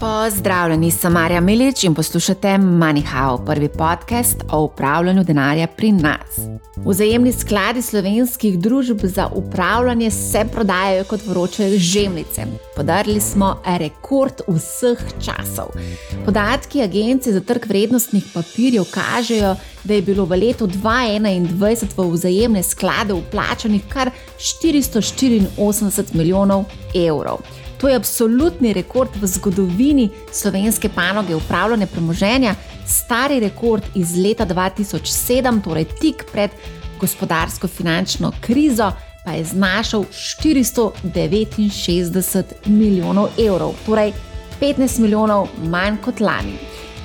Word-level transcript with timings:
Pozdravljeni, 0.00 0.90
sem 0.90 1.12
Marja 1.12 1.40
Milič 1.40 1.84
in 1.84 1.94
poslušate 1.94 2.48
MoneyHow, 2.48 3.44
prvi 3.46 3.68
podcast 3.68 4.36
o 4.52 4.62
upravljanju 4.64 5.24
denarja 5.24 5.66
pri 5.66 5.92
nas. 5.92 6.38
Vzajemni 6.76 7.32
skladi 7.32 7.82
slovenskih 7.82 8.58
družb 8.58 9.00
za 9.02 9.28
upravljanje 9.34 10.10
se 10.10 10.44
prodajajo 10.52 11.04
kot 11.04 11.26
vroče 11.26 11.68
žemlice. 11.78 12.46
Podarili 12.76 13.20
smo 13.20 13.62
rekord 13.66 14.40
vseh 14.48 14.98
časov. 15.24 15.66
Podatki 16.24 16.82
Agencije 16.82 17.32
za 17.32 17.40
trg 17.40 17.66
vrednostnih 17.68 18.24
papirjev 18.34 18.84
kažejo, 18.90 19.56
da 19.84 19.94
je 19.94 20.02
bilo 20.02 20.24
v 20.24 20.36
letu 20.36 20.66
2021 20.66 21.86
v 21.96 22.10
vzajemne 22.12 22.62
sklade 22.62 23.12
uplačanih 23.12 23.82
kar 23.88 24.10
484 24.38 26.14
milijonov 26.14 26.64
evrov. 26.94 27.38
To 27.80 27.88
je 27.88 27.96
absolutni 27.96 28.72
rekord 28.72 29.16
v 29.16 29.26
zgodovini 29.26 30.10
slovenske 30.32 30.88
panoge 30.88 31.34
upravljanja 31.34 31.86
premoženja, 31.86 32.54
stari 32.86 33.40
rekord 33.40 33.82
iz 33.94 34.16
leta 34.16 34.46
2007, 34.46 35.62
torej 35.64 35.84
tik 36.00 36.24
pred 36.32 36.50
gospodarsko-finančno 37.00 38.32
krizo, 38.40 38.92
pa 39.24 39.32
je 39.32 39.44
znašal 39.44 40.04
469 40.04 42.44
milijonov 42.66 43.28
evrov, 43.38 43.74
torej 43.86 44.12
15 44.60 45.00
milijonov 45.00 45.48
manj 45.64 45.96
kot 46.04 46.20
lani. 46.20 46.58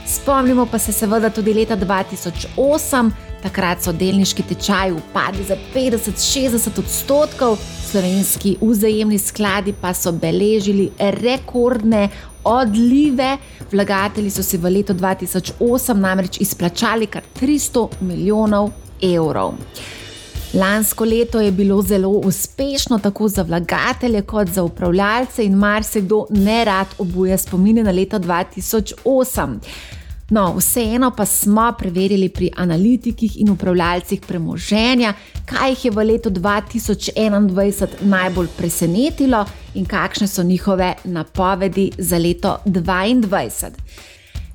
Spomnimo 0.08 0.66
pa 0.66 0.80
se 0.80 0.92
seveda 0.92 1.30
tudi 1.30 1.54
leta 1.54 1.78
2008. 1.78 3.12
Takrat 3.44 3.84
so 3.84 3.92
delniški 3.94 4.44
tečaji 4.44 4.92
upadli 4.92 5.44
za 5.44 5.56
50-60 5.76 6.80
odstotkov, 6.80 7.58
slovenski 7.96 8.58
vzajemni 8.62 9.18
skladi 9.18 9.74
pa 9.82 9.94
so 9.94 10.12
beležili 10.12 10.90
rekordne 11.00 12.10
odlive. 12.44 13.38
Vlagatelji 13.72 14.30
so 14.30 14.44
si 14.44 14.58
v 14.58 14.70
letu 14.70 14.94
2008 14.94 15.94
namreč 15.94 16.42
izplačali 16.44 17.08
kar 17.08 17.24
300 17.40 17.88
milijonov 18.02 18.72
evrov. 19.02 19.54
Lansko 20.54 21.06
leto 21.06 21.40
je 21.40 21.52
bilo 21.52 21.82
zelo 21.82 22.10
uspešno 22.10 23.00
tako 23.00 23.28
za 23.28 23.44
vlagatelje 23.44 24.22
kot 24.22 24.50
za 24.50 24.64
upravljalce 24.64 25.46
in 25.46 25.56
marsikdo 25.56 26.26
ne 26.30 26.66
rad 26.66 26.88
obuja 26.98 27.38
spomine 27.38 27.84
na 27.84 27.92
leto 27.92 28.20
2008. 28.20 29.60
No, 30.30 30.56
vseeno 30.58 31.12
pa 31.12 31.26
smo 31.26 31.74
preverili 31.78 32.30
pri 32.30 32.50
analitikih 32.56 33.42
in 33.42 33.50
upravljalcih 33.50 34.22
premoženja, 34.28 35.14
kaj 35.46 35.70
jih 35.70 35.86
je 35.86 35.92
v 35.92 36.04
letu 36.04 36.30
2021 36.30 38.02
najbolj 38.02 38.48
presenetilo 38.58 39.46
in 39.76 39.86
kakšne 39.86 40.28
so 40.28 40.44
njihove 40.44 40.94
napovedi 41.04 41.92
za 41.98 42.18
leto 42.18 42.58
2022. 42.66 43.70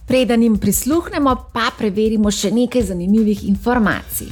Preden 0.07 0.43
jim 0.43 0.59
prisluhnemo, 0.59 1.37
pa 1.53 1.71
preverimo 1.79 2.31
še 2.31 2.51
nekaj 2.51 2.83
zanimivih 2.83 3.45
informacij. 3.49 4.27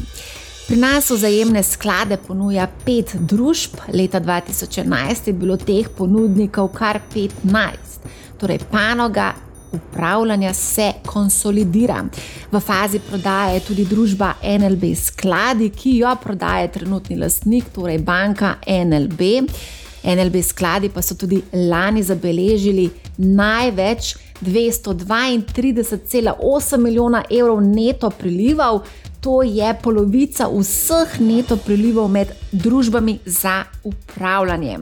Pri 0.66 0.76
nas 0.76 1.10
vzajemne 1.10 1.62
sklade 1.62 2.18
ponuja 2.26 2.66
pet 2.84 3.14
družb, 3.14 3.78
leta 3.94 4.20
2011 4.20 5.30
je 5.30 5.32
bilo 5.32 5.56
teh 5.56 5.86
ponudnikov 5.88 6.72
kar 6.74 6.98
15, 7.14 8.02
torej 8.40 8.58
panoga 8.72 9.34
upravljanja 9.72 10.54
se 10.54 10.92
konsolidira. 11.06 12.04
V 12.52 12.60
fazi 12.60 12.98
prodaje 12.98 13.54
je 13.54 13.60
tudi 13.60 13.84
družba 13.84 14.32
NLB 14.42 14.96
Skladi, 14.96 15.70
ki 15.70 15.96
jo 15.96 16.16
prodaja 16.22 16.68
trenutni 16.68 17.16
lastnik, 17.16 17.64
torej 17.74 17.98
banka 17.98 18.54
NLB. 18.66 19.20
NLB 20.04 20.42
skladi 20.42 20.88
pa 20.88 21.02
so 21.02 21.14
tudi 21.14 21.42
lani 21.52 22.02
zabeležili 22.02 22.90
največ 23.16 24.16
232,8 24.40 26.78
milijona 26.78 27.24
evrov 27.30 27.60
neto 27.60 28.10
prilivov. 28.10 28.80
To 29.20 29.42
je 29.42 29.74
polovica 29.82 30.48
vseh 30.48 31.20
neto 31.20 31.56
prilivov 31.56 32.08
med 32.08 32.28
družbami 32.52 33.18
za 33.26 33.64
upravljanje. 33.84 34.78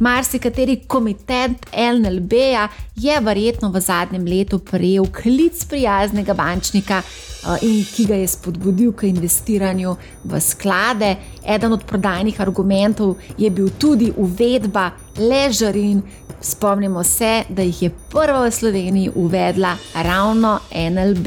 Marsikateri 0.00 0.80
komitent 0.86 1.66
LNLB-ja 1.72 2.68
je 2.96 3.20
verjetno 3.20 3.70
v 3.70 3.80
zadnjem 3.80 4.24
letu 4.26 4.58
prejel 4.58 5.06
klic 5.06 5.64
prijaznega 5.64 6.34
bančnika, 6.34 6.98
eh, 6.98 7.58
in 7.62 7.84
ki 7.84 8.06
ga 8.06 8.14
je 8.14 8.28
spodbudil 8.28 8.92
k 8.92 9.02
investiranju 9.02 9.96
v 10.24 10.40
sklade. 10.40 11.16
Eden 11.46 11.72
od 11.72 11.84
prodajnih 11.86 12.40
argumentov 12.40 13.16
je 13.38 13.50
bil 13.50 13.70
tudi 13.78 14.12
uvedba 14.16 14.90
ležarin. 15.16 16.02
Spomnimo 16.40 17.04
se, 17.04 17.44
da 17.48 17.62
jih 17.62 17.82
je 17.82 17.90
prva 18.10 18.48
v 18.48 18.50
Sloveniji 18.50 19.10
uvedla 19.14 19.76
ravno 19.94 20.58
NLB. 20.74 21.26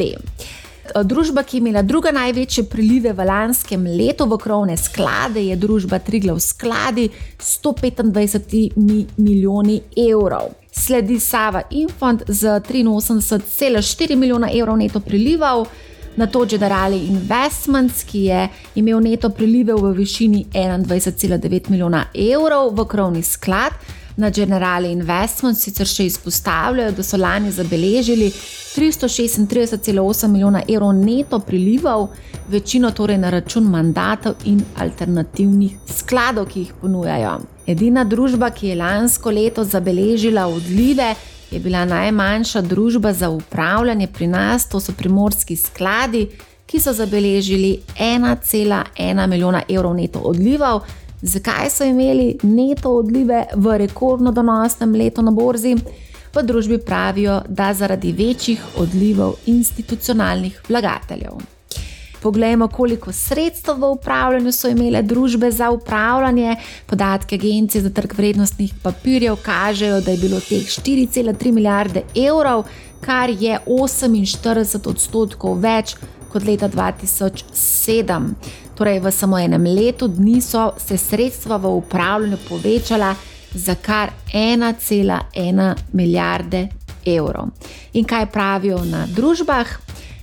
Eh, 0.95 1.03
družba, 1.03 1.43
ki 1.43 1.57
je 1.57 1.61
imela 1.61 1.81
druga 1.81 2.11
največje 2.11 2.63
prilive 2.69 3.13
v 3.13 3.25
lanskem 3.25 3.83
letu 3.83 4.25
v 4.25 4.37
krovne 4.37 4.77
sklade, 4.77 5.41
je 5.41 5.55
družba 5.55 5.99
Triglav 5.99 6.39
skladi 6.39 7.09
s 7.39 7.59
125 7.59 9.11
milijoni 9.17 9.81
evrov. 10.09 10.55
Sledi 10.71 11.19
Sava 11.19 11.61
Infant 11.69 12.23
z 12.27 12.59
83,4 12.59 14.15
milijona 14.15 14.49
evrov 14.53 14.77
neto 14.77 14.99
prilivov, 14.99 15.67
na 16.17 16.25
to 16.27 16.45
Generali 16.45 16.97
Investments, 17.07 18.03
ki 18.03 18.23
je 18.23 18.47
imel 18.75 18.99
neto 18.99 19.29
prilive 19.29 19.73
v 19.73 19.93
višini 19.93 20.45
21,9 20.53 21.69
milijona 21.69 22.05
evrov 22.13 22.73
v 22.73 22.85
krovni 22.85 23.23
sklad. 23.23 23.73
Na 24.17 24.29
Generali 24.29 24.91
Investments 24.91 25.61
sicer 25.61 25.85
še 25.85 26.07
izpostavljajo, 26.09 26.91
da 26.97 27.03
so 27.05 27.19
lani 27.21 27.51
zabeležili 27.53 28.31
336,8 28.31 30.27
milijona 30.33 30.63
evrov 30.67 30.95
neto 30.97 31.37
prilivov, 31.39 32.07
večino 32.49 32.91
torej 32.91 33.19
na 33.21 33.29
račun 33.29 33.69
mandatov 33.69 34.41
in 34.49 34.63
alternativnih 34.81 35.77
skladov, 35.99 36.49
ki 36.49 36.65
jih 36.65 36.73
ponujajo. 36.81 37.37
Edina 37.69 38.03
družba, 38.09 38.49
ki 38.49 38.71
je 38.71 38.81
lansko 38.81 39.31
leto 39.31 39.63
zabeležila 39.63 40.47
odlive, 40.49 41.13
je 41.51 41.59
bila 41.59 41.85
najmanjša 41.85 42.61
družba 42.61 43.13
za 43.13 43.29
upravljanje 43.29 44.07
pri 44.07 44.27
nas, 44.27 44.65
to 44.69 44.79
so 44.81 44.97
primorski 44.97 45.55
skladi, 45.55 46.25
ki 46.65 46.79
so 46.81 46.93
zabeležili 46.93 47.77
1,1 47.99 49.27
milijona 49.27 49.61
evrov 49.69 49.93
neto 49.93 50.19
odlivov. 50.19 50.81
Zakaj 51.21 51.69
so 51.69 51.83
imeli 51.83 52.37
neto 52.43 52.91
odlive 52.93 53.45
v 53.55 53.77
rekordno 53.77 54.31
donosnem 54.31 54.95
letu 54.95 55.21
na 55.21 55.31
borzi? 55.31 55.75
V 56.33 56.43
družbi 56.43 56.77
pravijo, 56.77 57.39
da 57.49 57.73
zaradi 57.73 58.11
večjih 58.13 58.61
odlivov 58.77 59.33
institucionalnih 59.45 60.61
vlagateljev. 60.69 61.39
Poglejmo, 62.21 62.67
koliko 62.67 63.11
sredstev 63.11 63.79
v 63.81 63.89
upravljanju 63.95 64.51
so 64.51 64.69
imele 64.69 65.01
družbe 65.01 65.51
za 65.51 65.69
upravljanje. 65.71 66.55
Podatke 66.85 67.35
Agencije 67.35 67.81
za 67.81 67.89
trg 67.89 68.13
vrednostnih 68.17 68.73
papirjev 68.83 69.35
kažejo, 69.41 70.01
da 70.01 70.11
je 70.11 70.17
bilo 70.17 70.39
teh 70.39 70.69
4,3 70.69 71.51
milijarde 71.51 72.03
evrov, 72.15 72.65
kar 73.01 73.29
je 73.29 73.59
48 73.65 74.89
odstotkov 74.89 75.59
več 75.61 75.95
kot 76.31 76.43
leta 76.43 76.67
2007. 76.69 78.33
Torej, 78.77 78.99
v 78.99 79.11
samo 79.11 79.39
enem 79.39 79.63
letu 79.63 80.07
dni 80.07 80.41
so 80.41 80.71
se 80.77 80.97
sredstva 80.97 81.57
v 81.57 81.71
upravljanju 81.79 82.37
povečala 82.49 83.15
za 83.53 83.75
kar 83.75 84.11
1,1 84.33 85.75
milijarde 85.93 86.67
evrov. 87.05 87.47
In 87.93 88.05
kaj 88.05 88.25
pravijo 88.31 88.83
na 88.85 89.07
družbah? 89.15 89.67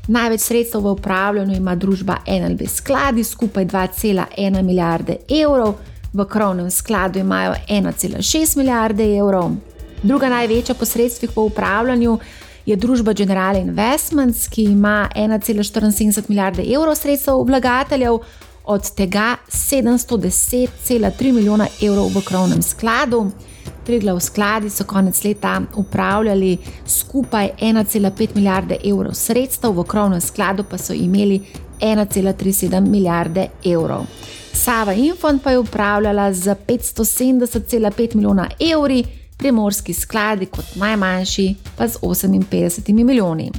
Največ 0.09 0.41
sredstev 0.41 0.85
v 0.85 0.93
upravljanju 0.93 1.57
ima 1.57 1.75
družba 1.75 2.17
NLB 2.29 2.69
skladi, 2.69 3.25
skupaj 3.25 3.67
2,1 3.67 4.63
milijarde 4.63 5.17
evrov, 5.29 5.75
v 6.13 6.25
krovnem 6.25 6.71
skladu 6.71 7.19
imajo 7.19 7.55
1,6 7.69 8.57
milijarde 8.57 9.17
evrov. 9.17 9.57
Druga 10.03 10.29
največja 10.29 10.75
po 10.75 10.85
sredstvih 10.85 11.31
v 11.37 11.47
upravljanju 11.49 12.19
je 12.67 12.77
družba 12.77 13.13
General 13.13 13.57
Investments, 13.57 14.49
ki 14.49 14.63
ima 14.63 15.09
1,74 15.17 16.29
milijarde 16.29 16.63
evrov 16.63 16.95
sredstev 16.95 17.45
vlagateljev, 17.47 18.19
od 18.65 18.91
tega 18.95 19.37
710,3 19.49 21.33
milijona 21.33 21.67
evrov 21.83 22.09
v 22.15 22.23
krovnem 22.25 22.63
skladu. 22.63 23.31
Triglav 23.85 24.21
skladi 24.21 24.71
so 24.71 24.85
konec 24.85 25.25
leta 25.25 25.61
upravljali 25.77 26.59
skupaj 26.87 27.51
1,5 27.61 28.29
milijarde 28.35 28.79
evrov 28.85 29.13
sredstev, 29.15 29.73
v 29.73 29.85
krovnem 29.85 30.21
skladu 30.21 30.65
pa 30.71 30.79
so 30.79 30.93
imeli 30.93 31.41
1,37 31.81 32.81
milijarde 32.81 33.49
evrov. 33.65 34.07
Sava 34.53 34.93
Infant 34.93 35.43
pa 35.43 35.51
je 35.51 35.59
upravljala 35.59 36.33
z 36.33 36.55
570,5 36.69 38.15
milijona 38.15 38.49
evri 38.73 39.05
primorski 39.37 39.95
skladi 39.95 40.47
kot 40.47 40.77
najmanjši 40.77 41.55
pa 41.77 41.89
z 41.89 41.99
58 42.03 43.05
milijoni. 43.05 43.51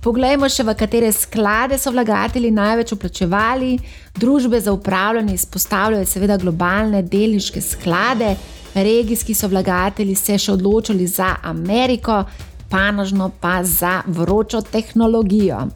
Poglejmo 0.00 0.46
še, 0.46 0.62
v 0.62 0.72
katere 0.78 1.08
sklade 1.12 1.74
so 1.78 1.90
vlagatelji 1.90 2.52
največ 2.54 2.92
uplačevali. 2.94 3.72
Družbe 4.14 4.60
za 4.60 4.72
upravljanje 4.72 5.34
izpostavljajo 5.34 6.06
seveda 6.06 6.36
globalne 6.38 7.02
delniške 7.02 7.60
sklade, 7.60 8.36
regijski 8.74 9.34
so 9.34 9.50
vlagatelji 9.50 10.14
se 10.14 10.38
še 10.38 10.52
odločili 10.54 11.06
za 11.06 11.34
Ameriko, 11.42 12.22
panožno 12.70 13.30
pa 13.40 13.64
za 13.64 14.02
vročo 14.06 14.62
tehnologijo. 14.62 15.66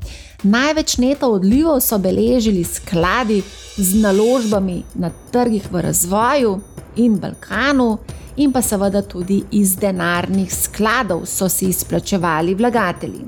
Največ 0.43 0.96
neto 1.02 1.32
odlivov 1.35 1.81
so 1.82 1.99
beležili 1.99 2.64
skladi 2.64 3.43
z 3.76 4.02
naložbami 4.02 4.82
na 4.94 5.11
trgih 5.32 5.67
v 5.73 5.82
razvoju 5.82 6.56
in 6.96 7.19
Balkanu, 7.19 7.99
in 8.37 8.52
pa 8.52 8.62
seveda 8.62 9.02
tudi 9.02 9.43
iz 9.50 9.76
denarnih 9.76 10.55
skladov 10.55 11.26
so 11.26 11.49
si 11.49 11.69
izplačevali 11.69 12.55
vlagatelji. 12.55 13.25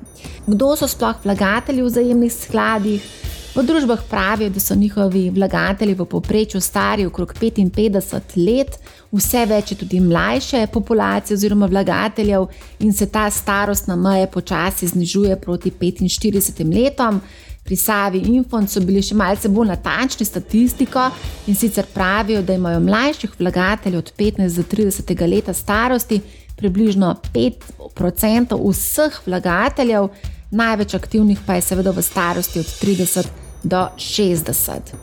Kdo 0.46 0.76
so 0.76 0.88
sploh 0.88 1.24
vlagatelji 1.24 1.82
v 1.82 1.86
vzajemnih 1.86 2.32
skladih? 2.32 3.14
V 3.54 3.62
družbah 3.62 4.00
pravijo, 4.10 4.50
da 4.50 4.60
so 4.60 4.74
njihovi 4.74 5.28
vlagatelji 5.30 5.94
v 5.94 6.04
povprečju 6.10 6.60
stari 6.60 7.06
okrog 7.06 7.34
55 7.40 8.34
let, 8.46 8.78
vse 9.12 9.44
več 9.46 9.70
je 9.70 9.76
tudi 9.78 10.00
mlajše 10.00 10.66
populacije 10.72 11.36
oziroma 11.38 11.66
vlagateljev 11.70 12.48
in 12.80 12.92
se 12.92 13.06
ta 13.06 13.28
starostna 13.30 13.96
meja 13.96 14.26
počasi 14.26 14.86
znižuje 14.86 15.36
proti 15.40 15.70
45 15.70 16.74
letom. 16.74 17.20
Pri 17.64 17.76
Savi 17.76 18.19
in 18.19 18.34
Infond 18.34 18.69
so 18.69 18.81
bili 18.84 19.00
še 19.00 19.16
malce 19.16 19.49
bolj 19.49 19.70
natančni 19.70 20.26
statistiko 20.28 21.06
in 21.49 21.56
sicer 21.56 21.87
pravijo, 21.94 22.43
da 22.43 22.58
imajo 22.58 22.82
mlajših 22.84 23.38
vlagateljev 23.38 24.02
od 24.02 24.12
15 24.19 24.56
do 24.56 24.64
30 24.75 25.28
let 25.32 25.49
starosti 25.56 26.20
približno 26.56 27.14
5% 27.32 28.61
vseh 28.69 29.16
vlagateljev, 29.26 30.11
največ 30.50 30.94
aktivnih 30.94 31.40
pa 31.46 31.56
je 31.56 31.64
seveda 31.70 31.90
v 31.90 32.02
starosti 32.02 32.61
od 32.61 32.76
30 32.82 33.32
do 33.64 33.88
60. 33.96 34.94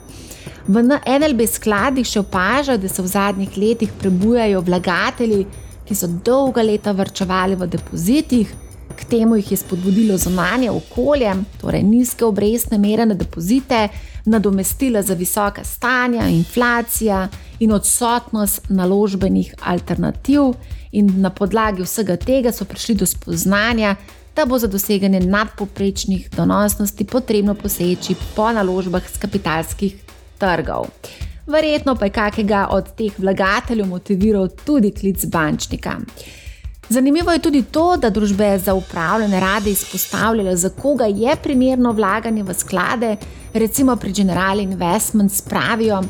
V 0.67 0.81
NLB 0.85 1.47
skladih 1.49 2.05
še 2.05 2.21
opažajo, 2.21 2.77
da 2.77 2.89
se 2.89 3.01
v 3.01 3.09
zadnjih 3.09 3.57
letih 3.57 3.93
prebujajo 3.99 4.61
vlagatelji, 4.61 5.47
ki 5.87 5.97
so 5.97 6.07
dolga 6.07 6.61
leta 6.61 6.93
vrčevali 6.93 7.57
v 7.57 7.67
depozitih. 7.73 8.53
K 8.97 9.05
temu 9.05 9.35
jih 9.35 9.51
je 9.51 9.57
spodbudilo 9.57 10.17
zunanje 10.17 10.71
okolje, 10.71 11.33
torej 11.61 11.83
nizke 11.83 12.25
obrestne 12.25 12.77
mere 12.77 13.05
na 13.05 13.13
depozite, 13.13 13.87
nadomestila 14.25 15.01
za 15.01 15.13
visoka 15.13 15.63
stanja, 15.63 16.27
inflacija 16.27 17.27
in 17.59 17.71
odsotnost 17.71 18.69
naložbenih 18.69 19.53
alternativ. 19.63 20.41
In 20.91 21.21
na 21.21 21.29
podlagi 21.29 21.83
vsega 21.83 22.15
tega 22.15 22.51
so 22.51 22.65
prišli 22.65 22.95
do 22.95 23.05
spoznanja, 23.05 23.95
da 24.35 24.45
bo 24.45 24.59
za 24.59 24.67
doseganje 24.67 25.19
nadpoprečnih 25.19 26.29
donosnosti 26.35 27.05
potrebno 27.05 27.55
poseči 27.55 28.15
po 28.35 28.51
naložbah 28.51 29.03
z 29.13 29.17
kapitalskih 29.17 29.95
trgov. 30.37 30.87
Verjetno 31.47 31.95
pa 31.95 32.05
je 32.05 32.11
kakega 32.11 32.67
od 32.71 32.95
teh 32.95 33.19
vlagateljev 33.19 33.87
motiviral 33.87 34.47
tudi 34.65 34.91
klic 34.91 35.25
bančnika. 35.25 35.97
Zanimivo 36.91 37.31
je 37.31 37.39
tudi 37.39 37.63
to, 37.63 37.97
da 37.97 38.09
družbe 38.09 38.57
za 38.59 38.73
upravljanje 38.73 39.39
rade 39.39 39.71
izpostavljajo, 39.71 40.55
za 40.55 40.69
koga 40.69 41.05
je 41.05 41.35
primerno 41.43 41.91
vlaganje 41.91 42.43
v 42.43 42.53
sklade. 42.53 43.15
Recimo 43.53 43.95
pri 43.95 44.11
General 44.11 44.59
Investments 44.59 45.41
pravijo, 45.41 46.01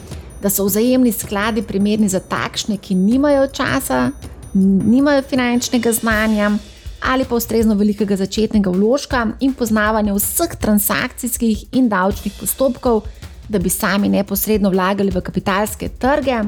da 0.41 0.49
so 0.49 0.65
vzajemni 0.65 1.11
skladi 1.11 1.61
primerni 1.61 2.09
za 2.09 2.19
takšne, 2.19 2.77
ki 2.77 2.95
nimajo 2.95 3.47
časa, 3.47 4.09
nimajo 4.53 5.21
finančnega 5.21 5.91
znanja 5.91 6.51
ali 7.01 7.25
pa 7.25 7.35
ustrezno 7.35 7.75
velikega 7.75 8.15
začetnega 8.15 8.69
vložka 8.69 9.27
in 9.39 9.53
poznavanja 9.53 10.13
vseh 10.13 10.55
transakcijskih 10.61 11.65
in 11.71 11.89
davčnih 11.89 12.33
postopkov, 12.39 13.03
da 13.49 13.59
bi 13.59 13.69
sami 13.69 14.09
neposredno 14.09 14.69
vlagali 14.69 15.11
v 15.11 15.21
kapitalske 15.21 15.89
trge. 15.89 16.41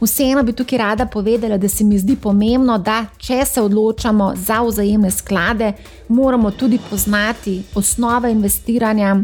Vseeno 0.00 0.42
bi 0.42 0.52
tukaj 0.52 0.78
rada 0.78 1.06
povedala, 1.06 1.56
da 1.56 1.68
se 1.68 1.84
mi 1.84 1.98
zdi 1.98 2.16
pomembno, 2.16 2.78
da 2.78 3.06
če 3.18 3.44
se 3.44 3.62
odločamo 3.62 4.32
za 4.36 4.60
vzajemne 4.62 5.10
sklade, 5.10 5.72
moramo 6.08 6.50
tudi 6.50 6.78
poznati 6.90 7.62
osnove 7.74 8.30
investiranja, 8.32 9.16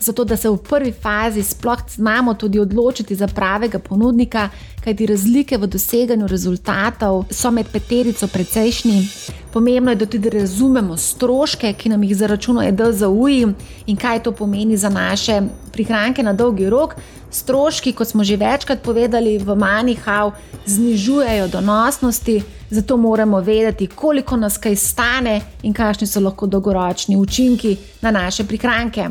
zato 0.00 0.24
da 0.24 0.36
se 0.36 0.50
v 0.50 0.56
prvi 0.68 0.92
fazi 0.92 1.42
sploh 1.42 1.78
znamo 1.90 2.34
tudi 2.34 2.58
odločiti 2.58 3.14
za 3.14 3.26
pravega 3.26 3.78
ponudnika, 3.78 4.48
kajti 4.84 5.06
razlike 5.06 5.58
v 5.58 5.66
doseganju 5.66 6.26
rezultatov 6.26 7.24
so 7.30 7.50
med 7.50 7.66
peterico 7.72 8.26
precejšnji. 8.26 9.08
Pomembno 9.52 9.90
je, 9.90 9.96
da 9.96 10.06
tudi 10.06 10.30
razumemo 10.30 10.96
stroške, 10.96 11.72
ki 11.72 11.88
nam 11.88 12.02
jih 12.02 12.16
zaračunajo 12.16 12.72
DZUI 12.72 13.46
in 13.86 13.96
kaj 13.96 14.22
to 14.22 14.32
pomeni 14.32 14.76
za 14.76 14.88
naše 14.88 15.40
prihranke 15.72 16.22
na 16.22 16.32
dolgi 16.32 16.70
rok. 16.70 16.94
Stroški, 17.30 17.92
kot 17.92 18.08
smo 18.08 18.24
že 18.24 18.36
večkrat 18.36 18.82
povedali, 18.82 19.38
v 19.38 19.56
Manihau 19.56 20.32
znižujejo 20.66 21.48
donosnosti, 21.48 22.42
zato 22.70 22.96
moramo 22.96 23.40
vedeti, 23.40 23.86
koliko 23.86 24.36
nas 24.36 24.58
kaj 24.58 24.76
stane 24.76 25.40
in 25.62 25.72
kakšni 25.72 26.06
so 26.06 26.20
lahko 26.20 26.46
dolgoročni 26.46 27.16
učinki 27.16 27.76
na 28.02 28.10
naše 28.10 28.44
prihranke. 28.44 29.08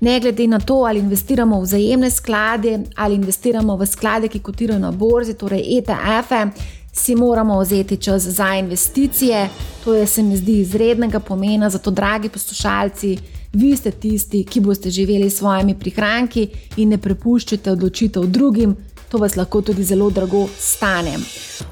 Ne 0.00 0.20
glede 0.20 0.46
na 0.46 0.58
to, 0.58 0.74
ali 0.74 0.98
investiramo 0.98 1.58
v 1.60 1.62
vzajemne 1.62 2.10
sklade 2.10 2.78
ali 2.96 3.14
investiramo 3.14 3.76
v 3.76 3.86
sklade, 3.86 4.28
ki 4.28 4.38
kotirajo 4.38 4.78
na 4.80 4.92
borzi, 4.92 5.34
torej 5.34 5.78
ETF-e, 5.78 6.46
si 6.92 7.14
moramo 7.14 7.60
vzeti 7.60 7.96
čas 7.96 8.22
za 8.22 8.54
investicije. 8.54 9.48
To 9.84 9.94
je, 9.94 10.06
se 10.06 10.22
mi 10.22 10.36
zdi, 10.36 10.60
izrednega 10.60 11.20
pomena, 11.20 11.70
zato, 11.70 11.90
dragi 11.90 12.28
poslušalci, 12.28 13.18
vi 13.52 13.76
ste 13.76 13.90
tisti, 13.90 14.44
ki 14.44 14.60
boste 14.60 14.90
živeli 14.90 15.30
s 15.30 15.38
svojimi 15.38 15.74
prihranki 15.78 16.48
in 16.76 16.88
ne 16.88 16.98
prepuščate 16.98 17.72
odločitev 17.72 18.26
drugim. 18.26 18.76
To 19.10 19.18
vas 19.18 19.36
lahko 19.36 19.60
tudi 19.60 19.84
zelo 19.84 20.10
drago 20.10 20.46
stane. 20.58 21.16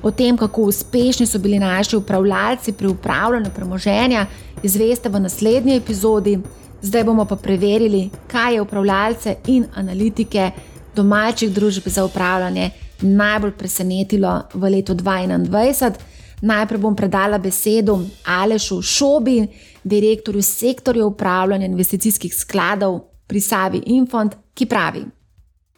O 0.02 0.10
tem, 0.10 0.36
kako 0.36 0.62
uspešni 0.62 1.26
so 1.26 1.38
bili 1.38 1.58
naši 1.58 1.96
upravljalci 1.96 2.72
pri 2.72 2.88
upravljanju 2.88 3.50
premoženja, 3.54 4.26
izveste 4.62 5.08
v 5.08 5.20
naslednji 5.20 5.76
epizodi. 5.76 6.38
Zdaj 6.82 7.04
bomo 7.04 7.24
pa 7.24 7.36
preverili, 7.36 8.10
kaj 8.26 8.54
je 8.54 8.60
upravljalce 8.60 9.34
in 9.46 9.64
analitike 9.74 10.50
domačih 10.96 11.52
družb 11.52 11.82
za 11.86 12.04
upravljanje 12.04 12.70
najbolj 13.00 13.52
presenetilo 13.52 14.42
v 14.54 14.70
letu 14.70 14.94
2021. 14.94 15.92
Najprej 16.40 16.78
bom 16.78 16.96
predala 16.96 17.38
besedo 17.38 17.98
Alešu 18.26 18.82
Šobi, 18.82 19.46
direktorju 19.84 20.42
sektorja 20.42 21.06
upravljanja 21.06 21.66
investicijskih 21.66 22.34
skladov 22.34 23.00
pri 23.26 23.40
Savi 23.40 23.82
Infond, 23.86 24.34
ki 24.54 24.66
pravi. 24.66 25.04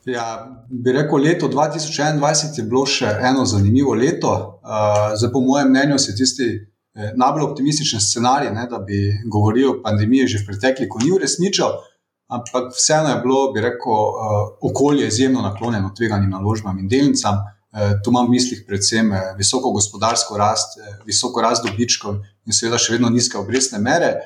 Ja, 0.05 0.49
bi 0.69 0.93
rekel, 0.93 1.19
leto 1.19 1.49
2021 1.49 2.59
je 2.59 2.65
bilo 2.65 2.87
še 2.87 3.09
eno 3.23 3.45
zanimivo 3.45 3.95
leto. 3.95 4.61
Zdaj, 5.17 5.33
po 5.33 5.41
mojem 5.41 5.69
mnenju, 5.69 5.99
se 5.99 6.15
tisti 6.17 6.45
eh, 6.45 6.70
najbolj 6.95 7.45
optimistični 7.45 8.01
scenarij, 8.01 8.51
ne, 8.55 8.67
da 8.71 8.79
bi 8.79 8.99
govorili 9.33 9.67
o 9.69 9.79
pandemiji 9.83 10.27
že 10.27 10.43
v 10.43 10.47
preteklosti, 10.51 11.05
ni 11.05 11.13
uresničil, 11.15 11.79
ampak 12.31 12.75
vseeno 12.75 13.15
je 13.15 13.21
bilo, 13.23 13.53
bi 13.53 13.61
rekel, 13.61 13.93
okolje 14.61 15.07
izjemno 15.07 15.43
naklonjeno 15.43 15.93
tveganim 15.97 16.31
naložbam 16.31 16.79
in 16.79 16.89
delnicam. 16.89 17.39
Tu 18.05 18.11
imam 18.11 18.27
v 18.27 18.35
mislih 18.35 18.65
predvsem 18.67 19.13
eh, 19.15 19.27
visoko 19.39 19.71
gospodarsko 19.71 20.35
rast, 20.39 20.79
eh, 20.79 20.97
visoko 21.07 21.39
rast 21.41 21.63
dobičkov 21.63 22.17
in 22.47 22.57
seveda 22.57 22.81
še 22.83 22.97
vedno 22.97 23.11
nizke 23.15 23.39
obrestne 23.39 23.79
mere. 23.79 24.17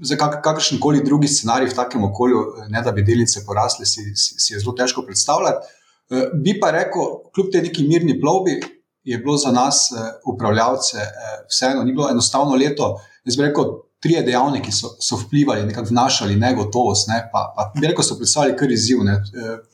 Za 0.00 0.16
kakršen 0.16 0.80
koli 0.80 1.02
drugi 1.04 1.28
scenarij 1.28 1.68
v 1.68 1.76
takem 1.76 2.04
okolju, 2.08 2.40
ne 2.72 2.80
da 2.82 2.92
bi 2.96 3.04
delnice 3.04 3.44
porasle, 3.44 3.84
si, 3.86 4.14
si, 4.16 4.40
si 4.40 4.54
je 4.54 4.62
zelo 4.62 4.72
težko 4.72 5.04
predstavljati. 5.04 5.68
Eh, 6.12 6.30
bi 6.34 6.56
pa 6.60 6.70
rekel, 6.74 7.18
kljub 7.34 7.52
tej 7.52 7.68
neki 7.68 7.86
mirni 7.88 8.18
plovbi, 8.20 8.58
je 9.04 9.18
bilo 9.18 9.36
za 9.36 9.52
nas, 9.52 9.92
eh, 9.92 10.12
upravljavce, 10.26 10.98
eh, 10.98 11.46
vseeno 11.50 11.84
ni 11.84 11.92
bilo 11.92 12.10
enostavno 12.10 12.54
leto. 12.54 13.00
Jaz 13.24 13.36
bi 13.36 13.42
rekel, 13.42 13.64
tri 14.00 14.16
dejavniki 14.24 14.72
so, 14.72 14.88
so 15.00 15.16
vplivali, 15.16 15.66
nekako 15.66 15.88
vnašali 15.90 16.36
negotovost, 16.36 17.08
ne, 17.08 17.28
pa, 17.32 17.52
pa 17.56 17.72
bi 17.80 17.86
rekel, 17.86 18.04
so 18.04 18.16
predstavljali 18.18 18.56
kar 18.58 18.72
izziv. 18.72 19.04
Ne. 19.04 19.20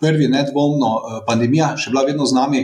Prvi, 0.00 0.28
nedvomno, 0.28 0.90
pandemija, 1.26 1.70
še 1.80 1.90
bila 1.90 2.02
vedno 2.04 2.26
z 2.26 2.36
nami, 2.36 2.60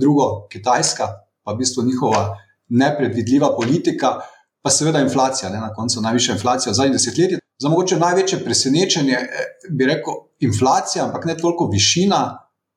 drugo, 0.00 0.44
Kitajska, 0.52 1.06
pa 1.44 1.54
v 1.54 1.62
bistvu 1.62 1.86
njihova 1.88 2.36
nepredvidljiva 2.68 3.48
politika 3.56 4.18
pa 4.62 4.70
seveda 4.70 5.00
inflacija, 5.00 5.50
ne, 5.50 5.60
na 5.60 5.72
koncu 5.74 6.00
najvišja 6.00 6.34
inflacija 6.34 6.70
v 6.70 6.74
zadnjih 6.74 6.98
desetletjih. 6.98 7.38
Za 7.58 7.68
mogoče 7.68 7.96
največje 7.98 8.44
presenečenje 8.44 9.14
eh, 9.14 9.46
bi 9.70 9.86
rekel 9.86 10.14
inflacija, 10.44 11.06
ampak 11.06 11.24
ne 11.24 11.36
toliko 11.36 11.70
višina, 11.72 12.20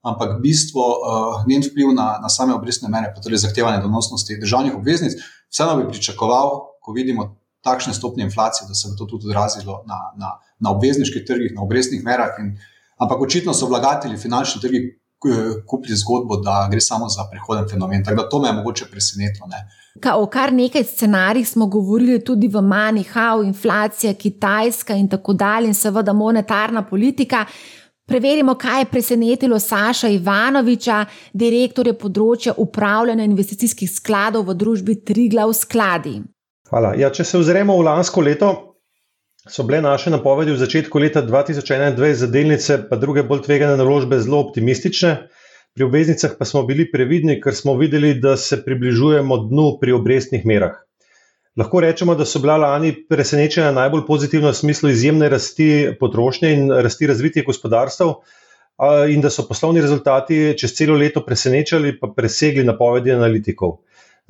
ampak 0.01 0.39
bistvo 0.41 0.81
uh, 0.81 1.43
njen 1.47 1.61
vpliv 1.61 1.93
na, 1.93 2.19
na 2.21 2.29
same 2.29 2.53
obrestne 2.53 2.89
mere, 2.89 3.13
pa 3.15 3.21
tudi 3.21 3.37
zahtevanje 3.37 3.81
donosnosti 3.81 4.39
državnih 4.41 4.75
obveznic. 4.75 5.13
Vseeno 5.49 5.75
bi 5.77 5.89
pričakoval, 5.89 6.59
ko 6.81 6.93
vidimo 6.93 7.35
takšne 7.61 7.93
stopnje 7.93 8.23
inflacije, 8.23 8.67
da 8.67 8.73
se 8.73 8.89
bo 8.89 8.95
to 8.97 9.05
tudi 9.05 9.27
odrazilo 9.29 9.83
na, 9.87 9.99
na, 10.17 10.31
na 10.59 10.71
obvezniških 10.71 11.25
trgih, 11.27 11.53
na 11.55 11.61
obrestnih 11.61 12.03
merah. 12.03 12.39
In, 12.39 12.55
ampak 12.97 13.21
očitno 13.21 13.53
so 13.53 13.69
vlagatelji 13.69 14.17
finančni 14.17 14.61
trgi 14.61 14.81
kupili 15.67 15.97
zgodbo, 15.97 16.37
da 16.37 16.67
gre 16.71 16.81
samo 16.81 17.09
za 17.09 17.27
prehoden 17.31 17.69
fenomen. 17.69 18.03
Tako 18.03 18.21
da 18.21 18.29
to 18.29 18.39
me 18.39 18.47
je 18.49 18.53
mogoče 18.53 18.85
presenetilo. 18.91 19.47
Ka, 19.99 20.15
o 20.15 20.25
kar 20.25 20.53
nekaj 20.53 20.83
scenarijih 20.83 21.49
smo 21.49 21.67
govorili 21.67 22.23
tudi 22.25 22.47
v 22.47 22.61
Manihau, 22.61 23.43
inflacija, 23.43 24.13
Kitajska 24.13 24.93
in 24.93 25.09
tako 25.09 25.33
dalje, 25.33 25.67
in 25.67 25.73
seveda 25.73 26.13
monetarna 26.13 26.81
politika. 26.85 27.45
Preverimo, 28.11 28.55
kaj 28.59 28.81
je 28.81 28.85
presenetilo 28.91 29.59
Saša 29.59 30.09
Ivanoviča, 30.11 31.05
direktorja 31.31 31.93
področja 31.95 32.51
upravljanja 32.59 33.23
investicijskih 33.23 33.87
skladov 33.87 34.49
v 34.49 34.55
družbi 34.59 34.97
Triglav 35.07 35.53
skladi. 35.55 36.17
Hvala. 36.67 36.91
Ja, 36.99 37.07
če 37.15 37.23
se 37.23 37.39
ozremo 37.39 37.77
v 37.79 37.85
lansko 37.87 38.23
leto, 38.27 38.49
so 39.47 39.63
bile 39.63 39.79
naše 39.85 40.11
napovedi 40.11 40.51
v 40.51 40.59
začetku 40.59 40.99
leta 40.99 41.23
2021 41.23 42.19
za 42.19 42.27
delnice, 42.27 42.81
pa 42.89 42.99
druge 42.99 43.23
bolj 43.23 43.45
tvegane 43.47 43.79
naložbe, 43.79 44.19
zelo 44.19 44.43
optimistične. 44.43 45.15
Pri 45.71 45.87
obveznicah 45.87 46.35
pa 46.35 46.43
smo 46.43 46.65
bili 46.67 46.89
previdni, 46.91 47.39
ker 47.39 47.55
smo 47.55 47.77
videli, 47.79 48.17
da 48.19 48.35
se 48.35 48.59
približujemo 48.65 49.39
dnu 49.47 49.69
pri 49.79 49.95
obrestnih 49.95 50.43
merah. 50.43 50.75
Lahko 51.59 51.81
rečemo, 51.83 52.15
da 52.15 52.23
so 52.25 52.39
bila 52.39 52.55
lani 52.57 52.93
presenečenja 53.09 53.73
najbolj 53.75 54.05
pozitivna 54.07 54.53
v 54.53 54.55
smislu 54.55 54.89
izjemne 54.89 55.27
rasti 55.29 55.91
potrošnje 55.99 56.51
in 56.55 56.69
rasti 56.71 57.09
razvitih 57.11 57.43
gospodarstv, 57.43 58.13
in 59.11 59.21
da 59.21 59.29
so 59.29 59.43
poslovni 59.49 59.81
rezultati 59.83 60.53
čez 60.57 60.71
celo 60.77 60.95
leto 60.95 61.25
presenečali, 61.25 61.97
pa 61.99 62.07
presegli 62.15 62.63
napovedi 62.63 63.11
analitikov. 63.11 63.81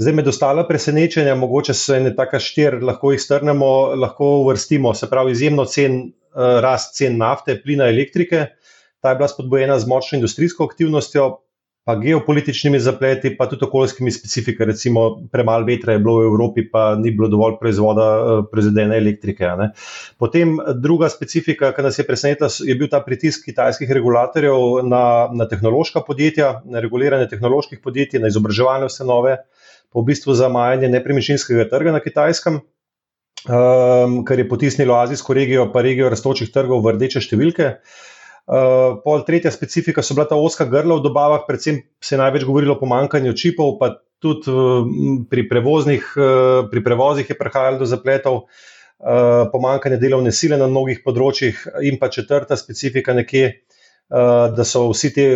Zdaj, 0.02 0.16
med 0.18 0.28
ostala 0.28 0.66
presenečenja, 0.68 1.36
mogoče 1.38 1.74
se 1.78 2.00
ne 2.02 2.16
taka 2.16 2.40
štir, 2.42 2.80
lahko 2.82 3.14
jih 3.14 3.22
strnemo, 3.22 3.70
lahko 4.02 4.32
uvrstimo, 4.42 4.96
se 4.98 5.10
pravi, 5.10 5.36
izjemno 5.38 5.66
cen, 5.70 6.02
rast 6.34 6.98
cen 6.98 7.22
nafte, 7.22 7.60
plina, 7.62 7.86
elektrike. 7.92 8.48
Ta 9.02 9.14
je 9.14 9.22
bila 9.22 9.30
spodbojena 9.30 9.78
z 9.80 9.88
močno 9.88 10.18
industrijsko 10.18 10.66
aktivnostjo, 10.66 11.30
pa 11.84 11.96
geopolitičnimi 11.98 12.80
zapleti, 12.80 13.32
pa 13.38 13.48
tudi 13.50 13.66
okoljskimi 13.66 14.12
specifikami, 14.14 14.70
recimo 14.72 15.06
premalo 15.32 15.66
vetra 15.66 15.96
je 15.96 16.00
bilo 16.00 16.20
v 16.20 16.28
Evropi, 16.30 16.66
pa 16.70 16.96
ni 16.96 17.12
bilo 17.12 17.30
dovolj 17.30 17.56
proizvoda, 17.60 18.06
eh, 18.18 18.44
proizvedene 18.52 18.98
elektrike. 18.98 19.50
Potem 20.22 20.60
druga 20.78 21.10
specifika, 21.10 21.72
ki 21.74 21.82
nas 21.82 21.98
je 22.00 22.06
presenetila, 22.06 22.50
je 22.68 22.76
bil 22.76 22.90
ta 22.90 23.02
pritisk 23.02 23.46
kitajskih 23.50 23.90
regulatorjev 23.92 24.86
na, 24.86 25.30
na 25.34 25.48
tehnološka 25.50 26.06
podjetja, 26.06 26.62
na 26.66 26.80
reguliranje 26.80 27.28
tehnoloških 27.34 27.82
podjetij, 27.82 28.22
na 28.22 28.30
izobraževalne 28.30 28.86
ustanove, 28.86 29.40
pa 29.92 30.00
v 30.00 30.06
bistvu 30.06 30.38
zamajanje 30.38 30.90
nepremičninskega 30.90 31.66
trga 31.70 31.98
na 31.98 32.00
kitajskem. 32.00 32.62
Um, 33.42 34.20
kar 34.22 34.38
je 34.38 34.46
potisnilo 34.46 34.94
azijsko 34.94 35.34
regijo, 35.34 35.64
pa 35.74 35.82
regijo 35.82 36.12
raztočih 36.14 36.52
trgov 36.54 36.84
v 36.86 36.92
rdeče 36.94 37.24
številke. 37.26 37.70
Uh, 37.72 38.12
Uh, 38.50 38.98
pol 39.06 39.22
tretja 39.24 39.52
specifika 39.54 40.02
so 40.02 40.16
bila 40.18 40.26
ta 40.26 40.36
oska 40.36 40.66
grla 40.66 40.98
v 40.98 41.06
dobavah, 41.06 41.46
predvsem 41.48 41.84
se 42.02 42.16
je 42.16 42.20
največ 42.20 42.44
govorilo 42.44 42.74
o 42.74 42.80
pomankanju 42.80 43.36
čipov, 43.38 43.78
pa 43.80 44.02
tudi 44.22 44.50
uh, 44.50 44.88
pri, 45.30 45.46
uh, 45.46 46.66
pri 46.72 46.84
prevozih 46.84 47.30
je 47.30 47.38
prihajalo 47.38 47.80
do 47.80 47.86
zapletov, 47.86 48.46
uh, 49.02 49.46
pomankanje 49.54 50.02
delovne 50.02 50.34
sile 50.34 50.58
na 50.58 50.68
mnogih 50.68 51.04
področjih, 51.06 51.62
in 51.86 52.02
pa 52.02 52.10
četrta 52.10 52.58
specifika 52.58 53.14
nekje, 53.14 53.52
uh, 54.10 54.50
da 54.58 54.66
so 54.66 54.88
vsi 54.90 55.14
ti 55.14 55.28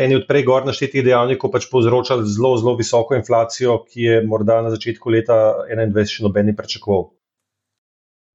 eni 0.00 0.16
od 0.16 0.24
prej 0.24 0.46
gor 0.48 0.64
naštetih 0.64 1.04
dejavnikov 1.04 1.52
pač 1.52 1.68
povzročali 1.68 2.24
zelo, 2.24 2.56
zelo 2.56 2.76
visoko 2.80 3.20
inflacijo, 3.20 3.82
ki 3.84 4.08
je 4.08 4.24
morda 4.24 4.62
na 4.64 4.72
začetku 4.72 5.12
leta 5.12 5.38
2021 5.68 6.16
še 6.16 6.26
noben 6.26 6.48
ni 6.48 6.56
pričakoval. 6.56 7.10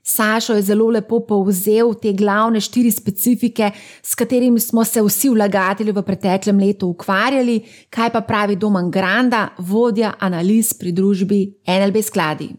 Sašo 0.03 0.53
je 0.53 0.62
zelo 0.62 0.89
lepo 0.89 1.20
povzel 1.27 1.93
te 2.01 2.13
glavne 2.13 2.60
štiri 2.62 2.91
specifike, 2.91 3.70
s 4.01 4.15
katerimi 4.15 4.60
smo 4.60 4.84
se 4.84 5.01
vsi 5.01 5.29
vlagatelji 5.29 5.91
v 5.91 6.03
preteklem 6.03 6.60
letu 6.60 6.89
ukvarjali, 6.89 7.62
kaj 7.89 8.10
pa 8.10 8.22
pravi 8.22 8.55
Domen 8.55 8.91
Granda, 8.91 9.48
vodja 9.58 10.13
analiz 10.20 10.74
pri 10.74 10.91
družbi 10.91 11.46
NLB 11.67 12.01
skladi. 12.01 12.50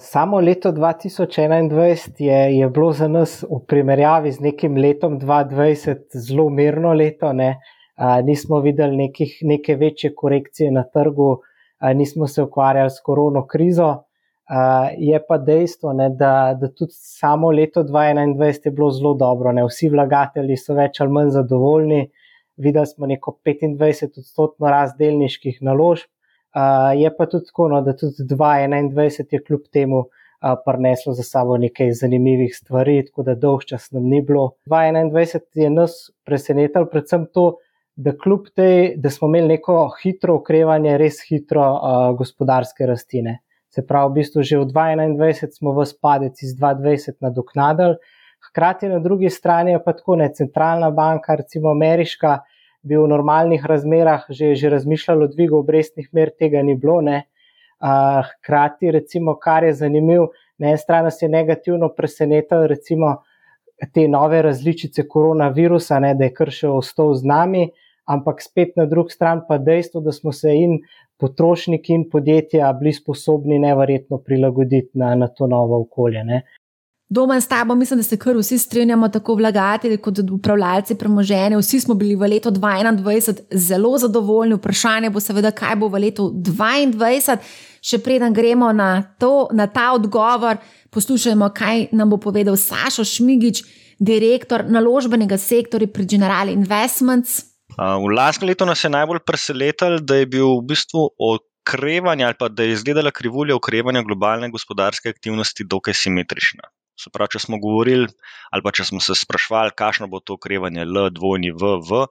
Samo 0.00 0.40
leto 0.40 0.72
2021 0.72 2.10
je, 2.18 2.58
je 2.58 2.68
bilo 2.68 2.92
za 2.92 3.08
nas 3.08 3.42
v 3.42 3.58
primerjavi 3.68 4.32
z 4.32 4.40
nekim 4.40 4.76
letom 4.76 5.18
2020 5.20 6.16
zelo 6.26 6.48
mirno 6.48 6.94
leto. 6.94 7.32
Ne? 7.32 7.58
A, 7.96 8.22
nismo 8.22 8.60
videli 8.60 8.96
nekih, 8.96 9.38
neke 9.42 9.76
večje 9.76 10.14
korekcije 10.16 10.72
na 10.72 10.86
trgu, 10.88 11.36
a, 11.78 11.92
nismo 11.92 12.26
se 12.26 12.42
ukvarjali 12.42 12.90
s 12.90 13.00
korono 13.04 13.46
krizo. 13.46 13.90
Uh, 14.50 14.88
je 14.98 15.18
pa 15.28 15.36
dejstvo, 15.38 15.92
ne, 15.92 16.08
da, 16.10 16.56
da 16.60 16.68
tudi 16.74 16.92
samo 16.92 17.52
leto 17.54 17.84
2021 17.84 18.64
je 18.64 18.70
bilo 18.70 18.90
zelo 18.90 19.14
dobro. 19.14 19.52
Ne. 19.52 19.62
Vsi 19.62 19.88
vlagatelji 19.88 20.56
so 20.58 20.74
več 20.74 20.98
ali 21.00 21.12
manj 21.14 21.28
zadovoljni. 21.36 22.00
Videli 22.58 22.86
smo 22.86 23.06
neko 23.06 23.36
25-odstotno 23.46 24.72
rast 24.72 24.96
delniških 24.98 25.60
naložb. 25.62 26.08
Uh, 26.50 26.90
je 26.98 27.12
pa 27.16 27.28
tudi 27.30 27.46
tako, 27.46 27.68
no, 27.70 27.78
da 27.86 27.94
tudi 27.94 28.26
2021 28.26 29.36
je 29.36 29.40
kljub 29.46 29.68
temu 29.72 30.00
uh, 30.00 30.56
prineslo 30.64 31.14
za 31.14 31.22
sabo 31.22 31.56
nekaj 31.56 31.92
zanimivih 32.00 32.56
stvari, 32.56 33.04
tako 33.06 33.22
da 33.28 33.36
dolg 33.38 33.62
čas 33.70 33.86
nam 33.94 34.08
ni 34.10 34.18
bilo. 34.22 34.56
2021 34.66 35.62
je 35.62 35.70
nas 35.70 35.94
presenetilo 36.26 36.90
predvsem 36.90 37.28
to, 37.30 37.52
da 37.94 38.16
kljub 38.18 38.50
tej, 38.56 38.96
da 38.96 39.14
smo 39.14 39.30
imeli 39.30 39.54
neko 39.54 39.78
hitro 40.02 40.40
okrevanje, 40.40 40.98
res 40.98 41.22
hitro 41.28 41.68
uh, 41.70 42.00
gospodarske 42.18 42.90
rastine. 42.90 43.38
Se 43.70 43.86
pravi, 43.86 44.10
v 44.10 44.14
bistvu 44.18 44.42
že 44.42 44.58
v 44.58 44.66
2021 44.66 45.54
smo 45.54 45.72
v 45.72 45.86
spadec 45.86 46.42
iz 46.42 46.56
2020 46.58 47.22
nadoknadili, 47.22 47.96
hkrati 48.48 48.88
na 48.88 48.98
drugi 48.98 49.30
strani 49.30 49.78
pa 49.84 49.92
tako 49.92 50.16
ne 50.16 50.30
centralna 50.34 50.90
banka, 50.90 51.34
recimo 51.34 51.70
ameriška, 51.70 52.40
bi 52.82 52.96
v 52.96 53.08
normalnih 53.08 53.66
razmerah 53.66 54.24
že, 54.28 54.54
že 54.54 54.70
razmišljala 54.70 55.24
o 55.24 55.32
dvigu 55.32 55.58
obrestnih 55.60 56.08
mer, 56.12 56.30
tega 56.38 56.62
ni 56.62 56.74
bilo. 56.74 57.00
Ne. 57.00 57.26
Hkrati, 57.80 58.90
recimo, 58.90 59.36
kar 59.40 59.64
je 59.64 59.72
zanimivo, 59.72 60.30
na 60.58 60.68
eni 60.68 60.78
strani 60.78 61.08
nas 61.08 61.22
je 61.22 61.28
negativno 61.28 61.88
presenetilo, 61.96 62.66
recimo 62.66 63.22
te 63.94 64.08
nove 64.08 64.42
različice 64.42 65.06
koronavirusa, 65.08 66.00
ne, 66.00 66.14
da 66.14 66.28
je 66.28 66.34
kar 66.36 66.50
še 66.52 66.68
ostal 66.68 67.14
z 67.16 67.24
nami. 67.24 67.70
Ampak 68.10 68.42
spet 68.42 68.74
na 68.76 68.84
drugi 68.90 69.14
strani 69.14 69.46
pa 69.48 69.56
dejstvo, 69.58 70.00
da 70.04 70.12
smo 70.12 70.32
se 70.32 70.52
in 70.56 70.80
potrošniki 71.20 71.92
in 71.94 72.08
podjetja 72.10 72.72
bili 72.80 72.92
sposobni 72.92 73.58
nevrjetno 73.58 74.18
prilagoditi 74.18 74.98
na, 74.98 75.14
na 75.14 75.28
to 75.28 75.46
novo 75.46 75.80
okolje. 75.82 76.24
Ne. 76.24 76.42
Doma 77.10 77.40
s 77.40 77.48
tabo, 77.48 77.74
mislim, 77.74 77.98
da 77.98 78.02
se 78.02 78.16
kar 78.16 78.36
vsi 78.36 78.58
strinjamo, 78.58 79.08
tako 79.08 79.34
vlagatelji 79.34 79.96
kot 79.96 80.18
upravljalci 80.18 80.94
premoženja. 80.94 81.58
Vsi 81.58 81.80
smo 81.80 81.94
bili 81.94 82.14
v 82.14 82.28
letu 82.28 82.50
2021 82.50 83.40
zelo 83.50 83.98
zadovoljni. 83.98 84.54
Vprašanje 84.54 85.10
bo 85.10 85.20
seveda, 85.20 85.50
kaj 85.50 85.76
bo 85.76 85.88
v 85.88 86.04
letu 86.06 86.30
2022. 86.34 87.36
Še 87.82 87.98
preden 87.98 88.32
gremo 88.32 88.70
na, 88.72 89.02
to, 89.18 89.48
na 89.52 89.66
ta 89.66 89.90
odgovor, 89.96 90.62
poslušajmo, 90.90 91.50
kaj 91.50 91.88
nam 91.92 92.14
bo 92.14 92.20
povedal 92.22 92.56
Sašo 92.56 93.04
Šmigič, 93.04 93.64
direktor 93.98 94.64
naložbenega 94.70 95.38
sektorja 95.38 95.90
pri 95.90 96.06
General 96.06 96.48
Investments. 96.48 97.49
V 97.80 98.12
lanskem 98.12 98.44
letu 98.44 98.66
nas 98.68 98.82
je 98.84 98.90
najbolj 98.92 99.22
presenetilo, 99.24 100.02
da 100.04 100.18
je 100.20 100.26
bil 100.28 100.50
v 100.58 100.64
bistvu 100.68 101.06
okrevanje 101.16 102.26
ali 102.26 102.36
pa 102.36 102.50
da 102.52 102.66
je 102.66 102.74
izgledala 102.76 103.10
krivulja 103.10 103.56
okrevanja 103.56 104.02
globalne 104.04 104.50
gospodarske 104.52 105.08
aktivnosti 105.08 105.64
dokaj 105.64 105.96
simetrična. 105.96 106.68
Se 107.00 107.08
pravi, 107.08 107.32
če 107.32 107.40
smo 107.46 107.56
govorili 107.62 108.10
ali 108.52 108.66
pa 108.66 108.74
če 108.76 108.84
smo 108.90 109.00
se 109.00 109.16
sprašvali, 109.16 109.72
kakšno 109.72 110.10
bo 110.12 110.20
to 110.20 110.36
okrevanje 110.36 110.84
L, 110.84 111.06
dvojni 111.16 111.54
V, 111.56 111.78
V, 111.88 112.02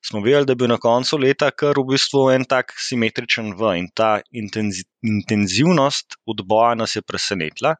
smo 0.00 0.22
videli, 0.24 0.48
da 0.48 0.56
je 0.56 0.62
bil 0.62 0.72
na 0.72 0.80
koncu 0.80 1.20
leta 1.20 1.50
kar 1.52 1.76
v 1.76 1.84
bistvu 1.92 2.30
en 2.32 2.48
tak 2.48 2.72
simetričen 2.80 3.52
V 3.58 3.74
in 3.82 3.92
ta 3.92 4.22
intenzivnost 4.32 6.16
odboja 6.24 6.72
nas 6.80 6.96
je 6.96 7.04
presenetila. 7.04 7.76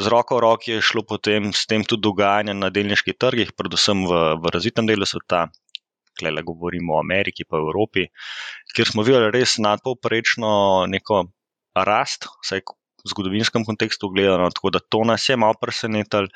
Z 0.00 0.08
roko 0.08 0.38
v 0.38 0.44
roki 0.46 0.76
je 0.76 0.80
šlo 0.80 1.02
potem 1.02 1.52
s 1.52 1.66
tem 1.66 1.84
tudi 1.84 2.06
dogajanje 2.06 2.54
na 2.54 2.70
delniških 2.70 3.18
trgih, 3.18 3.52
predvsem 3.58 4.06
v, 4.06 4.38
v 4.38 4.52
razvitem 4.54 4.86
delu 4.86 5.04
sveta, 5.04 5.48
tukaj 6.18 6.42
govorimo 6.42 6.96
o 6.96 7.00
Ameriki, 7.00 7.46
v 7.48 7.62
Evropi, 7.62 8.06
kjer 8.74 8.90
smo 8.90 9.06
videli 9.06 9.30
res 9.34 9.56
nadpovprečno 9.62 10.50
neko 10.90 11.24
rast, 11.74 12.28
vsaj 12.44 12.64
v 12.98 13.10
zgodovinskem 13.12 13.64
kontekstu 13.64 14.10
gledano, 14.10 14.50
tako 14.50 14.70
da 14.74 14.80
to 14.82 15.04
nas 15.06 15.28
je 15.28 15.36
malo 15.36 15.54
presenetilo. 15.60 16.28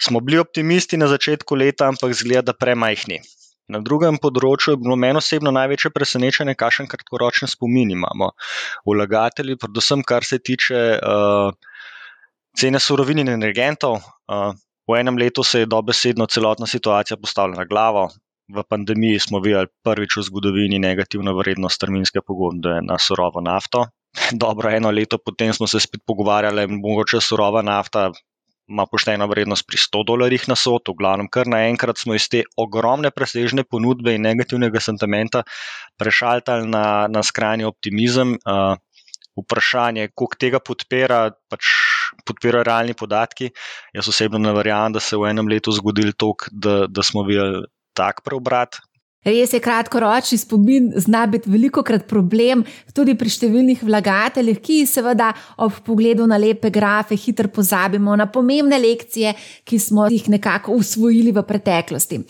Smo 0.00 0.20
bili 0.20 0.38
optimisti 0.40 0.96
na 0.96 1.08
začetku 1.12 1.54
leta, 1.54 1.90
ampak 1.92 2.14
zgleda, 2.16 2.52
da 2.52 2.56
premajhni. 2.56 3.20
Na 3.68 3.80
drugem 3.82 4.16
področju 4.22 4.76
je 4.76 4.80
bilo 4.80 4.96
meni 4.96 5.18
osebno 5.18 5.50
največje 5.50 5.90
presenečenje, 5.90 6.54
kakšen 6.54 6.86
kratkoročen 6.86 7.50
spomin 7.50 7.90
imamo. 7.90 8.30
Vlagatelji, 8.86 9.58
predvsem 9.58 10.04
kar 10.06 10.24
se 10.24 10.38
tiče 10.38 10.82
uh, 10.96 11.50
cene 12.56 12.80
surovin 12.80 13.24
in 13.24 13.32
energentov. 13.34 13.98
Uh, 14.30 14.54
v 14.86 15.00
enem 15.00 15.18
letu 15.18 15.42
se 15.42 15.64
je 15.64 15.66
dobesedno 15.66 16.28
celotna 16.30 16.66
situacija 16.70 17.18
postavila 17.18 17.64
na 17.64 17.66
glavo, 17.66 18.06
v 18.48 18.62
pandemiji 18.68 19.18
smo 19.18 19.40
videli 19.42 19.66
prvič 19.82 20.18
v 20.18 20.26
zgodovini 20.28 20.78
negativno 20.78 21.34
vrednost 21.34 21.80
terminske 21.82 22.22
pogodbe 22.22 22.78
na 22.82 22.98
surovo 22.98 23.42
nafto. 23.42 23.86
Dobro, 24.32 24.70
eno 24.70 24.90
leto 24.90 25.18
potem 25.18 25.52
smo 25.52 25.66
se 25.66 25.80
spet 25.80 26.00
pogovarjali, 26.06 26.66
mogoče 26.70 27.20
surova 27.20 27.62
nafta 27.62 28.10
ima 28.68 28.86
pošteno 28.90 29.26
vrednost 29.30 29.66
pri 29.66 29.78
100 29.78 30.02
dolarjih 30.06 30.48
na 30.50 30.56
sod, 30.58 30.88
v 30.90 30.96
glavnem, 30.98 31.28
kar 31.30 31.46
naenkrat 31.46 32.00
smo 32.02 32.16
iz 32.18 32.26
te 32.28 32.42
ogromne 32.58 33.12
presežne 33.14 33.62
ponudbe 33.62 34.16
in 34.16 34.26
negativnega 34.26 34.82
sentimenta 34.82 35.44
prešaltali 35.98 36.66
na, 36.66 37.06
na 37.06 37.22
skrajni 37.22 37.68
optimizem. 37.68 38.34
Uh, 38.42 38.74
vprašanje, 39.36 40.08
koliko 40.16 40.38
tega 40.40 40.58
podpira, 40.64 41.18
pač 41.52 41.68
podpirajo 42.24 42.64
realni 42.64 42.94
podatki. 42.96 43.50
Jaz 43.92 44.08
osebno 44.08 44.40
ne 44.40 44.54
verjamem, 44.56 44.94
da 44.96 45.02
se 45.04 45.12
je 45.12 45.20
v 45.20 45.28
enem 45.28 45.50
letu 45.52 45.74
zgodil 45.76 46.14
to, 46.16 46.30
da, 46.50 46.86
da 46.88 47.04
smo 47.04 47.26
videli 47.28 47.66
tak 47.96 48.22
preobrat. 48.22 48.78
Res 49.26 49.50
je, 49.50 49.58
kratkoročni 49.58 50.36
spomin 50.38 50.92
zna 51.02 51.24
biti 51.26 51.50
veliko 51.50 51.82
krat 51.82 52.04
problem, 52.06 52.60
tudi 52.94 53.16
pri 53.18 53.32
številnih 53.32 53.80
vlagateljih, 53.82 54.60
ki 54.62 54.76
seveda 54.86 55.32
ob 55.66 55.80
pogledu 55.86 56.28
na 56.30 56.38
lepe 56.38 56.70
grafe 56.70 57.18
hitro 57.18 57.50
pozabimo 57.50 58.14
na 58.14 58.28
pomembne 58.30 58.78
lekcije, 58.78 59.32
ki 59.66 59.80
smo 59.82 60.06
jih 60.14 60.28
nekako 60.30 60.78
usvojili 60.78 61.34
v 61.34 61.42
preteklosti. 61.42 62.20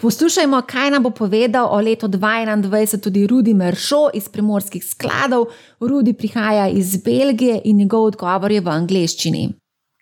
Poslušajmo, 0.00 0.62
kaj 0.64 0.94
nam 0.96 1.04
bo 1.04 1.12
povedal 1.12 1.68
o 1.68 1.82
letu 1.84 2.08
2021 2.08 3.04
tudi 3.04 3.26
Rudi 3.28 3.52
Meršo 3.52 4.06
iz 4.16 4.32
primorskih 4.32 4.80
skladov. 4.80 5.50
Rudi 5.84 6.16
prihaja 6.16 6.70
iz 6.72 6.96
Belgije 7.04 7.60
in 7.68 7.84
njegov 7.84 8.14
odgovor 8.14 8.52
je 8.52 8.64
v 8.64 8.72
angleščini. 8.72 9.46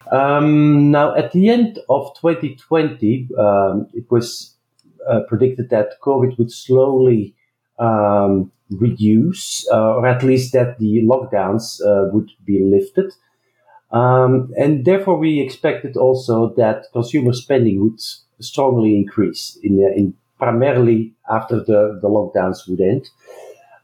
Um, 0.07 0.93
now, 0.93 1.11
at 1.19 1.33
the 1.33 1.49
end 1.51 1.81
of 1.89 2.15
2020, 2.23 3.33
um, 3.35 3.87
it 3.91 4.07
was 4.07 4.54
uh, 5.09 5.21
predicted 5.29 5.71
that 5.71 6.01
COVID 6.03 6.39
would 6.39 6.53
slowly 6.53 7.35
um, 7.79 8.51
reduce, 8.71 9.67
uh, 9.71 9.95
or 9.97 10.07
at 10.07 10.23
least 10.23 10.53
that 10.53 10.79
the 10.79 11.03
lockdowns 11.03 11.81
uh, 11.81 12.11
would 12.13 12.31
be 12.45 12.63
lifted. 12.63 13.13
Um, 13.91 14.53
and 14.59 14.85
therefore, 14.85 15.17
we 15.17 15.41
expected 15.41 15.97
also 15.97 16.55
that 16.57 16.87
consumer 16.93 17.33
spending 17.33 17.81
would 17.81 18.01
strongly 18.41 18.97
increase 18.97 19.59
in, 19.63 19.79
in 19.97 20.15
primarily 20.39 21.15
after 21.31 21.57
the, 21.57 21.99
the 22.03 22.09
lockdowns 22.09 22.69
would 22.69 22.81
end. 22.81 23.09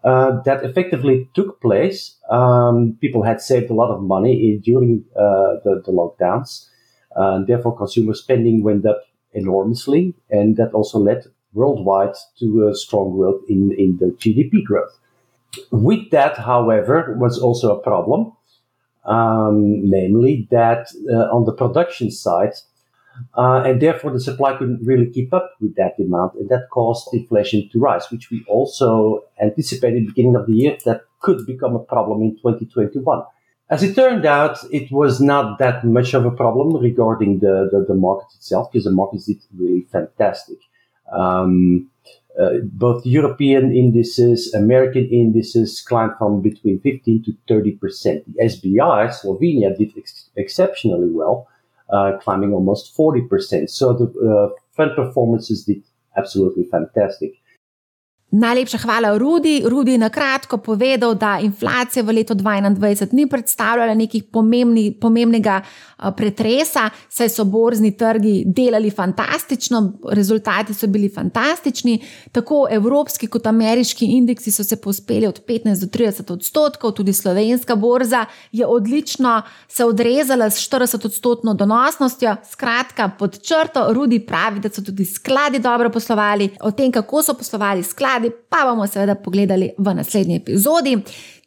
Uh, 0.02 0.40
that 0.42 0.64
effectively 0.64 1.28
took 1.34 1.60
place. 1.60 2.16
Um, 2.30 2.96
people 3.00 3.22
had 3.22 3.40
saved 3.40 3.70
a 3.70 3.74
lot 3.74 3.90
of 3.94 4.02
money 4.02 4.48
in, 4.48 4.60
during 4.60 5.04
uh, 5.14 5.60
the, 5.62 5.82
the, 5.84 5.92
lockdowns, 5.92 6.68
uh, 7.16 7.34
and 7.34 7.46
therefore 7.46 7.76
consumer 7.76 8.14
spending 8.14 8.62
went 8.62 8.86
up 8.86 9.02
enormously, 9.32 10.14
and 10.30 10.56
that 10.56 10.72
also 10.72 10.98
led 10.98 11.24
worldwide 11.52 12.14
to 12.38 12.68
a 12.68 12.74
strong 12.74 13.16
growth 13.16 13.42
in, 13.48 13.72
in 13.72 13.96
the 13.98 14.06
GDP 14.06 14.64
growth. 14.64 14.98
With 15.70 16.10
that, 16.10 16.38
however, 16.38 17.16
was 17.18 17.38
also 17.38 17.76
a 17.76 17.82
problem, 17.82 18.32
um, 19.04 19.90
namely 19.90 20.46
that 20.50 20.86
uh, 21.10 21.34
on 21.34 21.44
the 21.44 21.52
production 21.52 22.10
side, 22.10 22.52
uh, 23.36 23.62
and 23.66 23.82
therefore 23.82 24.12
the 24.12 24.20
supply 24.20 24.56
couldn't 24.56 24.84
really 24.84 25.10
keep 25.10 25.34
up 25.34 25.56
with 25.60 25.74
that 25.76 25.96
demand, 25.96 26.30
and 26.34 26.48
that 26.48 26.68
caused 26.70 27.12
inflation 27.12 27.68
to 27.70 27.80
rise, 27.80 28.10
which 28.10 28.30
we 28.30 28.44
also 28.46 29.24
anticipated 29.42 30.06
beginning 30.06 30.36
of 30.36 30.46
the 30.46 30.52
year 30.52 30.76
that 30.84 31.02
could 31.20 31.44
become 31.46 31.74
a 31.74 31.80
problem 31.80 32.22
in 32.22 32.36
2021. 32.36 33.22
As 33.70 33.84
it 33.84 33.94
turned 33.94 34.26
out, 34.26 34.58
it 34.72 34.90
was 34.90 35.20
not 35.20 35.60
that 35.60 35.84
much 35.84 36.12
of 36.12 36.26
a 36.26 36.30
problem 36.32 36.76
regarding 36.76 37.38
the, 37.38 37.68
the, 37.70 37.84
the 37.86 37.94
market 37.94 38.26
itself, 38.34 38.72
because 38.72 38.84
the 38.84 38.90
market 38.90 39.24
did 39.24 39.40
really 39.56 39.86
fantastic. 39.92 40.58
Um, 41.12 41.88
uh, 42.40 42.58
both 42.64 43.06
European 43.06 43.74
indices, 43.74 44.52
American 44.54 45.08
indices 45.08 45.80
climbed 45.82 46.12
from 46.18 46.42
between 46.42 46.80
15 46.80 47.24
to 47.24 47.32
30 47.48 47.72
percent. 47.72 48.24
The 48.34 48.44
SBI, 48.44 49.08
Slovenia, 49.10 49.76
did 49.76 49.92
ex- 49.96 50.30
exceptionally 50.36 51.10
well, 51.10 51.48
uh, 51.90 52.12
climbing 52.20 52.52
almost 52.52 52.94
40 52.94 53.22
percent. 53.22 53.70
So 53.70 53.92
the 53.92 54.06
uh, 54.06 54.60
fund 54.72 54.92
performances 54.96 55.64
did 55.64 55.82
absolutely 56.16 56.64
fantastic. 56.64 57.39
Najlepša 58.30 58.78
hvala, 58.78 59.18
Rudi. 59.18 59.62
Rudi 59.66 59.92
je 59.92 59.98
na 59.98 60.08
kratko 60.08 60.58
povedal, 60.58 61.14
da 61.14 61.38
inflacija 61.42 62.02
v 62.02 62.12
letu 62.14 62.34
2021 62.34 63.08
ni 63.12 63.26
predstavljala 63.26 63.94
nekih 63.94 64.24
pomembni, 64.24 64.92
pomembnega 65.00 65.60
pretresa, 66.16 66.90
saj 67.08 67.28
so 67.28 67.44
borzni 67.44 67.90
trgi 67.96 68.44
delali 68.46 68.90
fantastično, 68.90 69.92
rezultati 70.12 70.74
so 70.74 70.86
bili 70.86 71.08
fantastični. 71.08 71.98
Tako 72.32 72.68
evropski 72.70 73.26
kot 73.26 73.46
ameriški 73.46 74.06
indeksi 74.06 74.52
so 74.52 74.64
se 74.64 74.76
pospeli 74.80 75.26
od 75.26 75.42
15 75.48 75.80
do 75.80 75.86
30 75.98 76.32
odstotkov, 76.32 76.92
tudi 76.92 77.12
slovenska 77.12 77.76
borza 77.76 78.24
je 78.52 78.66
odlično 78.66 79.42
se 79.68 79.84
odrezala 79.84 80.50
s 80.50 80.70
40 80.70 81.06
odstotno 81.06 81.54
donosnostjo. 81.54 82.36
Skratka, 82.50 83.10
pod 83.18 83.42
črto, 83.42 83.92
Rudi 83.92 84.20
pravi, 84.20 84.60
da 84.60 84.70
so 84.70 84.82
tudi 84.82 85.04
skladi 85.04 85.58
dobro 85.58 85.90
poslovali. 85.90 86.50
O 86.60 86.70
tem, 86.70 86.92
kako 86.92 87.22
so 87.22 87.34
poslovali 87.34 87.82
skladi 87.82 88.19
radi, 88.20 88.30
pa 88.48 88.64
bomo 88.68 88.86
seveda 88.86 89.14
pogledali 89.14 89.70
v 89.78 89.94
naslednji 89.94 90.36
epizodi. 90.36 90.98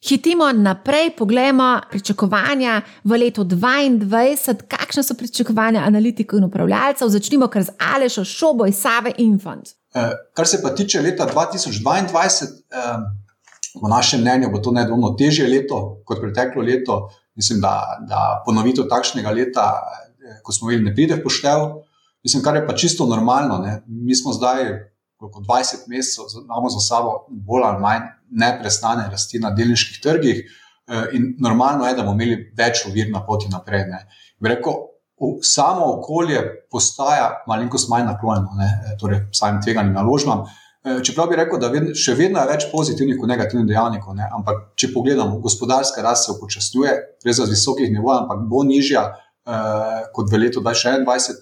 Hitimo 0.09 0.51
naprej, 0.51 1.13
poglejmo 1.17 1.81
pričakovanja 1.91 2.81
v 3.03 3.17
letu 3.17 3.43
2022, 3.43 4.67
kakšne 4.67 5.03
so 5.03 5.15
pričakovanja 5.15 5.85
analitikov 5.87 6.41
in 6.41 6.49
upravljalcev. 6.49 7.07
Začnimo 7.09 7.47
kar 7.47 7.63
z 7.63 7.75
Alešo, 7.79 8.25
Šobo 8.25 8.67
Save 8.71 9.13
Infant. 9.17 9.69
Eh, 9.95 10.11
kar 10.33 10.47
se 10.47 10.61
pa 10.61 10.69
tiče 10.75 11.01
leta 11.01 11.25
2022, 11.25 12.43
eh, 12.71 12.97
po 13.81 13.87
našem 13.87 14.21
mnenju 14.21 14.51
bo 14.51 14.59
to 14.59 14.71
nedvomno 14.71 15.15
težje 15.17 15.47
leto 15.47 16.01
kot 16.05 16.19
preteklo 16.21 16.61
leto. 16.61 17.09
Mislim, 17.35 17.61
da, 17.61 17.97
da 18.09 18.43
ponovitev 18.45 18.85
takšnega 18.89 19.31
leta, 19.31 19.81
eh, 20.19 20.39
ko 20.43 20.51
smo 20.51 20.71
imeli, 20.71 20.89
ne 20.89 20.95
pride 20.95 21.15
v 21.15 21.23
poštev. 21.23 21.69
Mislim, 22.23 22.43
kar 22.43 22.55
je 22.55 22.67
pa 22.67 22.75
čisto 22.75 23.05
normalno. 23.05 23.57
Ne. 23.57 23.83
Mi 23.87 24.15
smo 24.15 24.33
zdaj 24.33 24.92
kot 25.31 25.45
20 25.47 25.87
mesecev 25.87 26.43
imamo 26.43 26.69
za 26.69 26.79
sabo 26.79 27.13
bolj 27.29 27.63
ali 27.63 27.81
manj 27.81 28.07
neprestane 28.29 29.09
rasti 29.11 29.39
na 29.39 29.51
delniških 29.51 30.01
trgih, 30.01 30.41
eh, 30.87 31.05
in 31.13 31.35
normalno 31.39 31.87
je, 31.87 31.95
da 31.95 32.03
bomo 32.03 32.15
imeli 32.21 32.51
več 32.57 32.85
ovir 32.87 33.11
na 33.11 33.25
poti 33.25 33.51
naprej. 33.51 33.85
Rekel, 34.41 34.73
samo 35.41 35.85
okolje 35.85 36.41
postaja 36.71 37.43
malenkost 37.47 37.89
manj 37.89 38.05
naklonjeno, 38.05 38.49
eh, 38.61 38.97
torej 38.99 39.25
samim 39.31 39.61
tveganim 39.61 39.93
naložbam. 39.93 40.45
Eh, 40.83 41.03
čeprav 41.03 41.29
bi 41.29 41.35
rekel, 41.39 41.59
da 41.59 41.69
še 41.95 42.13
vedno 42.19 42.41
je 42.41 42.47
več 42.49 42.65
pozitivnih 42.71 43.15
kot 43.19 43.29
negativnih 43.29 43.67
dejavnikov, 43.67 44.15
ne? 44.17 44.25
ampak 44.35 44.73
če 44.75 44.89
pogledamo, 44.91 45.39
gospodarska 45.39 46.03
rast 46.03 46.27
se 46.27 46.33
upočasnjuje, 46.33 46.95
res 47.23 47.39
z 47.39 47.47
visokih 47.49 47.91
nivojev, 47.91 48.25
ampak 48.25 48.41
bo 48.51 48.63
nižja 48.67 49.03
eh, 49.07 50.01
kot 50.13 50.31
v 50.31 50.41
letu 50.43 50.59
2021 50.59 51.39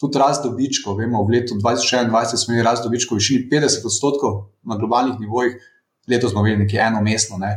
tudi 0.00 0.18
rast 0.18 0.44
dobičkov. 0.44 0.96
Vemo, 0.98 1.24
v 1.24 1.38
letu 1.38 1.54
2021 1.54 2.36
smo 2.36 2.54
imeli 2.54 2.66
rast 2.66 2.84
dobičkov 2.84 3.16
v 3.16 3.22
višini 3.22 3.48
50 3.50 3.86
odstotkov 3.86 4.50
na 4.62 4.76
globalnih 4.76 5.20
nivojih, 5.20 5.56
letos 6.10 6.32
smo 6.32 6.44
imeli 6.44 6.64
nekaj 6.64 6.86
eno 6.88 7.02
mestno. 7.02 7.38
Ne. 7.38 7.52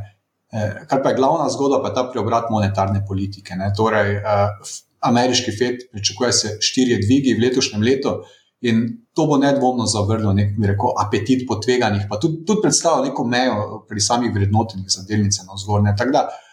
Eh, 0.51 0.85
kar 0.87 1.03
pa 1.03 1.11
je 1.11 1.19
glavna 1.19 1.49
zgodba, 1.49 1.81
pa 1.83 1.91
je 1.91 1.95
ta 1.95 2.07
preobrat 2.11 2.49
monetarne 2.51 3.03
politike. 3.07 3.55
Ne. 3.55 3.71
Torej, 3.75 4.17
uh, 4.21 4.73
ameriški 4.99 5.51
FED 5.51 5.89
pričakuje 5.91 6.33
se 6.33 6.57
štirje 6.61 7.01
dvigi 7.05 7.35
v 7.35 7.47
letošnjem 7.47 7.83
letu. 7.83 8.19
In 8.65 8.87
to 9.13 9.27
bo 9.29 9.37
nedvomno 9.37 9.85
zavrnilo 9.85 10.31
nek 10.33 10.55
rekel, 10.57 10.95
apetit 10.97 11.43
po 11.47 11.59
tveganjih, 11.61 12.07
pa 12.09 12.17
tudi, 12.17 12.41
tudi 12.45 12.63
predstavlja 12.63 13.09
neko 13.09 13.25
mejo 13.27 13.83
pri 13.89 14.01
samih 14.01 14.33
vrednotenjih 14.33 14.89
za 14.89 15.03
delnice 15.09 15.45
na 15.45 15.53
vzgornje. 15.53 15.93
Tako 15.97 16.15
da, 16.15 16.23
Eh, 16.27 16.46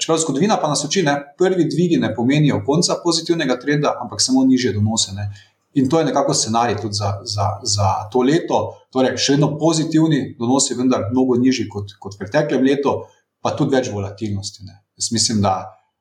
čeprav 0.00 0.18
zgodovina 0.18 0.56
pa 0.60 0.68
nas 0.68 0.84
uči, 0.84 1.02
da 1.02 1.34
prvi 1.38 1.68
dvigi 1.70 1.96
ne 1.96 2.14
pomenijo 2.14 2.62
konca 2.66 2.96
pozitivnega 3.04 3.58
trenda, 3.60 3.94
ampak 4.02 4.22
samo 4.22 4.44
nižje 4.44 4.72
donose. 4.72 5.12
Ne. 5.12 5.30
In 5.74 5.88
to 5.90 5.98
je 5.98 6.04
nekako 6.04 6.34
scenarij 6.34 6.76
tudi 6.82 6.94
za, 6.94 7.20
za, 7.22 7.46
za 7.62 8.08
to 8.12 8.22
leto. 8.22 8.60
Torej, 8.92 9.16
še 9.18 9.34
vedno 9.34 9.56
pozitivni 9.58 10.36
donosi, 10.38 10.74
vendar 10.78 11.08
mnogo 11.10 11.38
nižji 11.38 11.68
kot, 11.68 11.96
kot 11.98 12.14
v 12.14 12.22
preteklem 12.22 12.62
letu, 12.66 13.00
pa 13.42 13.54
tudi 13.58 13.74
več 13.74 13.90
volatilnosti. 13.90 14.62
Ne. 14.66 14.78
Jaz 14.98 15.10
mislim, 15.12 15.42
da 15.42 15.54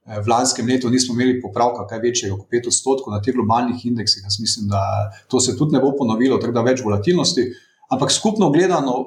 eh, 0.06 0.20
v 0.20 0.30
lanskem 0.30 0.70
letu 0.70 0.90
nismo 0.94 1.18
imeli 1.18 1.40
popravka, 1.42 1.88
kaj 1.90 2.04
večjega 2.06 2.38
kot 2.38 2.54
5 2.54 2.70
odstotkov 2.70 3.14
na 3.14 3.22
teh 3.22 3.34
globalnih 3.34 3.86
indeksih. 3.90 4.26
Jaz 4.26 4.38
mislim, 4.42 4.70
da 4.70 4.84
to 5.28 5.42
se 5.42 5.58
tudi 5.58 5.74
ne 5.74 5.82
bo 5.82 5.94
ponovilo, 5.98 6.38
tako 6.42 6.54
da 6.58 6.66
več 6.66 6.86
volatilnosti. 6.86 7.50
Ampak 7.94 8.14
skupno 8.14 8.52
gledano, 8.54 8.98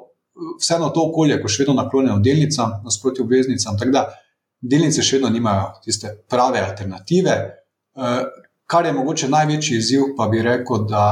vseeno 0.58 0.90
to 0.94 1.06
okolje, 1.12 1.38
ko 1.42 1.50
še 1.50 1.62
vedno 1.62 1.78
naklonjeno 1.78 2.18
delnicam, 2.22 2.80
nasproti 2.84 3.22
obveznicam. 3.22 3.78
Tako 3.78 3.94
da 3.94 4.08
delnice 4.60 5.02
še 5.02 5.18
vedno 5.18 5.30
nimajo 5.30 5.70
tiste 5.84 6.12
prave 6.28 6.60
alternative. 6.60 7.36
Eh, 7.96 8.22
kar 8.66 8.86
je 8.86 8.92
mogoče 8.92 9.28
največji 9.28 9.78
izziv, 9.78 10.12
pa 10.16 10.28
bi 10.28 10.42
rekel, 10.42 10.86
da 10.90 11.04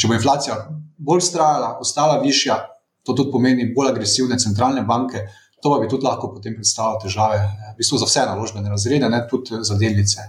če 0.00 0.08
bo 0.08 0.16
inflacija 0.16 0.58
bolj 1.02 1.20
strajala, 1.26 1.76
ostala 1.82 2.20
višja, 2.22 2.58
to 3.02 3.14
tudi 3.18 3.32
pomeni 3.32 3.72
bolj 3.74 3.90
agresivne 3.90 4.38
centralne 4.38 4.84
banke, 4.86 5.26
to 5.62 5.70
pa 5.70 5.80
bi 5.82 5.90
tudi 5.90 6.06
lahko 6.06 6.32
potem 6.34 6.54
predstavljalo 6.54 7.00
težave, 7.02 7.42
v 7.72 7.76
bistvu 7.78 7.98
za 7.98 8.08
vse 8.08 8.24
naložbene 8.26 8.70
razrede, 8.70 9.10
ne 9.10 9.20
tudi 9.30 9.60
za 9.62 9.76
delnice. 9.78 10.24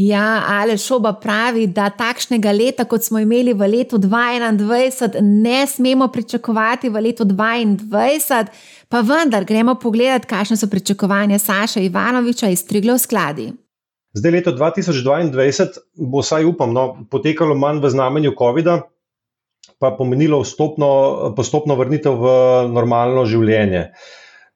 Ja, 0.00 0.42
ali 0.48 0.78
šoba 0.78 1.12
pravi, 1.12 1.66
da 1.66 1.90
takšnega 1.92 2.52
leta, 2.56 2.84
kot 2.88 3.04
smo 3.04 3.20
imeli 3.20 3.52
v 3.52 3.66
letu 3.68 3.98
2021, 4.00 5.18
ne 5.20 5.66
smemo 5.66 6.06
pričakovati 6.08 6.88
v 6.88 7.02
letu 7.04 7.24
2022, 7.28 8.46
pa 8.88 9.02
vendar 9.04 9.44
gremo 9.44 9.74
pogledat, 9.76 10.24
kakšne 10.24 10.56
so 10.56 10.70
pričakovanja 10.72 11.38
Saša 11.38 11.82
Ivanoviča 11.84 12.48
iz 12.48 12.64
Triglo 12.66 12.96
skladi. 12.98 13.50
Zdaj, 14.16 14.32
leto 14.32 14.54
2022 14.56 15.68
bo, 16.08 16.22
saj 16.24 16.48
upam, 16.48 16.72
no, 16.72 17.04
potekalo 17.10 17.54
manj 17.54 17.84
v 17.84 17.90
znamenju 17.92 18.32
COVID-a, 18.38 18.80
pa 19.78 19.92
pomenilo 19.98 20.40
vstopno, 20.40 20.88
postopno 21.36 21.76
vrnitev 21.76 22.16
v 22.24 22.32
normalno 22.72 23.28
življenje. 23.28 23.90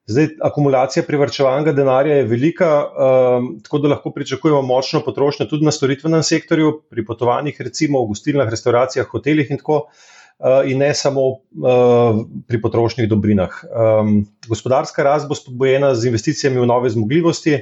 Zdaj, 0.05 0.27
akumulacija 0.45 1.01
privrčevanega 1.07 1.71
denarja 1.73 2.19
je 2.19 2.27
velika, 2.29 2.67
um, 2.85 3.47
tako 3.65 3.79
da 3.81 3.89
lahko 3.95 4.11
pričakujemo 4.13 4.61
močno 4.61 5.01
potrošnjo 5.05 5.47
tudi 5.49 5.65
na 5.65 5.71
storitvenem 5.73 6.23
sektorju, 6.23 6.75
pri 6.89 7.05
potovanjih, 7.05 7.57
recimo 7.65 8.03
v 8.03 8.11
gostilnah, 8.13 8.49
restauracijah, 8.49 9.09
hotelih 9.09 9.49
in 9.51 9.61
tako. 9.63 9.87
in 10.67 10.77
ne 10.77 10.93
samo 10.93 11.21
pri 12.47 12.61
potrošnih 12.61 13.07
dobrinah. 13.09 13.53
Gospodarska 14.47 15.03
rast 15.03 15.29
bo 15.29 15.35
spodbojena 15.35 15.93
z 15.95 16.09
investicijami 16.09 16.59
v 16.59 16.65
nove 16.67 16.89
zmogljivosti 16.89 17.61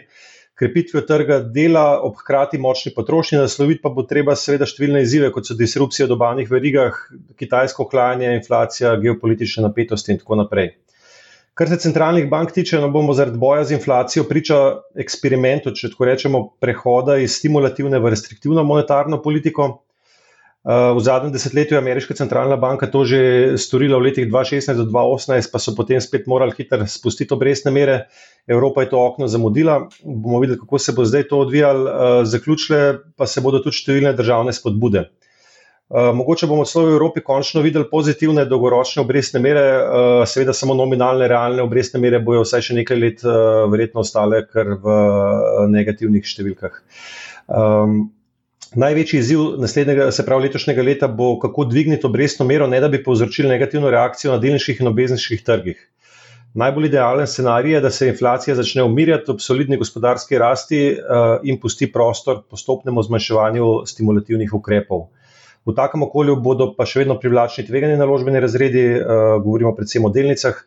krepitvijo 0.58 1.02
trga 1.06 1.40
dela, 1.40 2.02
ob 2.02 2.18
hkrati 2.18 2.58
močni 2.58 2.94
potrošnji, 2.96 3.38
nasloviti 3.38 3.82
pa 3.82 3.90
bo 3.90 4.04
treba 4.10 4.36
seveda 4.38 4.66
številne 4.70 5.02
izzive, 5.06 5.32
kot 5.34 5.46
so 5.50 5.58
disrupcije 5.58 6.06
v 6.06 6.14
dobavnih 6.14 6.50
verigah, 6.50 6.98
kitajsko 7.38 7.88
ohlajanje, 7.88 8.36
inflacija, 8.38 8.96
geopolitične 9.02 9.66
napetosti 9.66 10.14
in 10.14 10.22
tako 10.22 10.42
naprej. 10.42 10.74
Kar 11.54 11.70
se 11.70 11.78
centralnih 11.78 12.26
bank 12.30 12.52
tiče, 12.52 12.80
no 12.82 12.88
bomo 12.89 13.13
zaradi 13.13 13.38
boja 13.38 13.63
z 13.70 13.76
inflacijo 13.76 14.24
priča 14.26 14.56
eksperimentu, 14.98 15.70
če 15.78 15.92
tako 15.92 16.08
rečemo, 16.10 16.39
prehoda 16.62 17.20
iz 17.22 17.36
stimulativne 17.38 18.00
v 18.02 18.13
restriktivno 18.16 18.63
monetarno 18.66 19.22
politiko. 19.22 19.68
V 20.63 21.02
zadnjem 21.04 21.34
desetletju 21.36 21.76
je 21.76 21.82
ameriška 21.82 22.16
centralna 22.16 22.56
banka 22.56 22.88
to 22.88 23.04
že 23.06 23.20
storila 23.60 24.00
v 24.00 24.08
letih 24.08 24.30
2016 24.32 24.80
do 24.80 24.86
2018, 24.88 25.52
pa 25.52 25.60
so 25.60 25.76
potem 25.76 26.00
spet 26.02 26.24
morali 26.26 26.56
hitro 26.58 26.88
spustiti 26.88 27.36
obrestne 27.36 27.74
mere. 27.76 27.98
Evropa 28.48 28.88
je 28.88 28.89
to 28.96 29.02
okno 29.04 29.28
zamudila. 29.28 29.89
Bomo 30.02 30.39
videli, 30.39 30.58
kako 30.63 30.80
se 30.80 30.96
bo 30.96 31.06
zdaj 31.06 31.28
to 31.28 31.44
odvijalo. 31.44 32.24
Zaključile 32.26 32.80
pa 33.20 33.28
se 33.28 33.44
bodo 33.44 33.60
tudi 33.60 33.76
številne 33.76 34.16
državne 34.16 34.56
spodbude. 34.56 35.12
Mogoče 35.94 36.48
bomo 36.50 36.64
celo 36.66 36.88
v 36.88 36.96
Evropi 36.96 37.22
končno 37.22 37.62
videli 37.62 37.86
pozitivne 37.86 38.48
dolgoročne 38.50 39.04
obrestne 39.04 39.40
mere, 39.44 39.64
seveda 40.26 40.56
samo 40.58 40.74
nominalne, 40.74 41.28
realne 41.30 41.62
obrestne 41.62 42.02
mere 42.02 42.18
bojo 42.18 42.42
vsaj 42.42 42.66
še 42.66 42.78
nekaj 42.80 42.98
let 42.98 43.22
verjetno 43.70 44.02
ostale 44.02 44.42
kar 44.50 44.74
v 44.82 44.98
negativnih 45.70 46.26
številkah. 46.26 46.82
Največji 48.74 49.20
izziv 49.22 49.46
naslednjega, 49.62 50.10
se 50.10 50.26
pravi 50.26 50.48
letošnjega 50.48 50.82
leta, 50.82 51.08
bo 51.08 51.36
kako 51.38 51.68
dvigniti 51.70 52.10
obrestno 52.10 52.50
mero, 52.50 52.66
ne 52.66 52.82
da 52.82 52.90
bi 52.90 53.04
povzročili 53.06 53.52
negativno 53.54 53.94
reakcijo 53.94 54.34
na 54.34 54.42
delniških 54.42 54.82
in 54.82 54.90
obvezniških 54.90 55.46
trgih. 55.46 55.78
Najbolj 56.58 56.90
idealen 56.90 57.30
scenarij 57.30 57.78
je, 57.78 57.82
da 57.86 57.90
se 57.94 58.10
inflacija 58.10 58.56
začne 58.58 58.82
umirjati 58.86 59.30
ob 59.30 59.42
solidni 59.42 59.78
gospodarski 59.78 60.42
rasti 60.42 60.82
in 61.46 61.62
pusti 61.62 61.92
prostor 61.92 62.42
postopnemu 62.50 63.06
zmanjševanju 63.06 63.84
stimulativnih 63.90 64.54
ukrepov. 64.58 65.12
V 65.65 65.71
takem 65.76 66.04
okolju 66.04 66.36
bodo 66.43 66.73
pa 66.76 66.84
še 66.86 67.04
vedno 67.04 67.15
privlačni 67.19 67.63
tvegani 67.67 67.95
naložbeni 67.95 68.39
razredi, 68.43 68.84
govorimo 69.43 69.71
predvsem 69.78 70.04
o 70.04 70.12
delnicah, 70.12 70.60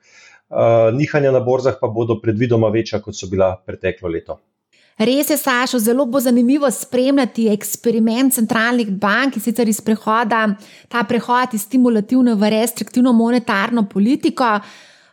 nihanja 0.96 1.32
na 1.34 1.40
borzah 1.44 1.76
pa 1.80 1.88
bodo 1.92 2.16
predvidoma 2.22 2.70
večja, 2.72 3.02
kot 3.04 3.16
so 3.18 3.28
bila 3.28 3.52
preteklo 3.66 4.08
leto. 4.08 4.38
Res 4.96 5.28
je, 5.28 5.36
Sašo, 5.36 5.76
zelo 5.78 6.06
bo 6.08 6.20
zanimivo 6.24 6.70
spremljati 6.72 7.50
eksperiment 7.52 8.32
centralnih 8.32 8.88
bank, 8.96 9.36
sicer 9.44 9.68
iz 9.68 9.82
prehoda, 9.84 10.46
ta 10.88 11.02
prehod 11.04 11.52
iz 11.52 11.66
stimulativne 11.68 12.32
v 12.32 12.50
restriktivno 12.54 13.12
monetarno 13.12 13.84
politiko. 13.92 14.54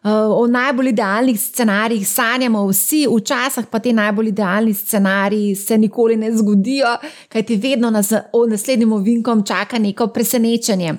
O 0.03 0.47
najbolj 0.47 0.89
idealnih 0.89 1.39
scenarijih 1.39 2.07
sanjamo 2.07 2.65
vsi, 2.67 3.05
včasih 3.07 3.69
pa 3.71 3.79
ti 3.79 3.93
najbolj 3.93 4.27
idealni 4.27 4.73
scenariji 4.73 5.55
se 5.55 5.77
nikoli 5.77 6.17
ne 6.17 6.31
zgodijo, 6.37 6.97
kajti 7.29 7.55
vedno 7.55 7.89
nas 7.89 8.11
v 8.11 8.49
naslednjim 8.49 8.93
ovinkom 8.93 9.45
čaka 9.47 9.79
neko 9.79 10.07
presenečenje. 10.07 10.97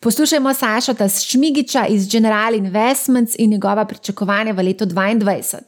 Poslušajmo 0.00 0.54
Saša 0.54 1.08
Šmigiča 1.08 1.86
iz 1.86 2.08
General 2.12 2.54
Investments 2.54 3.34
in 3.38 3.50
njegova 3.50 3.84
pričakovanja 3.84 4.52
v 4.52 4.62
letu 4.62 4.84
2022. 4.84 5.58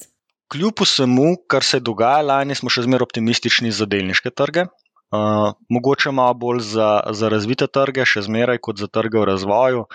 Kljub 0.52 0.80
vsemu, 0.80 1.36
kar 1.46 1.64
se 1.64 1.76
je 1.76 1.80
dogajalo 1.80 2.28
lani, 2.28 2.54
smo 2.54 2.70
še 2.70 2.84
zmeraj 2.86 3.02
optimistični 3.02 3.72
za 3.72 3.86
delniške 3.86 4.30
trge. 4.30 4.68
Uh, 5.14 5.54
mogoče 5.70 6.10
malo 6.10 6.34
bolj 6.34 6.60
za, 6.60 7.00
za 7.10 7.28
razvite 7.28 7.66
trge, 7.66 8.04
še 8.06 8.22
zmeraj 8.26 8.60
kot 8.62 8.78
za 8.78 8.86
trge 8.86 9.18
v 9.18 9.26
razvoju. 9.26 9.86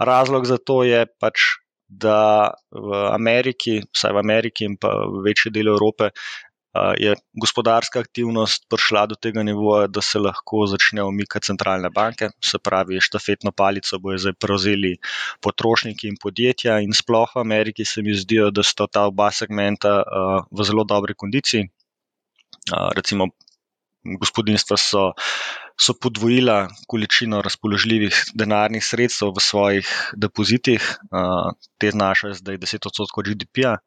Razlog 0.00 0.46
za 0.46 0.58
to 0.58 0.82
je 0.82 1.04
pač, 1.20 1.61
da 1.92 2.52
v 2.72 3.02
Ameriki, 3.12 3.82
vsaj 3.92 4.14
v 4.16 4.22
Ameriki 4.22 4.64
in 4.64 4.78
pa 4.80 4.94
v 5.04 5.22
večji 5.26 5.52
delu 5.52 5.74
Evrope, 5.76 6.10
je 6.96 7.12
gospodarska 7.36 8.00
aktivnost 8.00 8.64
prišla 8.72 9.02
do 9.10 9.16
tega 9.20 9.42
nivoja, 9.44 9.90
da 9.92 10.00
se 10.00 10.16
lahko 10.18 10.64
začne 10.66 11.04
umikati 11.04 11.50
centralne 11.50 11.90
banke, 11.92 12.30
se 12.40 12.56
pravi, 12.58 12.96
štafetno 12.96 13.52
palico 13.52 13.98
bojo 14.00 14.22
zdaj 14.24 14.32
prevzeli 14.40 14.94
potrošniki 15.44 16.08
in 16.08 16.16
podjetja, 16.16 16.78
in 16.80 16.96
sploh 16.96 17.28
v 17.36 17.44
Ameriki 17.44 17.84
se 17.84 18.00
mi 18.02 18.16
zdijo, 18.16 18.48
da 18.50 18.64
sta 18.64 18.86
ta 18.88 19.04
oba 19.10 19.28
segmenta 19.30 19.98
v 20.48 20.64
zelo 20.64 20.88
dobri 20.88 21.12
kondiciji. 21.14 21.68
Recimo, 22.96 23.28
gospodinstva 24.04 24.76
so. 24.80 25.12
So 25.82 25.96
podvojila 25.98 26.68
količino 26.86 27.40
razpoložljivih 27.42 28.14
denarnih 28.38 28.84
sredstev 28.86 29.32
v 29.34 29.42
svojih 29.42 29.88
depozitih, 30.14 30.82
te 31.82 31.90
znašajo 31.90 32.36
zdaj 32.38 32.60
10 32.62 32.86
odstotkov 32.86 33.24
GDP-ja, 33.26 33.80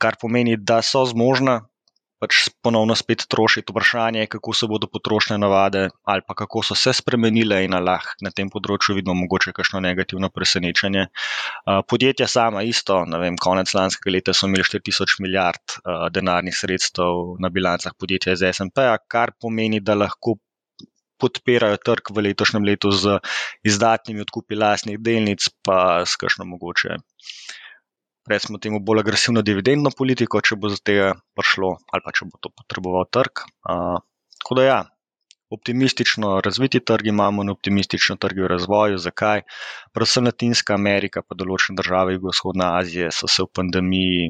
kar 0.00 0.16
pomeni, 0.20 0.56
da 0.56 0.78
so 0.80 1.04
zmožna 1.04 1.58
pač 2.18 2.48
ponovno 2.64 2.96
spet 2.98 3.26
trošiti. 3.30 3.70
Vprašanje 3.70 4.24
je, 4.24 4.30
kako 4.32 4.54
se 4.56 4.66
bodo 4.66 4.88
potrošne 4.90 5.36
navade 5.38 5.84
ali 6.02 6.24
pa 6.26 6.34
kako 6.34 6.64
so 6.66 6.74
se 6.74 6.96
spremenile 6.96 7.60
in 7.66 7.76
lahko 7.76 8.16
na 8.24 8.32
tem 8.34 8.48
področju 8.50 8.96
vidimo 8.96 9.14
mogoče 9.20 9.52
kakšno 9.52 9.84
negativno 9.84 10.32
presenečenje. 10.34 11.06
Podjetja 11.92 12.26
sama 12.26 12.64
isto, 12.66 13.04
ne 13.04 13.20
vem, 13.22 13.36
konec 13.36 13.70
lanskega 13.74 14.16
leta 14.16 14.34
so 14.34 14.48
imeli 14.48 14.64
4000 14.64 15.20
milijard 15.22 15.78
denarnih 16.10 16.56
sredstev 16.56 17.36
na 17.38 17.52
bilancah 17.54 17.92
podjetja 17.94 18.34
iz 18.34 18.42
SMP-a, 18.50 18.96
kar 19.06 19.36
pomeni, 19.38 19.84
da 19.84 19.94
lahko 19.94 20.40
podpirajo 21.20 21.78
trg 21.84 22.12
v 22.14 22.26
letošnjem 22.30 22.68
letu 22.70 22.90
z 22.94 23.18
izdatnimi 23.66 24.24
odkupi 24.26 24.58
lastnih 24.58 25.00
delnic, 25.00 25.50
pa 25.62 26.04
s 26.06 26.16
kakšno 26.20 26.46
mogoče 26.48 26.98
recimo 28.28 28.58
temu, 28.58 28.80
bolj 28.80 29.00
agresivno 29.00 29.42
dividendno 29.42 29.90
politiko, 29.98 30.40
če 30.44 30.56
bo 30.60 30.70
za 30.72 30.78
tega 30.84 31.12
prišlo 31.36 31.74
ali 31.92 32.04
pa 32.04 32.14
če 32.14 32.28
bo 32.28 32.40
to 32.44 32.52
potreboval 32.54 33.08
trg. 33.10 33.44
Uh, 33.64 33.98
tako 34.38 34.60
da 34.60 34.68
ja. 34.68 34.78
Optimistično 35.48 36.42
razviti 36.44 36.82
trgi 36.84 37.08
imamo 37.08 37.40
in 37.42 37.48
optimistično 37.48 38.18
trgi 38.20 38.42
v 38.44 38.50
razvoju. 38.52 38.98
Zakaj? 39.00 39.46
Predvsem 39.96 40.28
Latinska 40.28 40.74
Amerika, 40.76 41.22
pa 41.24 41.38
določene 41.40 41.78
države 41.78 42.18
Jugoshodne 42.18 42.66
Azije 42.82 43.08
so 43.16 43.30
se 43.32 43.46
v 43.46 43.48
pandemiji 43.56 44.26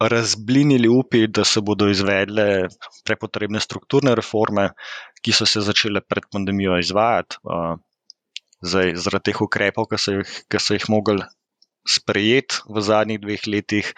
razblinili 0.00 0.88
upi, 0.88 1.26
da 1.28 1.44
se 1.44 1.60
bodo 1.60 1.90
izvedle 1.92 2.46
prepotrebne 3.04 3.60
strukturne 3.60 4.14
reforme, 4.16 4.70
ki 5.24 5.34
so 5.36 5.46
se 5.46 5.60
začele 5.64 6.00
pred 6.00 6.26
pandemijo 6.32 6.78
izvajati. 6.80 7.40
Zdaj, 8.60 8.94
zaradi 9.00 9.30
teh 9.30 9.40
ukrepov, 9.40 9.88
ki 9.88 9.98
so 10.00 10.16
jih, 10.18 10.32
ki 10.52 10.60
so 10.60 10.76
jih 10.76 10.88
mogli 10.92 11.24
sprejet 11.88 12.60
v 12.68 12.82
zadnjih 12.84 13.20
dveh 13.22 13.46
letih, 13.48 13.92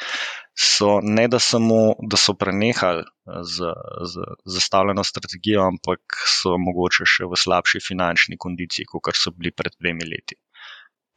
so 0.54 1.00
ne 1.02 1.26
da 1.28 1.40
samo, 1.42 1.96
da 1.98 2.16
so 2.16 2.34
prenehali 2.38 3.02
z, 3.42 3.72
z 4.12 4.26
zastavljeno 4.56 5.04
strategijo, 5.04 5.64
ampak 5.66 6.20
so 6.28 6.54
mogoče 6.58 7.08
še 7.08 7.26
v 7.26 7.38
slabši 7.38 7.82
finančni 7.82 8.38
kondiciji, 8.38 8.86
kot 8.86 9.16
so 9.18 9.32
bili 9.34 9.50
pred 9.50 9.74
dvemi 9.80 10.06
leti. 10.06 10.38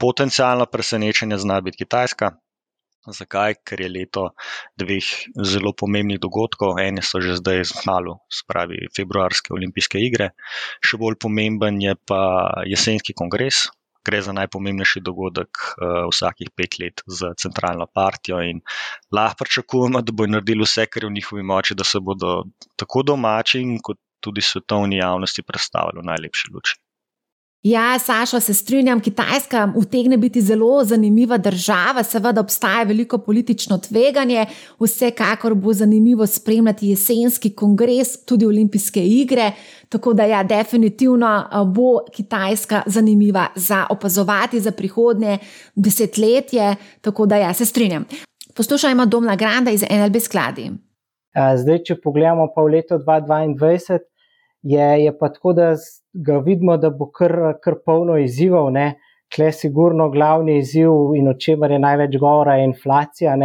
Potencijalno 0.02 0.66
presenečenje 0.66 1.38
zna 1.38 1.62
biti 1.62 1.84
Kitajska. 1.84 2.34
Zakaj? 3.08 3.60
Ker 3.66 3.82
je 3.82 3.90
leto 3.90 4.26
dveh 4.78 5.06
zelo 5.46 5.74
pomembnih 5.78 6.20
dogodkov. 6.20 6.80
Eni 6.82 7.04
so 7.06 7.22
že 7.22 7.38
zdaj 7.40 7.64
zmalo, 7.72 8.20
spravi 8.32 8.88
februarske 8.96 9.54
olimpijske 9.54 10.02
igre, 10.02 10.32
še 10.82 10.98
bolj 11.02 11.20
pomemben 11.22 11.82
je 11.82 11.96
pa 12.08 12.22
jesenski 12.66 13.14
kongres, 13.14 13.68
gre 14.06 14.22
za 14.22 14.34
najpomembnejši 14.38 15.02
dogodek 15.02 15.50
uh, 15.58 16.06
vsakih 16.12 16.52
pet 16.56 16.78
let 16.82 17.02
za 17.08 17.34
centralno 17.42 17.88
partijo 17.90 18.40
in 18.46 18.62
lahko 19.12 19.44
pričakujemo, 19.44 20.02
da 20.06 20.14
bodo 20.14 20.38
naredili 20.38 20.68
vse, 20.68 20.86
kar 20.86 21.04
je 21.04 21.10
v 21.10 21.18
njihovi 21.18 21.44
moči, 21.44 21.78
da 21.78 21.84
se 21.84 22.00
bodo 22.00 22.44
tako 22.78 23.04
domači 23.04 23.64
kot 23.84 24.00
tudi 24.22 24.42
svetovni 24.42 24.98
javnosti 25.02 25.44
predstavili 25.46 26.02
v 26.02 26.10
najlepši 26.12 26.54
luči. 26.54 26.78
Ja, 27.66 28.00
Saša, 28.00 28.40
se 28.40 28.54
strinjam, 28.54 29.00
Kitajska 29.00 29.74
utegne 29.76 30.18
biti 30.18 30.42
zelo 30.42 30.84
zanimiva 30.84 31.38
država, 31.38 32.04
seveda 32.04 32.42
obstaja 32.42 32.84
veliko 32.84 33.18
politično 33.18 33.78
tveganje, 33.78 34.46
vsekakor 34.80 35.54
bo 35.56 35.74
zanimivo 35.74 36.28
spremljati 36.28 36.88
jesenski 36.88 37.56
kongres, 37.56 38.26
tudi 38.26 38.46
olimpijske 38.46 39.06
igre. 39.06 39.52
Tako 39.90 40.14
da, 40.14 40.26
ja, 40.26 40.44
definitivno 40.44 41.44
bo 41.76 42.00
Kitajska 42.14 42.82
zanimiva 42.86 43.48
za 43.56 43.86
opazovati 43.90 44.60
za 44.60 44.72
prihodnje 44.72 45.38
desetletje. 45.76 46.76
Tako 47.02 47.26
da, 47.26 47.36
ja, 47.36 47.54
se 47.54 47.66
strinjam. 47.66 48.06
Poslušajmo 48.56 49.06
Domna 49.06 49.36
Granda 49.36 49.72
iz 49.72 49.84
NLB 49.90 50.20
skladi. 50.22 50.72
Zdaj, 51.58 51.84
če 51.84 52.02
pogledamo 52.04 52.48
pa 52.56 52.62
v 52.62 52.78
leto 52.78 52.98
2022, 52.98 54.00
je, 54.62 55.04
je 55.04 55.18
pa 55.18 55.30
tako, 55.34 55.54
da 55.54 55.74
ga 56.16 56.38
vidimo, 56.40 56.78
da 56.78 56.90
bo 56.90 57.10
kar, 57.12 57.36
kar 57.64 57.80
polno 57.86 58.18
izzivov. 58.22 58.72
Tle, 59.36 59.50
sigurno, 59.52 60.10
glavni 60.14 60.60
izziv 60.62 61.16
in 61.18 61.28
o 61.28 61.34
čemer 61.34 61.72
je 61.72 61.80
največ 61.80 62.18
govora, 62.22 62.56
je 62.60 62.70
inflacija. 62.70 63.36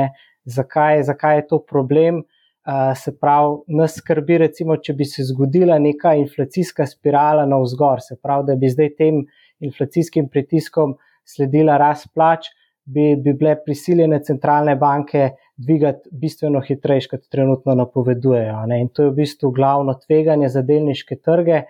Zakaj, 0.44 1.02
zakaj 1.08 1.38
je 1.38 1.46
to 1.48 1.58
problem? 1.64 2.22
Uh, 2.70 2.92
se 2.94 3.14
pravi, 3.16 3.56
nas 3.74 3.96
skrbi, 3.96 4.36
recimo, 4.38 4.76
če 4.76 4.92
bi 4.94 5.06
se 5.08 5.24
zgodila 5.24 5.78
neka 5.80 6.12
inflacijska 6.20 6.84
spirala 6.86 7.46
na 7.48 7.56
vzgor, 7.58 8.02
se 8.04 8.18
pravi, 8.22 8.46
da 8.50 8.56
bi 8.60 8.68
zdaj 8.68 8.90
tem 8.98 9.22
inflacijskim 9.64 10.28
pritiskom 10.28 10.92
sledila 11.24 11.78
rast 11.80 12.10
plač, 12.14 12.50
bi, 12.84 13.14
bi 13.16 13.32
bile 13.32 13.56
prisiljene 13.64 14.20
centralne 14.22 14.76
banke 14.76 15.30
dvigati 15.56 16.12
bistveno 16.12 16.60
hitreje, 16.60 17.08
kot 17.10 17.26
trenutno 17.32 17.74
napovedujejo. 17.80 18.60
Ne? 18.68 18.80
In 18.84 18.88
to 18.92 19.06
je 19.06 19.10
v 19.10 19.18
bistvu 19.22 19.50
glavno 19.56 19.96
tveganje 20.04 20.52
za 20.52 20.62
delniške 20.62 21.16
trge. 21.24 21.64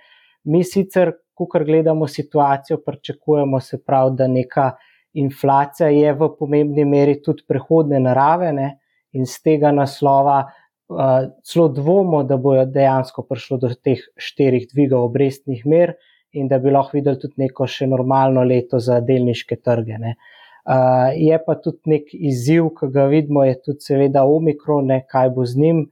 Mi 0.45 0.65
sicer, 0.65 1.13
ko 1.35 1.47
gledamo 1.65 2.07
situacijo, 2.07 2.79
pričakujemo 2.87 3.61
se 3.61 3.79
prav, 3.85 4.11
da 4.15 4.27
neka 4.29 4.71
inflacija 5.13 5.89
je 5.89 6.13
v 6.13 6.29
pomembni 6.39 6.85
meri 6.85 7.23
tudi 7.23 7.43
prehodne 7.49 8.01
narave 8.01 8.53
ne? 8.53 8.77
in 9.13 9.27
z 9.27 9.43
tega 9.43 9.73
naslova 9.75 10.45
uh, 10.47 11.31
celo 11.43 11.69
dvomo, 11.69 12.23
da 12.23 12.37
bojo 12.37 12.63
dejansko 12.67 13.25
prišlo 13.27 13.59
do 13.59 13.71
teh 13.75 13.99
štirih 14.17 14.69
dvigov 14.71 15.09
obrestnih 15.09 15.65
mer 15.67 15.97
in 16.31 16.47
da 16.49 16.61
bi 16.63 16.71
lahko 16.71 16.95
videli 16.95 17.19
tudi 17.19 17.43
neko 17.43 17.67
še 17.67 17.89
normalno 17.91 18.45
leto 18.47 18.79
za 18.79 19.01
delniške 19.03 19.59
trge. 19.67 19.99
Uh, 19.99 21.11
je 21.17 21.41
pa 21.43 21.57
tudi 21.59 21.97
nek 21.97 22.15
izziv, 22.15 22.71
ki 22.79 22.93
ga 22.95 23.09
vidimo, 23.11 23.43
je 23.45 23.57
tudi 23.59 23.83
seveda 23.83 24.23
omikron, 24.23 24.87
ne, 24.93 25.01
kaj 25.11 25.33
bo 25.35 25.45
z 25.45 25.59
njim. 25.59 25.85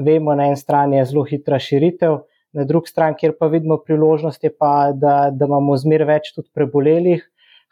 Vemo, 0.00 0.32
na 0.32 0.48
eni 0.48 0.56
strani 0.56 0.96
je 0.96 1.04
zelo 1.10 1.26
hitra 1.28 1.58
širitev, 1.60 2.22
na 2.52 2.64
drugi 2.68 2.90
strani, 2.92 3.16
kjer 3.18 3.32
pa 3.38 3.48
vidimo 3.52 3.78
priložnost, 3.80 4.44
je 4.44 4.50
pa, 4.52 4.92
da, 4.94 5.30
da 5.32 5.48
imamo 5.48 5.76
zmer 5.80 6.04
več 6.08 6.32
tudi 6.36 6.50
prebolelih, 6.54 7.24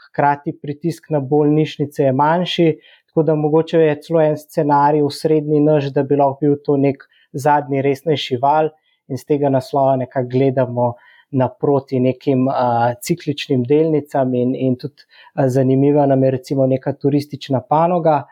hkrati 0.07 0.55
pritisk 0.57 1.11
na 1.11 1.21
bolnišnice 1.21 2.09
je 2.09 2.12
manjši, 2.16 2.69
tako 3.11 3.23
da 3.23 3.35
mogoče 3.35 3.79
je 3.81 4.01
celo 4.07 4.23
en 4.23 4.38
scenarij 4.38 5.05
v 5.05 5.12
srednji 5.12 5.61
nož, 5.61 5.90
da 5.95 6.03
bi 6.03 6.16
lahko 6.16 6.38
bil 6.40 6.57
to 6.64 6.79
nek 6.81 7.05
zadnji 7.33 7.83
resnejši 7.85 8.40
val 8.43 8.71
in 9.11 9.19
z 9.19 9.27
tega 9.27 9.51
naslova 9.51 9.97
nekako 10.01 10.31
gledamo 10.31 10.93
naproti 11.31 12.01
nekim 12.01 12.49
uh, 12.49 12.90
cikličnim 13.03 13.62
delnicam, 13.64 14.35
in, 14.35 14.55
in 14.55 14.77
tudi 14.79 15.05
uh, 15.05 15.47
zanimiva 15.47 16.07
nam 16.07 16.25
je 16.25 16.31
recimo 16.31 16.66
neka 16.66 16.93
turistična 16.93 17.61
panoga. 17.61 18.25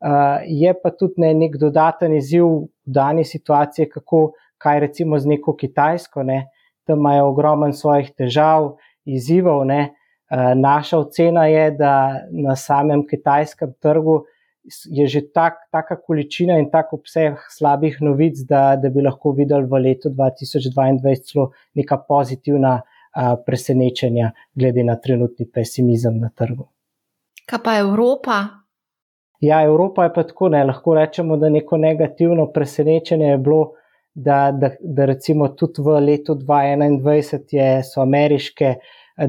Uh, 0.00 0.40
je 0.46 0.72
pa 0.82 0.90
tudi 0.90 1.20
ne, 1.22 1.34
nek 1.34 1.58
dodaten 1.60 2.14
izziv 2.16 2.46
v 2.46 2.62
dani 2.84 3.24
situaciji, 3.24 3.90
kako 3.90 4.30
kaj 4.60 4.80
recimo 4.86 5.18
z 5.18 5.32
neko 5.34 5.56
Kitajsko, 5.56 6.22
ne, 6.22 6.44
tam 6.84 7.00
imajo 7.00 7.30
ogromen 7.32 7.72
svojih 7.72 8.12
težav, 8.16 8.74
izzivov. 9.08 9.64
Ne. 9.66 9.80
Uh, 10.30 10.52
naša 10.54 10.98
ocena 10.98 11.46
je, 11.46 11.70
da 11.70 12.20
na 12.30 12.56
samem 12.56 13.06
kitajskem 13.06 13.72
trgu 13.82 14.20
je 14.84 15.06
že 15.06 15.20
tak, 15.32 15.54
taka 15.72 15.96
količina 15.96 16.58
in 16.58 16.70
tak 16.70 16.92
obseg 16.92 17.34
slabih 17.50 17.96
novic, 18.00 18.38
da, 18.48 18.76
da 18.76 18.88
bi 18.88 19.02
lahko 19.02 19.32
videli 19.32 19.66
v 19.66 19.80
letu 19.80 20.10
2022 20.10 21.16
celo 21.24 21.50
neka 21.74 21.96
pozitivna 22.08 22.80
a, 23.12 23.36
presenečenja, 23.46 24.30
glede 24.54 24.84
na 24.84 24.96
trenutni 24.96 25.46
pesimizem 25.46 26.20
na 26.20 26.30
trgu. 26.36 26.68
Kaj 27.46 27.62
pa 27.64 27.78
Evropa? 27.80 28.38
Ja, 29.40 29.62
Evropa 29.64 30.04
je 30.04 30.12
pa 30.14 30.22
tako, 30.22 30.48
ne 30.48 30.62
lahko 30.64 30.94
rečemo, 30.94 31.36
da 31.36 31.48
neko 31.48 31.76
negativno 31.76 32.46
presenečenje 32.52 33.32
je 33.32 33.38
bilo. 33.38 33.72
Da, 34.14 34.50
da, 34.52 34.72
da 34.80 35.04
recimo 35.06 35.48
tudi 35.54 35.82
v 35.86 36.00
letu 36.02 36.34
2021 36.34 37.54
je, 37.54 37.68
so 37.86 38.02
ameriške 38.02 38.74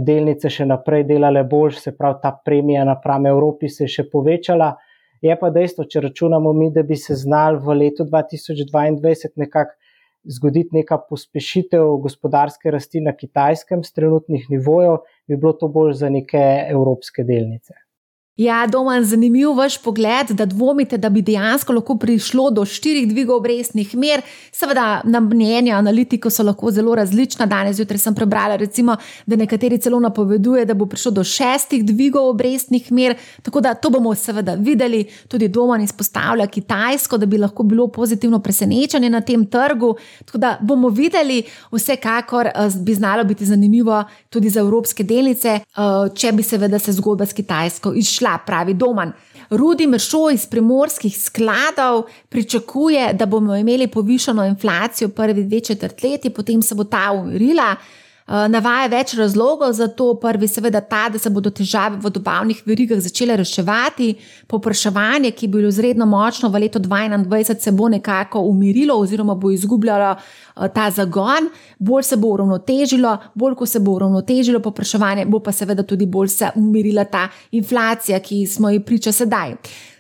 delnice 0.02 0.50
še 0.50 0.66
naprej 0.66 1.04
delale 1.10 1.44
bolj, 1.48 1.78
se 1.84 1.94
pravi, 1.98 2.18
ta 2.24 2.32
premija 2.46 2.86
napram 2.88 3.28
Evropi 3.30 3.70
se 3.70 3.86
je 3.86 3.96
še 3.98 4.08
povečala. 4.10 4.72
Je 5.22 5.36
pa 5.38 5.52
dejstvo, 5.54 5.86
če 5.86 6.02
računamo 6.08 6.54
mi, 6.58 6.72
da 6.74 6.82
bi 6.82 6.98
se 6.98 7.14
znal 7.16 7.60
v 7.62 7.78
letu 7.84 8.08
2022 8.10 9.36
nekako 9.38 9.78
zgoditi 10.24 10.76
neka 10.78 10.98
pospešitev 11.10 11.98
gospodarske 12.02 12.72
rasti 12.72 13.02
na 13.02 13.14
kitajskem 13.18 13.84
z 13.84 13.94
trenutnih 13.94 14.50
nivojev, 14.50 15.00
bi 15.28 15.38
bilo 15.38 15.54
to 15.54 15.70
bolj 15.70 15.94
za 16.02 16.10
neke 16.10 16.42
evropske 16.70 17.26
delnice. 17.26 17.74
Ja, 18.38 18.68
doma, 18.68 19.04
zanimiv 19.04 19.52
vaš 19.58 19.78
pogled, 19.84 20.30
da 20.30 20.46
dvomite, 20.46 20.98
da 20.98 21.10
bi 21.10 21.22
dejansko 21.22 21.74
lahko 21.74 21.98
prišlo 22.00 22.46
do 22.56 22.64
štirih 22.66 23.10
dvigov 23.10 23.42
obrestnih 23.42 23.96
mer. 23.96 24.22
Seveda, 24.56 25.02
na 25.04 25.20
mnenja 25.20 25.76
analitikov 25.76 26.32
so 26.32 26.44
lahko 26.44 26.72
zelo 26.72 26.96
različna. 26.96 27.46
Danes 27.46 27.76
zjutraj 27.76 28.00
sem 28.00 28.16
prebrala, 28.16 28.56
recimo, 28.56 28.96
da 29.26 29.36
nekateri 29.36 29.78
celo 29.84 30.00
napoveduje, 30.00 30.64
da 30.66 30.74
bo 30.74 30.86
prišlo 30.86 31.12
do 31.12 31.24
šestih 31.24 31.84
dvigov 31.86 32.30
obrestnih 32.30 32.92
mer. 32.92 33.18
Tako 33.44 33.62
da 33.62 33.74
to 33.74 33.90
bomo 33.90 34.16
seveda 34.16 34.56
videli. 34.56 35.04
Tudi 35.28 35.48
doma 35.48 35.82
izpostavlja 35.84 36.48
Kitajsko, 36.48 37.18
da 37.18 37.26
bi 37.26 37.38
lahko 37.38 37.64
bilo 37.64 37.88
pozitivno 37.88 38.40
presenečenje 38.40 39.10
na 39.10 39.22
tem 39.22 39.46
trgu. 39.46 39.96
Tako 40.26 40.38
da 40.38 40.58
bomo 40.62 40.90
videli, 40.90 41.44
vsekakor 41.72 42.48
eh, 42.48 42.54
bi 42.80 42.94
znalo 42.94 43.24
biti 43.24 43.46
zanimivo 43.46 44.04
tudi 44.30 44.50
za 44.50 44.60
evropske 44.60 45.04
delnice, 45.04 45.50
eh, 45.50 46.16
če 46.16 46.32
bi 46.32 46.44
seveda 46.44 46.80
se 46.80 46.92
zgodba 46.92 47.26
s 47.26 47.34
Kitajsko 47.34 47.94
izšla 47.94 48.21
pravi 48.46 48.74
Doman. 48.74 49.12
Rudi 49.50 49.88
Mršo 49.88 50.30
iz 50.30 50.46
primorskih 50.46 51.22
skladov 51.22 52.04
pričakuje, 52.30 53.14
da 53.14 53.26
bomo 53.26 53.56
imeli 53.56 53.88
povišeno 53.88 54.46
inflacijo 54.46 55.10
prvi 55.10 55.44
dve 55.44 55.60
četrtletji, 55.60 56.32
potem 56.32 56.62
se 56.62 56.76
bo 56.76 56.84
ta 56.84 57.12
umirila. 57.12 57.76
Eh, 58.28 58.48
navaja 58.48 58.86
več 58.88 59.16
razlogov 59.18 59.74
za 59.74 59.88
to. 59.88 60.14
Prvi, 60.22 60.48
seveda, 60.48 60.82
ta, 60.86 61.08
da 61.10 61.20
se 61.20 61.30
bodo 61.34 61.50
težave 61.50 61.98
v 62.04 62.12
dobavnih 62.14 62.62
verigah 62.68 63.00
začele 63.02 63.36
reševati, 63.40 64.12
popraševanje, 64.48 65.32
ki 65.34 65.48
je 65.48 65.52
bilo 65.56 65.72
izredno 65.74 66.06
močno 66.06 66.52
v 66.54 66.62
letu 66.66 66.80
2021, 66.80 67.60
se 67.60 67.72
bo 67.72 67.90
nekako 67.90 68.44
umirilo 68.46 69.00
oziroma 69.02 69.36
bo 69.36 69.52
izgubljalo 69.52 70.14
eh, 70.16 70.70
ta 70.74 70.90
zagon, 70.92 71.50
bolj 71.80 72.04
se 72.12 72.18
bo 72.18 72.36
uravnotežilo, 72.38 73.18
bolj 73.36 73.58
ko 73.58 73.66
se 73.66 73.80
bo 73.80 73.98
uravnotežilo 73.98 74.62
popraševanje, 74.62 75.26
bo 75.26 75.40
pa 75.40 75.52
seveda 75.52 75.84
tudi 75.84 76.06
bolj 76.06 76.30
se 76.30 76.52
umirila 76.56 77.06
ta 77.10 77.28
inflacija, 77.52 78.20
ki 78.20 78.46
smo 78.48 78.70
ji 78.70 78.86
priča 78.86 79.12
sedaj. 79.12 79.58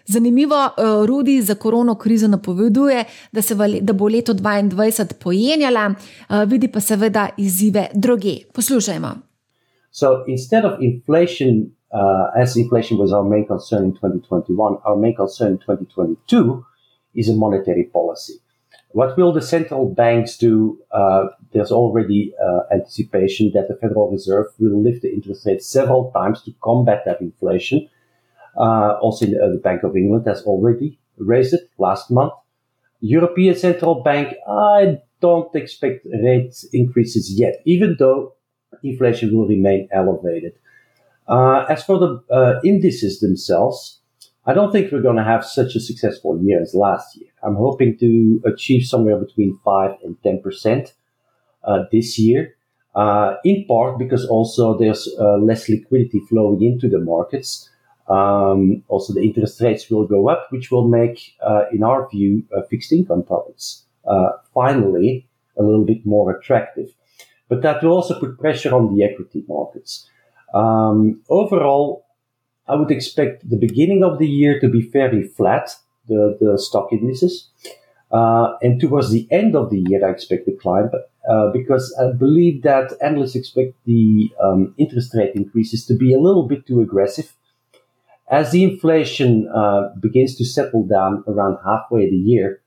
Zanimivo, 0.08 0.56
uh, 0.56 1.06
Rudi 1.06 1.42
za 1.42 1.56
korona 1.56 1.96
krizo 1.96 2.28
napoveduje, 2.28 3.06
da, 3.32 3.42
v, 3.56 3.80
da 3.82 3.94
bo 3.94 4.08
leto 4.08 4.34
2022 4.34 5.14
pojenjala, 5.24 5.90
uh, 5.90 6.44
vidi 6.48 6.68
pa 6.68 6.80
seveda 6.80 7.30
izzive 7.38 7.88
druge. 7.94 8.36
Poslušajmo. 8.54 9.08
So 9.92 10.24
instead 10.28 10.66
of 10.66 10.72
inflation, 10.80 11.72
uh, 11.94 12.42
as 12.42 12.56
inflation 12.56 13.00
was 13.00 13.12
our 13.12 13.30
main 13.30 13.48
concern 13.48 13.86
in 13.86 13.92
2021, 13.92 14.78
our 14.84 14.98
main 14.98 15.16
concern 15.16 15.52
in 15.52 15.58
2022 15.58 16.64
is 17.14 17.30
a 17.30 17.34
monetary 17.34 17.90
policy. 17.94 18.34
What 18.94 19.18
will 19.18 19.34
the 19.34 19.42
central 19.42 19.94
banks 19.94 20.38
do? 20.38 20.80
Uh, 20.92 21.28
there's 21.54 21.72
already 21.72 22.34
uh, 22.44 22.74
anticipation 22.74 23.52
that 23.54 23.68
the 23.68 23.76
Federal 23.76 24.12
Reserve 24.12 24.48
will 24.60 24.82
lift 24.84 25.02
the 25.02 25.14
interest 25.14 25.46
rate 25.46 25.64
several 25.64 26.12
times 26.12 26.42
to 26.44 26.52
combat 26.62 27.04
that 27.06 27.22
inflation. 27.22 27.88
Uh, 27.88 28.01
also, 28.56 29.26
the, 29.26 29.42
uh, 29.42 29.50
the 29.50 29.58
Bank 29.58 29.84
of 29.84 29.96
England 29.96 30.26
has 30.28 30.44
already 30.44 31.00
raised 31.18 31.54
it 31.54 31.70
last 31.78 32.12
month. 32.12 32.34
European 33.02 33.56
Central 33.56 34.04
Bank, 34.04 34.36
I 34.48 35.02
don't 35.20 35.54
expect 35.56 36.06
rate 36.06 36.56
increases 36.74 37.32
yet, 37.32 37.62
even 37.66 37.96
though 37.98 38.34
inflation 38.84 39.36
will 39.36 39.48
remain 39.48 39.88
elevated. 39.92 40.54
Uh, 41.28 41.66
as 41.70 41.84
for 41.84 41.98
the 42.00 42.24
uh, 42.30 42.60
indices 42.64 43.20
themselves, 43.20 44.00
I 44.46 44.54
don't 44.54 44.72
think 44.72 44.92
we're 44.92 45.02
going 45.02 45.18
to 45.18 45.24
have 45.24 45.46
such 45.46 45.76
a 45.76 45.80
successful 45.80 46.42
year 46.42 46.62
as 46.62 46.74
last 46.74 47.16
year. 47.16 47.30
I'm 47.44 47.56
hoping 47.56 47.98
to 48.00 48.42
achieve 48.46 48.86
somewhere 48.86 49.18
between 49.18 49.60
5 49.64 49.98
and 50.04 50.18
10% 50.24 50.94
uh, 51.64 51.84
this 51.92 52.18
year, 52.18 52.56
uh, 52.96 53.36
in 53.46 53.66
part 53.66 54.00
because 54.00 54.26
also 54.26 54.78
there's 54.78 55.08
uh, 55.20 55.38
less 55.38 55.70
liquidity 55.70 56.20
flowing 56.28 56.64
into 56.64 56.90
the 56.90 57.00
markets. 57.00 57.70
Um, 58.08 58.84
also, 58.88 59.14
the 59.14 59.22
interest 59.22 59.62
rates 59.62 59.90
will 59.90 60.06
go 60.06 60.30
up, 60.30 60.48
which 60.50 60.72
will 60.72 60.88
make, 60.88 61.36
uh, 61.42 61.64
in 61.72 61.84
our 61.84 62.10
view, 62.10 62.44
uh, 62.56 62.62
fixed 62.70 62.92
income 62.92 63.24
products 63.24 63.86
uh, 64.06 64.32
finally 64.54 65.28
a 65.58 65.64
little 65.64 65.86
bit 65.86 66.06
more 66.06 66.32
attractive. 66.32 66.90
But 67.48 67.62
that 67.62 67.84
will 67.84 67.92
also 67.92 68.20
put 68.20 68.40
pressure 68.40 68.74
on 68.74 68.96
the 68.96 69.04
equity 69.04 69.44
markets. 69.48 70.08
Um, 70.54 71.22
overall, 71.30 72.06
I 72.68 72.76
would 72.76 72.92
expect 72.92 73.50
the 73.50 73.58
beginning 73.58 74.04
of 74.04 74.20
the 74.20 74.28
year 74.28 74.60
to 74.60 74.70
be 74.70 74.82
fairly 74.82 75.24
flat, 75.24 75.76
the, 76.08 76.38
the 76.40 76.58
stock 76.58 76.92
indices. 76.92 77.50
Uh, 78.12 78.58
and 78.62 78.80
towards 78.80 79.12
the 79.12 79.28
end 79.32 79.56
of 79.56 79.70
the 79.70 79.84
year, 79.88 80.06
I 80.06 80.12
expect 80.12 80.46
decline, 80.46 80.90
but, 80.92 81.12
uh, 81.30 81.52
because 81.52 81.96
I 82.00 82.12
believe 82.12 82.64
that 82.64 82.94
analysts 83.02 83.36
expect 83.36 83.74
the 83.86 84.30
um, 84.42 84.74
interest 84.78 85.14
rate 85.16 85.34
increases 85.36 85.86
to 85.86 85.96
be 85.96 86.14
a 86.14 86.20
little 86.20 86.44
bit 86.44 86.66
too 86.66 86.82
aggressive 86.82 87.34
as 88.32 88.52
the 88.52 88.63
inflation 88.63 89.48
uh, 89.54 89.89
begins 90.00 90.36
to 90.38 90.46
settle 90.46 90.88
down 90.88 91.24
around 91.28 91.58
halfway 91.65 92.10
the 92.10 92.15
year, 92.15 92.62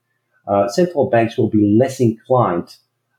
uh, 0.47 0.67
central 0.69 1.09
banks 1.09 1.37
will 1.37 1.49
be 1.49 1.75
less 1.77 1.99
inclined 1.99 2.77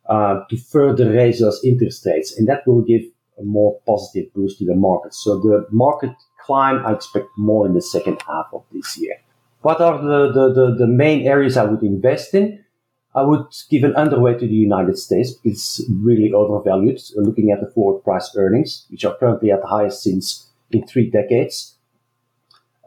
uh, 0.09 0.44
to 0.48 0.56
further 0.56 1.11
raise 1.11 1.40
those 1.40 1.61
interest 1.64 2.06
rates, 2.06 2.38
and 2.38 2.48
that 2.48 2.66
will 2.66 2.82
give 2.82 3.02
a 3.38 3.42
more 3.42 3.78
positive 3.85 4.32
boost 4.32 4.59
to 4.59 4.64
the 4.64 4.76
market. 4.76 5.12
So 5.12 5.40
the 5.40 5.66
market 5.70 6.12
climb 6.40 6.87
I 6.87 6.92
expect 6.92 7.26
more 7.37 7.66
in 7.66 7.74
the 7.74 7.82
second 7.82 8.22
half 8.26 8.46
of 8.52 8.62
this 8.72 8.96
year. 8.96 9.16
What 9.62 9.80
are 9.80 10.00
the, 10.00 10.32
the, 10.32 10.52
the, 10.54 10.76
the 10.78 10.87
main 10.87 11.26
areas 11.26 11.56
I 11.56 11.64
would 11.64 11.82
invest 11.82 12.32
in? 12.35 12.64
I 13.16 13.22
would 13.22 13.46
give 13.68 13.82
an 13.82 13.94
underweight 13.94 14.38
to 14.40 14.46
the 14.46 14.54
United 14.54 14.98
States 14.98 15.35
it's 15.42 15.82
really 15.90 16.32
overvalued. 16.32 17.00
Looking 17.16 17.50
at 17.50 17.61
the 17.61 17.70
forward 17.70 18.04
price 18.04 18.30
earnings, 18.37 18.87
which 18.90 19.04
are 19.04 19.16
currently 19.16 19.50
at 19.50 19.62
the 19.62 19.66
highest 19.66 20.02
since 20.02 20.50
in 20.70 20.87
three 20.87 21.11
decades. 21.11 21.75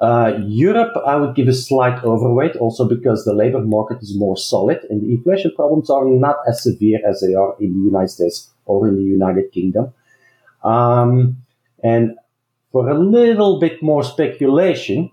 Uh, 0.02 0.32
Europe, 0.46 0.94
I 1.06 1.18
would 1.18 1.36
give 1.36 1.50
a 1.50 1.54
slight 1.54 2.02
overweight 2.04 2.56
also 2.56 2.88
because 2.88 3.26
the 3.26 3.34
labor 3.34 3.60
market 3.60 4.02
is 4.02 4.18
more 4.18 4.38
solid 4.38 4.80
and 4.90 5.02
the 5.02 5.12
inflation 5.12 5.52
problems 5.56 5.90
are 5.90 6.06
not 6.06 6.38
as 6.48 6.64
severe 6.64 7.00
as 7.06 7.20
they 7.20 7.34
are 7.34 7.56
in 7.60 7.74
the 7.74 7.86
United 7.86 8.10
States 8.10 8.50
or 8.66 8.88
in 8.88 8.96
the 8.96 9.04
United 9.04 9.52
Kingdom. 9.52 9.94
Um, 10.64 11.44
and 11.84 12.16
for 12.72 12.88
a 12.90 12.98
little 12.98 13.60
bit 13.60 13.84
more 13.84 14.04
speculation, 14.04 15.12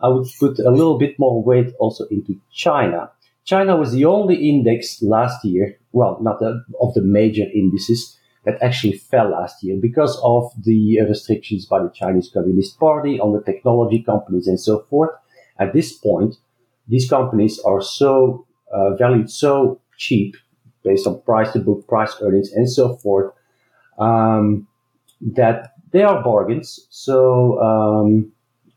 I 0.00 0.08
would 0.08 0.28
put 0.38 0.58
a 0.58 0.70
little 0.70 0.98
bit 0.98 1.18
more 1.18 1.42
weight 1.42 1.72
also 1.80 2.04
into 2.06 2.40
China. 2.52 3.10
China 3.44 3.76
was 3.76 3.92
the 3.92 4.04
only 4.04 4.48
index 4.48 5.02
last 5.02 5.44
year, 5.44 5.76
well, 5.92 6.18
not 6.20 6.38
the, 6.38 6.64
of 6.80 6.94
the 6.94 7.02
major 7.02 7.44
indices, 7.54 8.16
that 8.44 8.62
actually 8.62 8.96
fell 8.96 9.30
last 9.30 9.62
year 9.62 9.76
because 9.80 10.20
of 10.22 10.52
the 10.64 11.00
restrictions 11.02 11.66
by 11.66 11.82
the 11.82 11.90
Chinese 11.90 12.30
Communist 12.32 12.78
Party 12.78 13.18
on 13.18 13.32
the 13.32 13.42
technology 13.42 14.02
companies 14.02 14.46
and 14.46 14.60
so 14.60 14.80
forth. 14.90 15.10
At 15.58 15.72
this 15.72 15.92
point, 15.92 16.36
these 16.88 17.08
companies 17.08 17.58
are 17.60 17.80
so 17.80 18.46
uh, 18.72 18.94
valued 18.96 19.30
so 19.30 19.80
cheap 19.96 20.36
based 20.82 21.06
on 21.06 21.20
price 21.22 21.52
to 21.52 21.60
book, 21.60 21.86
price 21.88 22.14
earnings, 22.20 22.52
and 22.52 22.70
so 22.70 22.96
forth 22.96 23.32
um, 23.98 24.66
that 25.20 25.74
they 25.92 26.02
are 26.02 26.22
bargains. 26.22 26.86
So 26.90 27.58
um, 27.60 28.32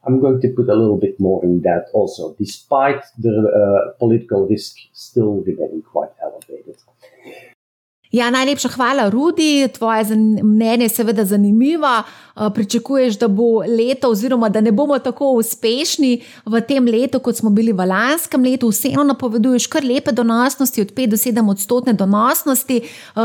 I'm 0.06 0.22
going 0.22 0.40
to 0.42 0.50
put 0.56 0.70
a 0.70 0.76
little 0.76 0.98
bit 0.98 1.20
more 1.20 1.44
in 1.44 1.62
that 1.64 1.88
also, 1.94 2.36
despite 2.40 3.04
the 3.18 3.36
uh, 3.36 3.98
political 4.00 4.48
risk 4.48 4.78
still 4.94 5.44
remaining 5.46 5.82
quite 5.82 6.12
elevated. 6.24 6.78
Ja, 8.12 8.30
najlepša 8.30 8.70
hvala, 8.70 9.10
Rudi. 9.10 9.68
Tvoje 9.68 10.16
mnenje 10.44 10.86
je 10.86 10.90
seveda 10.90 11.26
zanimivo. 11.26 12.04
Pričakuješ, 12.54 13.18
da 13.18 13.28
bo 13.28 13.64
leto, 13.66 14.10
oziroma 14.10 14.50
da 14.50 14.62
ne 14.62 14.72
bomo 14.72 15.00
tako 15.00 15.32
uspešni 15.40 16.22
v 16.46 16.62
tem 16.62 16.86
letu, 16.86 17.20
kot 17.20 17.36
smo 17.36 17.50
bili 17.50 17.72
v 17.74 17.86
lanskem 17.90 18.44
letu. 18.44 18.70
Vseeno 18.70 19.04
napoveduješ 19.04 19.66
kar 19.68 19.84
lepe 19.84 20.12
donosnosti, 20.12 20.82
od 20.82 20.94
5 20.94 21.08
do 21.08 21.18
7 21.18 21.50
odstotne 21.50 21.94
donosnosti. 21.94 22.82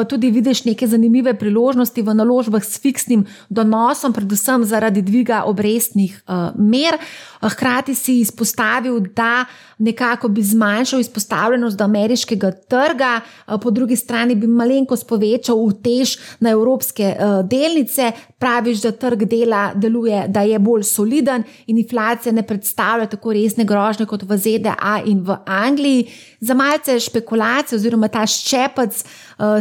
Tudi 0.09 0.31
vidiš 0.31 0.65
neke 0.65 0.87
zanimive 0.89 1.35
priložnosti 1.39 2.03
v 2.03 2.15
naložbah 2.15 2.65
s 2.65 2.81
fiksnim 2.81 3.27
donosom, 3.49 4.13
predvsem 4.13 4.65
zaradi 4.65 5.03
dviga 5.03 5.43
obrestnih 5.47 6.23
mer. 6.57 6.97
Hkrati 7.43 7.95
si 7.95 8.21
izpostavil, 8.21 9.01
da 9.13 9.45
nekako 9.79 10.29
bi 10.29 10.43
zmanjšal 10.43 11.01
izpostavljenost 11.01 11.77
do 11.79 11.85
ameriškega 11.85 12.51
trga, 12.71 13.21
po 13.63 13.71
drugi 13.71 13.97
strani 13.97 14.35
bi 14.35 14.47
malenkost 14.47 15.09
povečal 15.09 15.59
utež 15.59 16.17
na 16.41 16.51
evropske 16.51 17.17
delnice. 17.45 18.13
Praviš, 18.39 18.83
da 18.83 18.93
trg 19.03 19.25
dela 19.29 19.63
deluje, 19.75 20.25
da 20.29 20.45
je 20.47 20.59
bolj 20.63 20.87
soliden 20.87 21.45
in 21.67 21.79
inflacija 21.83 22.33
ne 22.33 22.47
predstavlja 22.47 23.09
tako 23.13 23.35
resne 23.37 23.67
grožnje 23.69 24.07
kot 24.07 24.23
v 24.29 24.39
ZDA 24.39 25.01
in 25.07 25.25
v 25.27 25.37
Angliji. 25.47 26.07
Za 26.43 26.55
malce 26.59 26.97
špekulacije, 27.01 27.77
oziroma 27.79 28.09
ta 28.11 28.25
ščepec, 28.27 28.97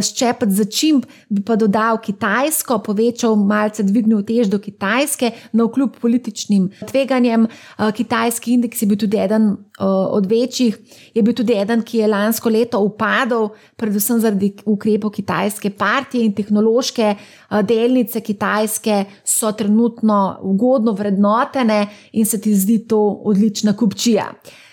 ščepec 0.02 0.50
za 0.50 0.64
čim 0.66 0.96
bi 1.30 1.44
pa 1.46 1.54
dodal 1.54 2.00
Kitajsko, 2.02 2.80
povečal 2.82 3.36
malce 3.38 3.84
dvignil 3.86 4.24
tež 4.26 4.50
do 4.50 4.58
Kitajske, 4.58 5.30
na 5.54 5.68
vkljub 5.68 6.00
političnim 6.02 6.64
tveganjem. 6.90 7.46
Kitajski 7.78 8.56
indeks 8.56 8.82
je 8.82 8.88
bil 8.90 8.98
tudi 8.98 9.20
eden 9.22 9.52
od 9.78 10.26
večjih, 10.26 10.78
je 11.14 11.22
bil 11.22 11.36
tudi 11.38 11.54
eden, 11.54 11.84
ki 11.86 12.02
je 12.02 12.10
lansko 12.10 12.50
leto 12.50 12.82
upadal, 12.82 13.52
predvsem 13.78 14.18
zaradi 14.22 14.50
ukrepov 14.66 15.14
kitajske 15.14 15.70
partije 15.70 16.26
in 16.26 16.34
tehnološke 16.34 17.14
delnice 17.62 18.20
Kitajske 18.20 19.04
so 19.24 19.54
trenutno 19.54 20.18
ugodno 20.42 20.98
vrednotene 20.98 21.86
in 22.12 22.26
se 22.26 22.40
ti 22.40 22.54
zdi 22.58 22.80
to 22.88 23.00
odlična 23.22 23.76
kupčija. 23.76 24.32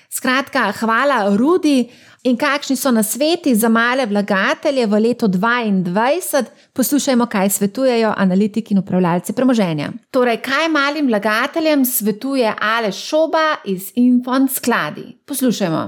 Skratka, 0.09 0.71
hvala, 0.79 1.35
Rudi. 1.37 1.89
In 2.23 2.35
kakšni 2.37 2.75
so 2.75 2.91
nasveti 2.91 3.53
za 3.55 3.69
male 3.69 4.05
vlagatelje 4.05 4.87
v 4.87 4.99
letu 4.99 5.27
2022? 5.27 6.43
Poslušajmo, 6.73 7.25
kaj 7.25 7.49
svetujejo 7.49 8.13
analitiki 8.17 8.73
in 8.73 8.81
upravljalci 8.81 9.33
premoženja. 9.33 9.91
Torej, 10.11 10.41
kaj 10.41 10.67
malim 10.69 11.07
vlagateljem 11.07 11.85
svetuje 11.85 12.53
Aleš 12.61 13.05
Šoba 13.05 13.55
iz 13.65 13.91
Infond 13.95 14.51
Skladi? 14.51 15.21
Poslušajmo. 15.25 15.83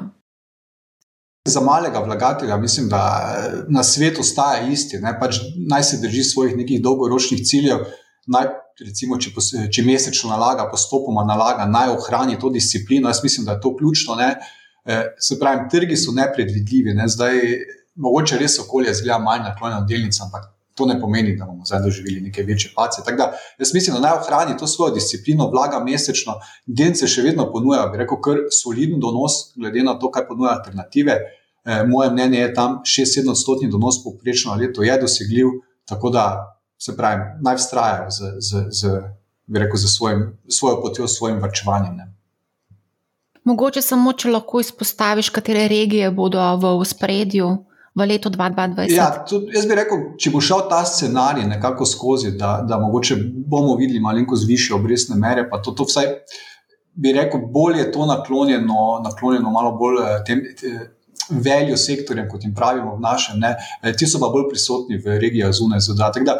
Za 1.48 1.62
malega 1.62 2.00
vlagatelja 2.00 2.58
mislim, 2.58 2.90
da 2.90 3.34
na 3.70 3.84
svetu 3.84 4.22
ostaja 4.22 4.68
isti. 4.68 5.02
Pač 5.20 5.42
naj 5.70 5.84
se 5.84 5.98
drži 6.02 6.24
svojih 6.24 6.58
nekih 6.58 6.82
dolgoročnih 6.84 7.42
ciljev, 7.46 7.78
naj, 8.28 8.48
recimo, 8.86 9.18
če, 9.22 9.32
če 9.72 9.84
mesečno 9.86 10.30
nalaga, 10.32 10.68
postopoma 10.72 11.26
nalaga, 11.28 11.66
naj 11.70 11.96
ohrani 11.98 12.40
to 12.40 12.50
disciplino. 12.50 13.10
Jaz 13.10 13.24
mislim, 13.24 13.46
da 13.46 13.58
je 13.58 13.62
to 13.62 13.76
ključno. 13.78 14.16
Ne? 14.16 14.36
Se 15.20 15.40
pravi, 15.40 15.70
trgi 15.72 15.98
so 15.98 16.14
nepredvidljivi. 16.16 16.96
Ne? 16.98 17.08
Zdaj, 17.10 17.38
mogoče 17.96 18.40
res 18.42 18.60
okolje 18.64 18.94
zgleda 19.02 19.20
manj 19.22 19.46
naklonjeno 19.50 19.86
delnicam, 19.90 20.30
ampak 20.30 20.50
to 20.76 20.86
ne 20.88 20.96
pomeni, 21.02 21.36
da 21.38 21.46
bomo 21.46 21.66
zdaj 21.68 21.82
doživeli 21.84 22.22
neke 22.30 22.44
večje 22.48 22.72
pace. 22.76 23.02
Tako 23.06 23.18
da 23.18 23.28
jaz 23.60 23.74
mislim, 23.74 23.98
da 23.98 24.02
naj 24.08 24.18
ohrani 24.22 24.58
to 24.58 24.68
svojo 24.68 24.96
disciplino, 24.96 25.50
vlaga 25.52 25.82
mesečno, 25.84 26.38
delnice 26.66 27.10
še 27.12 27.26
vedno 27.26 27.50
ponujajo, 27.52 27.90
bi 27.92 28.00
rekel, 28.02 28.22
kar 28.24 28.40
soliden 28.56 29.04
donos, 29.04 29.52
glede 29.60 29.84
na 29.84 29.98
to, 30.00 30.10
kaj 30.12 30.26
ponuja 30.30 30.56
alternative. 30.56 31.20
Moje 31.88 32.10
mnenje 32.16 32.40
je 32.40 32.54
tam 32.58 32.80
6-7 32.88 33.30
odstotni 33.30 33.70
donos 33.70 34.00
poprečno 34.04 34.56
na 34.56 34.58
leto 34.58 34.82
je 34.82 34.96
dosegljiv, 34.98 35.52
tako 35.86 36.10
da 36.10 36.24
se 36.82 36.98
pravi, 36.98 37.22
naj 37.46 37.56
vztrajajo 37.56 38.10
z, 38.10 38.32
z, 38.40 38.64
z, 38.70 39.02
rekel, 39.54 39.78
z 39.78 39.96
svojim, 39.96 40.38
svojo 40.50 40.82
potjo, 40.82 41.08
s 41.08 41.18
svojim 41.18 41.42
vrčevanjem. 41.42 41.96
Ne. 41.98 42.08
Mogoče 43.44 43.82
samo, 43.82 44.14
če 44.14 44.32
lahko 44.34 44.62
izpostaviš, 44.62 45.30
katere 45.34 45.68
regije 45.70 46.12
bodo 46.12 46.42
v 46.62 46.86
spredju 46.86 47.52
v 47.96 48.08
letu 48.08 48.30
2020. 48.30 48.94
Ja, 48.94 49.10
tudi, 49.28 49.52
jaz 49.56 49.68
bi 49.68 49.78
rekel, 49.78 50.04
če 50.22 50.32
bo 50.32 50.42
šel 50.42 50.64
ta 50.72 50.82
scenarij 50.88 51.46
nekako 51.50 51.86
skozi, 51.86 52.32
da, 52.40 52.62
da 52.68 52.80
mogoče 52.80 53.18
bomo 53.52 53.76
videli 53.78 54.00
malo 54.00 54.38
zvišene 54.38 54.80
obrestne 54.80 55.20
mere, 55.20 55.50
pa 55.50 55.62
to, 55.62 55.76
to 55.76 55.86
vsaj 55.90 56.08
bi 56.94 57.14
rekel, 57.14 57.46
bolje 57.52 57.86
je 57.86 57.92
to 57.92 58.06
naklonjeno, 58.06 59.02
naklonjeno 59.04 59.52
malo 59.52 59.78
bolj 59.78 60.02
tem. 60.26 60.44
tem 60.58 60.90
Veljo 61.32 61.78
sektorjem, 61.78 62.26
kot 62.28 62.44
jim 62.44 62.52
pravimo 62.52 62.96
v 62.98 63.00
našem, 63.00 63.38
ne, 63.40 63.54
ti 63.96 64.08
so 64.10 64.20
pa 64.20 64.28
bolj 64.34 64.50
prisotni 64.50 64.98
v 65.00 65.16
regijah 65.22 65.54
zunaj 65.56 65.80
ZDA. 65.86 66.34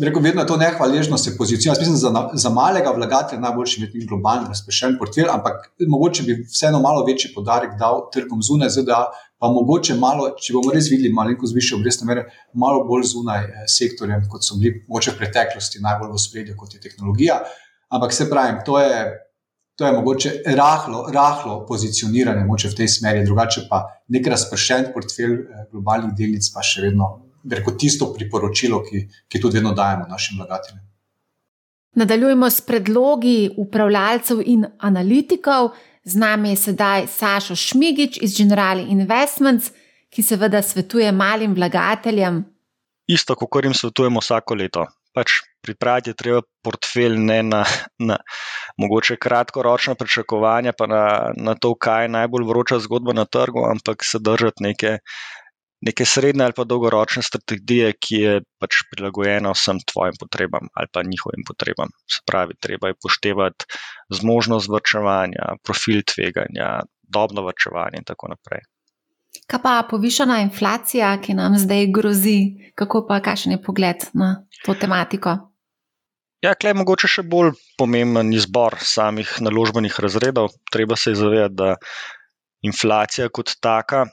Rekel, 0.00 0.22
vedno 0.22 0.40
je 0.40 0.46
to 0.46 0.56
nehvaležno 0.56 1.18
se 1.18 1.36
pozicionirati. 1.36 1.80
Mislim, 1.80 1.96
za, 1.96 2.28
za 2.32 2.50
malega 2.50 2.90
vlagatelja 2.90 3.36
je 3.36 3.40
najboljši 3.40 3.80
imeti 3.80 4.06
globalni 4.06 4.48
razpršen 4.48 4.94
portfelj, 4.98 5.26
ampak 5.30 5.74
mogoče 5.88 6.22
bi 6.22 6.36
vseeno 6.48 6.80
malo 6.80 7.04
večji 7.04 7.32
podarek 7.34 7.74
dal 7.78 8.08
trgom 8.12 8.42
zunaj 8.42 8.68
ZDA, 8.68 9.02
pa 9.38 9.50
mogoče 9.52 9.94
malo, 9.94 10.30
če 10.40 10.54
bomo 10.56 10.72
res 10.72 10.88
videli 10.88 11.12
malo 11.12 11.36
zvišene 11.50 11.80
obrestne 11.80 12.08
mere, 12.08 12.22
malo 12.54 12.86
bolj 12.88 13.04
zunaj 13.10 13.44
sektorjem, 13.68 14.24
kot 14.32 14.46
so 14.46 14.56
bili 14.56 14.80
mogoče 14.88 15.12
v 15.12 15.18
preteklosti 15.18 15.82
najbolj 15.84 16.14
v 16.14 16.20
spredju, 16.24 16.56
kot 16.56 16.72
je 16.74 16.80
tehnologija. 16.80 17.42
Ampak 17.92 18.16
se 18.16 18.30
pravim, 18.30 18.64
to 18.66 18.80
je. 18.80 19.02
To 19.80 19.86
je 19.86 19.92
mogoče 19.92 20.30
rahlo, 20.56 21.06
rahlo 21.10 21.54
pozicioniranje 21.66 22.44
v 22.44 22.74
tej 22.76 22.88
smeri, 22.88 23.24
drugače 23.24 23.62
pa 23.70 23.78
nek 24.12 24.26
razpršen 24.28 24.90
portfelj 24.92 25.38
globalnih 25.72 26.12
delnic, 26.12 26.50
pa 26.52 26.60
še 26.62 26.82
vedno, 26.84 27.08
reko, 27.50 27.72
tisto 27.78 28.12
priporočilo, 28.14 28.82
ki, 28.86 29.06
ki 29.28 29.40
tudi 29.40 29.58
vedno 29.58 29.74
dajemo 29.74 30.06
našim 30.08 30.38
vlagateljem. 30.38 30.82
Nadaljujemo 31.94 32.50
s 32.50 32.60
predlogi 32.60 33.50
upravljalcev 33.56 34.40
in 34.46 34.64
analitikov. 34.78 35.70
Z 36.04 36.18
nami 36.18 36.50
je 36.50 36.56
sedaj 36.56 37.06
Sašo 37.06 37.56
Šmigič 37.56 38.18
iz 38.22 38.36
General 38.38 38.80
Investments, 38.80 39.70
ki 40.10 40.22
seveda 40.22 40.62
svetuje 40.62 41.12
malim 41.12 41.54
vlagateljem. 41.54 42.42
Isto, 43.06 43.36
kot 43.36 43.64
jim 43.64 43.74
svetujemo 43.74 44.20
vsako 44.20 44.54
leto. 44.54 44.86
Pač 45.12 45.42
pripraviti 45.62 46.10
je 46.10 46.16
treba 46.16 46.40
portfelj 46.64 47.18
ne 47.20 47.42
na, 47.42 47.64
na 47.98 48.16
mogoče 48.80 49.16
kratkoročna 49.20 49.94
pričakovanja, 49.94 50.72
pa 50.78 50.86
na, 50.86 51.04
na 51.36 51.54
to, 51.54 51.74
kaj 51.74 52.04
je 52.04 52.12
najbolj 52.16 52.46
vroča 52.48 52.78
zgodba 52.80 53.12
na 53.12 53.24
trgu, 53.24 53.66
ampak 53.68 54.04
se 54.04 54.18
držati 54.18 54.64
neke, 54.64 54.98
neke 55.82 56.04
srednje 56.06 56.44
ali 56.44 56.56
pa 56.56 56.64
dolgoročne 56.64 57.22
strategije, 57.22 57.92
ki 57.98 58.20
je 58.22 58.34
pač 58.62 58.82
prilagojena 58.90 59.52
vsem 59.54 59.82
tvojim 59.92 60.18
potrebam 60.20 60.70
ali 60.74 60.90
pa 60.92 61.02
njihovim 61.02 61.44
potrebam. 61.48 61.90
Se 62.06 62.22
pravi, 62.26 62.54
treba 62.60 62.92
je 62.92 62.98
poštevati 63.02 63.66
zmožnost 64.14 64.70
vrčevanja, 64.70 65.56
profil 65.66 66.02
tveganja, 66.06 66.82
dobno 67.02 67.46
vrčevanje 67.46 68.02
in 68.02 68.06
tako 68.06 68.30
naprej. 68.34 68.62
Kaj 69.48 69.62
pa 69.64 69.78
povišana 69.90 70.42
inflacija, 70.44 71.14
ki 71.20 71.34
nam 71.34 71.56
zdaj 71.58 71.88
grozi, 71.92 72.38
kako 72.78 73.06
pa 73.08 73.20
kakšen 73.24 73.56
je 73.56 73.62
pogled 73.62 74.04
na 74.14 74.34
to 74.64 74.74
tematiko? 74.74 75.36
Ja, 76.42 76.54
klej 76.58 76.74
je 76.74 76.78
mogoče 76.80 77.08
še 77.08 77.22
bolj 77.22 77.52
pomemben 77.78 78.32
izbor 78.34 78.76
samih 78.82 79.30
naložbenih 79.40 79.94
razredov. 80.04 80.50
Treba 80.74 80.98
se 80.98 81.12
je 81.12 81.20
zavedati, 81.20 81.54
da 81.54 81.76
inflacija 82.66 83.28
kot 83.30 83.54
taka 83.62 84.06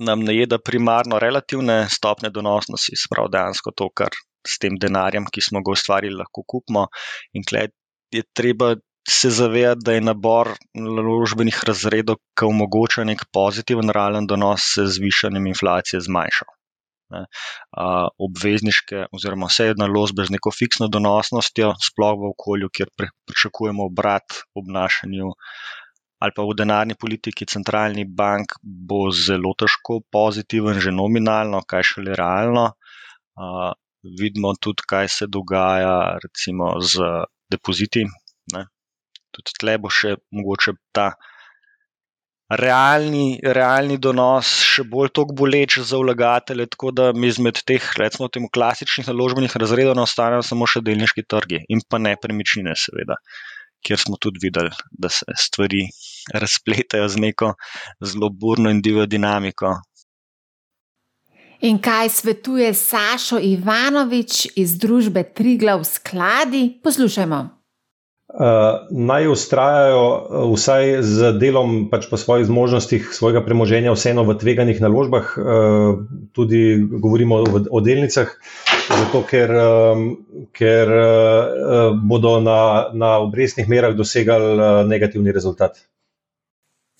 nam 0.00 0.24
najeda 0.26 0.58
primarno 0.58 1.18
relativne 1.22 1.84
stopne 1.90 2.30
donosnosti, 2.30 2.96
sprav 2.98 3.30
dejansko 3.32 3.74
to, 3.76 3.90
kar 3.94 4.14
s 4.46 4.58
tem 4.60 4.76
denarjem, 4.80 5.28
ki 5.32 5.44
smo 5.44 5.62
ga 5.64 5.74
ustvarili, 5.76 6.18
lahko 6.18 6.44
kupimo. 6.46 6.88
In 7.34 7.46
klej 7.48 7.70
je 8.14 8.22
treba 8.36 8.74
se 9.08 9.30
zavedati, 9.30 9.84
da 9.84 9.92
je 9.92 10.00
nabor 10.00 10.54
naložbenih 10.74 11.60
razredov, 11.68 12.16
ki 12.38 12.48
omogoča 12.48 13.04
nek 13.04 13.26
pozitiven 13.32 13.92
realen 13.92 14.26
donos, 14.26 14.64
se 14.74 14.86
z 14.88 15.02
višanjem 15.04 15.46
inflacije 15.52 16.00
zmanjšal. 16.00 16.52
Ne. 17.14 17.20
Obvezniške, 18.26 19.06
oziroma 19.12 19.50
vse 19.50 19.74
naložbe 19.76 20.24
z 20.24 20.32
neko 20.34 20.52
fiksno 20.56 20.88
donosnostjo, 20.88 21.74
sploh 21.88 22.16
v 22.22 22.30
okolju, 22.32 22.70
kjer 22.72 22.90
pričakujemo 23.28 23.90
obrat 23.90 24.40
obnašanju 24.56 25.34
ali 26.24 26.32
pa 26.36 26.44
v 26.48 26.56
denarni 26.56 26.96
politiki 26.96 27.46
centralnih 27.54 28.08
bank, 28.20 28.56
bo 28.62 29.10
zelo 29.12 29.52
težko 29.60 30.00
pozitiven, 30.16 30.80
že 30.80 30.94
nominalno, 30.94 31.60
kaj 31.68 31.84
šele 31.90 32.16
realno. 32.20 32.70
Vidimo 34.20 34.54
tudi, 34.60 34.84
kaj 34.88 35.08
se 35.08 35.28
dogaja 35.36 36.16
recimo 36.24 36.74
z 36.80 37.12
depoziti. 37.50 38.04
Ne. 38.54 38.66
Tudi 39.34 39.56
tle 39.60 39.78
bo 39.82 39.92
še 39.92 40.16
mogoče 40.32 40.76
ta 40.96 41.12
realni, 42.60 43.40
realni 43.56 43.96
donos 43.98 44.50
še 44.62 44.84
bolj 44.88 45.10
tako 45.16 45.36
boleč 45.40 45.78
za 45.80 45.98
vlagatelje, 46.00 46.68
tako 46.74 46.92
da 46.92 47.10
mi 47.16 47.30
izmed 47.32 47.60
teh, 47.66 47.84
recimo, 47.98 48.28
temu 48.28 48.50
klasičnih 48.52 49.08
naložbenih 49.08 49.56
razredov 49.56 49.96
ne 49.96 50.04
ostanejo 50.04 50.44
samo 50.44 50.68
še 50.68 50.84
delniški 50.84 51.24
trgi 51.28 51.64
in 51.68 51.82
pa 51.88 52.00
nepremičnine, 52.02 52.76
seveda, 52.76 53.16
kjer 53.84 54.02
smo 54.06 54.20
tudi 54.20 54.44
videli, 54.44 54.72
da 54.92 55.10
se 55.12 55.24
stvari 55.46 55.86
razpletajo 56.42 57.08
z 57.08 57.16
neko 57.16 57.54
zelo 58.00 58.30
burno 58.30 58.70
in 58.70 58.82
divjo 58.82 59.06
dinamiko. 59.06 59.74
In 61.64 61.78
kaj 61.80 62.08
svetuje 62.08 62.74
Sašo 62.74 63.38
Ivanovič 63.40 64.46
iz 64.56 64.78
družbe 64.78 65.22
Triglav 65.22 65.84
skladi? 65.88 66.80
Poslušajmo. 66.82 67.64
Uh, 68.34 68.90
naj 68.90 69.28
ustrajajo 69.30 70.04
uh, 70.10 70.52
vsaj 70.56 71.02
z 71.06 71.30
delom, 71.38 71.86
pač 71.86 72.08
po 72.10 72.18
svojih 72.18 72.48
zmožnostih, 72.48 73.06
svojega 73.14 73.44
premoženja, 73.46 73.94
vseeno 73.94 74.24
v 74.26 74.34
tveganih 74.40 74.80
naložbah, 74.82 75.28
uh, 75.38 76.02
tudi 76.34 76.82
govorimo 76.82 77.38
o, 77.46 77.62
o 77.70 77.80
delnicah, 77.84 78.34
zato 78.90 79.22
ker, 79.30 79.54
um, 79.54 80.04
ker 80.50 80.90
uh, 80.98 81.94
bodo 81.94 82.40
na, 82.42 82.90
na 82.90 83.16
obrestnih 83.22 83.70
merah 83.70 83.94
dosegali 83.94 84.52
uh, 84.58 84.82
negativni 84.82 85.30
rezultat. 85.30 85.78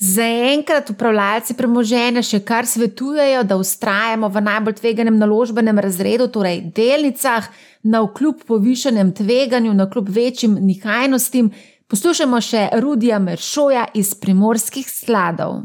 Zaenkrat 0.03 0.89
upravljalci 0.91 1.55
premoženja 1.55 2.23
še 2.27 2.41
kar 2.43 2.67
svetujejo, 2.67 3.45
da 3.47 3.55
ustrajamo 3.55 4.27
v 4.27 4.41
najbolj 4.43 4.75
tveganem 4.81 5.21
naložbenem 5.21 5.79
razredu, 5.79 6.27
torej 6.35 6.65
delnicah, 6.75 7.47
na 7.87 8.01
vkljub 8.03 8.43
povišenem 8.49 9.13
tveganju, 9.15 9.75
na 9.75 9.87
vkljub 9.87 10.11
večjim 10.17 10.57
nihajnostim. 10.67 11.53
Poslušamo 11.87 12.41
še 12.43 12.65
Rudija 12.83 13.21
Meršoja 13.23 13.85
iz 13.95 14.11
primorskih 14.19 14.89
skladov. 14.91 15.63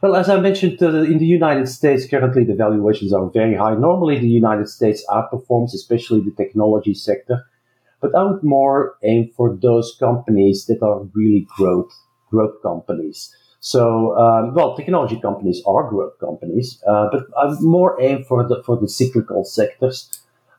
Well, 0.00 0.16
as 0.16 0.28
I 0.28 0.40
mentioned, 0.40 0.80
uh, 0.80 1.04
in 1.04 1.18
the 1.18 1.28
United 1.28 1.68
States, 1.68 2.08
currently 2.08 2.44
the 2.44 2.56
valuations 2.56 3.12
are 3.12 3.28
very 3.34 3.56
high. 3.56 3.76
Normally, 3.76 4.18
the 4.20 4.32
United 4.40 4.68
States 4.68 5.04
outperforms, 5.10 5.74
especially 5.74 6.24
the 6.24 6.32
technology 6.36 6.94
sector. 6.94 7.44
But 8.00 8.14
I 8.14 8.24
would 8.24 8.42
more 8.42 8.96
aim 9.02 9.30
for 9.36 9.56
those 9.60 9.96
companies 10.00 10.64
that 10.68 10.82
are 10.82 11.04
really 11.12 11.46
growth 11.56 11.92
growth 12.34 12.60
companies. 12.62 13.34
So, 13.60 13.82
um, 14.18 14.54
well, 14.54 14.76
technology 14.76 15.18
companies 15.20 15.62
are 15.66 15.88
growth 15.88 16.18
companies, 16.18 16.82
uh, 16.86 17.08
but 17.12 17.22
I'm 17.40 17.56
more 17.64 17.90
aim 18.08 18.24
for 18.24 18.46
the 18.48 18.62
for 18.66 18.76
the 18.82 18.88
cyclical 18.88 19.44
sectors. 19.44 19.96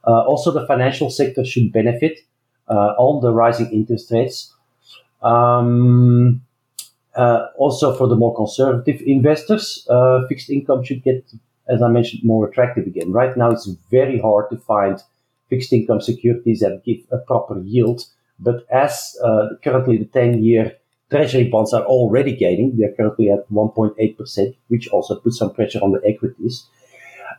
Uh, 0.08 0.22
also, 0.32 0.52
the 0.52 0.66
financial 0.72 1.10
sector 1.10 1.44
should 1.46 1.72
benefit 1.72 2.20
uh, 2.68 2.92
on 3.08 3.22
the 3.22 3.32
rising 3.32 3.70
interest 3.72 4.12
rates. 4.12 4.54
Um, 5.22 6.42
uh, 7.16 7.48
also, 7.58 7.96
for 7.98 8.08
the 8.08 8.16
more 8.16 8.36
conservative 8.36 9.02
investors, 9.06 9.86
uh, 9.90 10.28
fixed 10.28 10.50
income 10.50 10.84
should 10.84 11.04
get, 11.04 11.24
as 11.68 11.82
I 11.82 11.90
mentioned, 11.90 12.24
more 12.24 12.48
attractive 12.50 12.86
again. 12.88 13.12
Right 13.12 13.36
now, 13.38 13.52
it's 13.52 13.70
very 13.92 14.20
hard 14.20 14.50
to 14.52 14.58
find 14.58 15.02
fixed 15.50 15.72
income 15.74 16.02
securities 16.02 16.60
that 16.60 16.84
give 16.86 17.02
a 17.12 17.18
proper 17.20 17.60
yield. 17.62 18.06
But 18.40 18.66
as 18.70 19.16
uh, 19.24 19.50
currently 19.64 19.98
the 19.98 20.06
10 20.06 20.44
year 20.44 20.74
treasury 21.16 21.46
bonds 21.46 21.74
are 21.74 21.86
already 21.86 22.36
gaining. 22.36 22.76
They're 22.78 22.94
currently 22.94 23.30
at 23.30 23.50
1.8%, 23.50 24.56
which 24.68 24.88
also 24.90 25.16
puts 25.16 25.38
some 25.38 25.54
pressure 25.54 25.80
on 25.80 25.92
the 25.92 26.02
equities. 26.06 26.66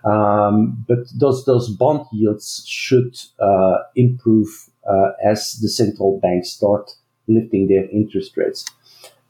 Um, 0.04 0.84
but 0.88 0.98
those 1.14 1.44
those 1.44 1.68
bond 1.68 2.06
yields 2.12 2.64
should 2.66 3.18
uh, 3.38 3.78
improve 3.94 4.48
uh, 4.88 5.10
as 5.24 5.58
the 5.60 5.68
central 5.68 6.20
banks 6.20 6.50
start 6.50 6.92
lifting 7.26 7.68
their 7.68 7.88
interest 7.90 8.36
rates. 8.36 8.64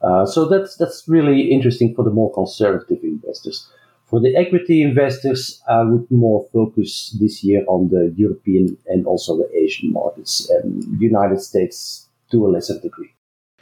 Uh, 0.03 0.26
so 0.26 0.44
that's 0.47 0.76
that's 0.76 1.09
really 1.09 1.51
interesting 1.51 1.94
for 1.94 2.05
the 2.05 2.11
more 2.11 2.32
conservative 2.32 3.03
investors. 3.03 3.68
For 4.07 4.20
the 4.20 4.36
equity 4.36 4.82
investors, 4.82 5.61
I 5.68 5.82
would 5.82 6.09
more 6.11 6.47
focus 6.53 7.16
this 7.20 7.42
year 7.42 7.64
on 7.66 7.88
the 7.88 8.12
European 8.16 8.76
and 8.86 9.07
also 9.07 9.36
the 9.36 9.51
Asian 9.57 9.92
markets, 9.92 10.49
and 10.51 11.01
United 11.01 11.40
States 11.40 12.07
to 12.30 12.47
a 12.47 12.49
lesser 12.49 12.78
degree. 12.80 13.16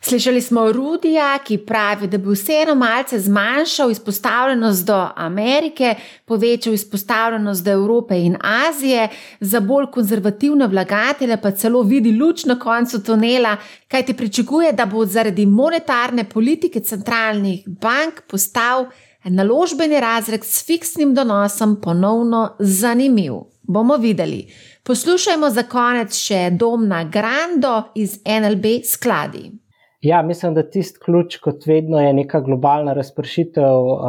Slišali 0.07 0.41
smo 0.41 0.73
Rudija, 0.73 1.39
ki 1.39 1.57
pravi, 1.59 2.07
da 2.07 2.19
bi 2.19 2.35
vseeno 2.35 2.75
malce 2.75 3.19
zmanjšal 3.21 3.91
izpostavljenost 3.91 4.87
do 4.87 5.09
Amerike, 5.17 5.95
povečal 6.25 6.75
izpostavljenost 6.75 7.65
do 7.65 7.71
Evrope 7.71 8.19
in 8.21 8.37
Azije, 8.41 9.09
za 9.41 9.61
bolj 9.61 9.87
konzervativne 9.93 10.67
vlagatelje 10.67 11.37
pa 11.37 11.51
celo 11.51 11.83
vidi 11.83 12.13
luč 12.19 12.45
na 12.45 12.59
koncu 12.59 13.03
tunela, 13.03 13.57
kaj 13.89 14.07
ti 14.07 14.15
pričakuje, 14.15 14.73
da 14.73 14.87
bo 14.87 15.07
zaradi 15.07 15.47
monetarne 15.47 16.29
politike 16.29 16.81
centralnih 16.81 17.65
bank 17.67 18.21
postal 18.29 18.87
naložbeni 19.25 20.01
razred 20.01 20.45
s 20.45 20.67
fiksnim 20.67 21.15
donosom 21.15 21.81
ponovno 21.81 22.57
zanimiv. 22.59 23.33
Bomo 23.63 23.97
videli. 23.97 24.53
Poslušajmo 24.83 25.51
za 25.51 25.63
konec 25.63 26.17
še 26.17 26.51
Domna 26.51 27.05
Grando 27.05 27.83
iz 27.95 28.19
NLB 28.27 28.83
skladi. 28.85 29.64
Ja, 30.05 30.23
mislim, 30.23 30.55
da 30.55 30.63
tisti 30.71 31.01
ključ, 31.05 31.37
kot 31.41 31.67
vedno, 31.67 32.01
je 32.01 32.13
neka 32.13 32.41
globalna 32.45 32.93
razpršitev 32.93 33.87
uh, 33.89 34.01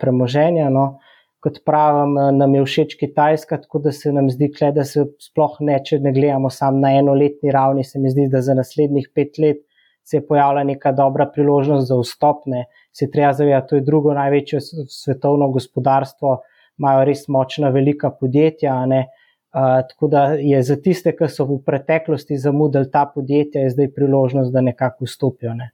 premoženja. 0.00 0.66
No. 0.70 0.86
Kot 1.38 1.60
pravim, 1.66 2.16
uh, 2.18 2.32
nam 2.34 2.56
je 2.58 2.64
všeč 2.64 2.96
Kitajska, 2.98 3.60
tako 3.62 3.78
da 3.84 3.92
se 3.94 4.12
nam 4.12 4.32
zdi, 4.34 4.48
kle, 4.56 4.72
da 4.74 4.82
se 4.84 5.04
sploh 5.22 5.54
ne, 5.62 5.78
če 5.86 6.00
ne 6.02 6.10
gledamo 6.16 6.50
samo 6.50 6.82
na 6.82 6.90
enoletni 6.98 7.54
ravni, 7.54 7.84
se 7.86 8.02
mi 8.02 8.10
zdi, 8.10 8.26
da 8.32 8.42
za 8.42 8.58
naslednjih 8.58 9.12
pet 9.14 9.38
let 9.38 9.62
se 10.02 10.16
je 10.16 10.26
pojavila 10.26 10.64
neka 10.66 10.92
dobra 10.92 11.28
priložnost 11.30 11.86
za 11.88 12.00
vstopne. 12.02 12.64
Se 12.92 13.06
treba 13.10 13.32
zavedati, 13.32 13.68
to 13.68 13.78
je 13.78 13.86
drugo 13.86 14.14
največje 14.14 14.60
svetovno 14.90 15.52
gospodarstvo, 15.54 16.40
imajo 16.82 17.06
res 17.06 17.28
močna, 17.28 17.70
velika 17.70 18.10
podjetja. 18.10 18.74
Ne. 18.90 19.06
Uh, 19.06 19.23
tako 19.88 20.08
da 20.08 20.24
je 20.34 20.62
za 20.62 20.76
tiste, 20.76 21.12
ki 21.16 21.28
so 21.30 21.44
v 21.46 21.60
preteklosti 21.66 22.38
zamudili 22.38 22.90
ta 22.90 23.04
podjetja, 23.14 23.62
je 23.62 23.70
zdaj 23.70 23.92
priložnost, 23.94 24.52
da 24.52 24.60
nekako 24.60 25.06
vstopijo. 25.06 25.54
Ne. 25.54 25.70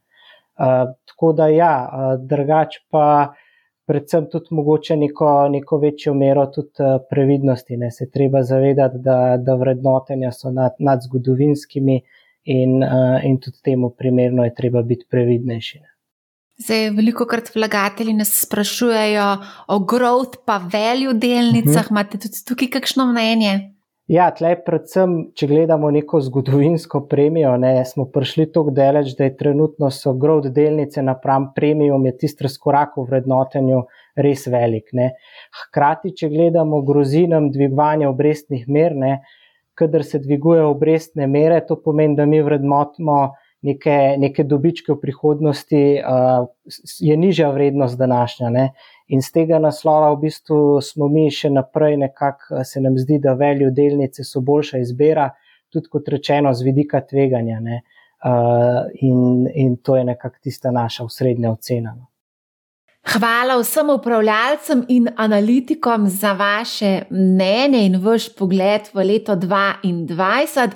Uh, 0.61 0.93
tako 1.09 1.33
da, 1.33 1.49
ja, 1.49 1.75
uh, 1.89 2.27
drugač 2.29 2.77
pa 2.91 3.33
predvsem 3.89 4.27
tudi 4.31 4.53
mogoče 4.55 4.97
neko, 4.97 5.49
neko 5.49 5.79
večjo 5.79 6.15
mero 6.15 6.45
tudi 6.47 6.85
uh, 6.85 7.01
previdnosti. 7.11 7.77
Ne. 7.77 7.91
Se 7.91 8.11
treba 8.11 8.43
zavedati, 8.43 8.99
da, 8.99 9.37
da 9.41 9.55
vrednotenja 9.55 10.33
so 10.33 10.53
nad, 10.53 10.77
nad 10.79 11.01
zgodovinskimi 11.03 12.03
in, 12.45 12.83
uh, 12.85 13.25
in 13.25 13.41
tudi 13.41 13.63
temu 13.65 13.91
primerno 13.91 14.45
je 14.45 14.55
treba 14.55 14.83
biti 14.83 15.09
previdnejši. 15.11 15.81
Ne. 15.81 15.89
Zdaj, 16.61 16.91
veliko 16.93 17.25
krat 17.25 17.49
vlagatelji 17.55 18.13
nas 18.13 18.35
sprašujejo 18.43 19.29
o 19.69 19.79
growth 19.79 20.43
pa 20.45 20.59
value 20.61 21.15
delnicah. 21.15 21.87
Mhm. 21.87 21.95
Imate 21.95 22.19
tudi 22.19 22.45
tukaj 22.49 22.69
kakšno 22.77 23.07
mnenje? 23.13 23.53
Ja, 24.11 24.27
tleh, 24.35 24.59
predvsem, 24.67 25.13
če 25.39 25.47
gledamo 25.47 25.87
neko 25.95 26.19
zgodovinsko 26.27 27.05
premijo, 27.07 27.53
ne, 27.63 27.85
smo 27.87 28.09
prišli 28.11 28.49
tako 28.51 28.73
daleč, 28.75 29.13
da 29.15 29.29
je 29.29 29.37
trenutno 29.39 29.87
so 29.95 30.13
growth 30.19 30.51
delnice 30.51 31.05
napram 31.07 31.53
premijom, 31.55 32.09
je 32.11 32.17
tisti 32.19 32.49
razkorak 32.49 32.97
v 32.99 33.05
vrednotenju 33.07 33.85
res 34.19 34.49
velik. 34.51 34.91
Ne. 34.99 35.13
Hkrati, 35.61 36.11
če 36.19 36.29
gledamo 36.29 36.83
grozinam 36.83 37.53
dvigovanja 37.55 38.11
obrestnih 38.11 38.67
mer, 38.69 38.99
kadar 39.79 40.05
se 40.05 40.19
dvigujejo 40.19 40.75
obrestne 40.75 41.31
mere, 41.31 41.63
to 41.69 41.79
pomeni, 41.79 42.19
da 42.19 42.27
mi 42.27 42.43
vrednotimo 42.43 43.21
neke, 43.63 43.97
neke 44.19 44.45
dobičke 44.45 44.93
v 44.93 45.01
prihodnosti, 45.01 45.83
uh, 46.01 46.47
je 47.01 47.17
nižja 47.17 47.51
vrednost 47.51 47.99
današnja. 47.99 48.51
Ne? 48.51 48.67
In 49.09 49.23
z 49.23 49.33
tega 49.33 49.59
naslova 49.59 50.13
v 50.15 50.21
bistvu 50.27 50.81
smo 50.83 51.09
mi 51.09 51.29
še 51.31 51.51
naprej 51.51 51.97
nekako 52.01 52.65
se 52.65 52.81
nam 52.81 52.99
zdi, 52.99 53.19
da 53.19 53.35
veljo 53.35 53.71
delnice 53.71 54.25
so 54.25 54.41
boljša 54.41 54.85
izbira, 54.85 55.31
tudi 55.71 55.91
kot 55.91 56.09
rečeno, 56.09 56.55
z 56.55 56.67
vidika 56.67 57.01
tveganja. 57.01 57.61
Uh, 58.21 58.87
in, 59.01 59.49
in 59.55 59.77
to 59.77 59.97
je 59.97 60.05
nekako 60.05 60.37
tista 60.43 60.71
naša 60.71 61.09
srednja 61.09 61.53
ocena. 61.53 61.95
No. 61.97 62.11
Hvala 63.09 63.57
vsem 63.63 63.91
upravljalcem 63.91 64.85
in 64.89 65.09
analitikom 65.17 66.09
za 66.09 66.33
vaše 66.33 67.03
mnenje 67.11 67.87
in 67.87 67.97
vaš 68.05 68.29
pogled 68.37 68.91
v 68.93 69.05
leto 69.05 69.37
2022. 69.37 70.71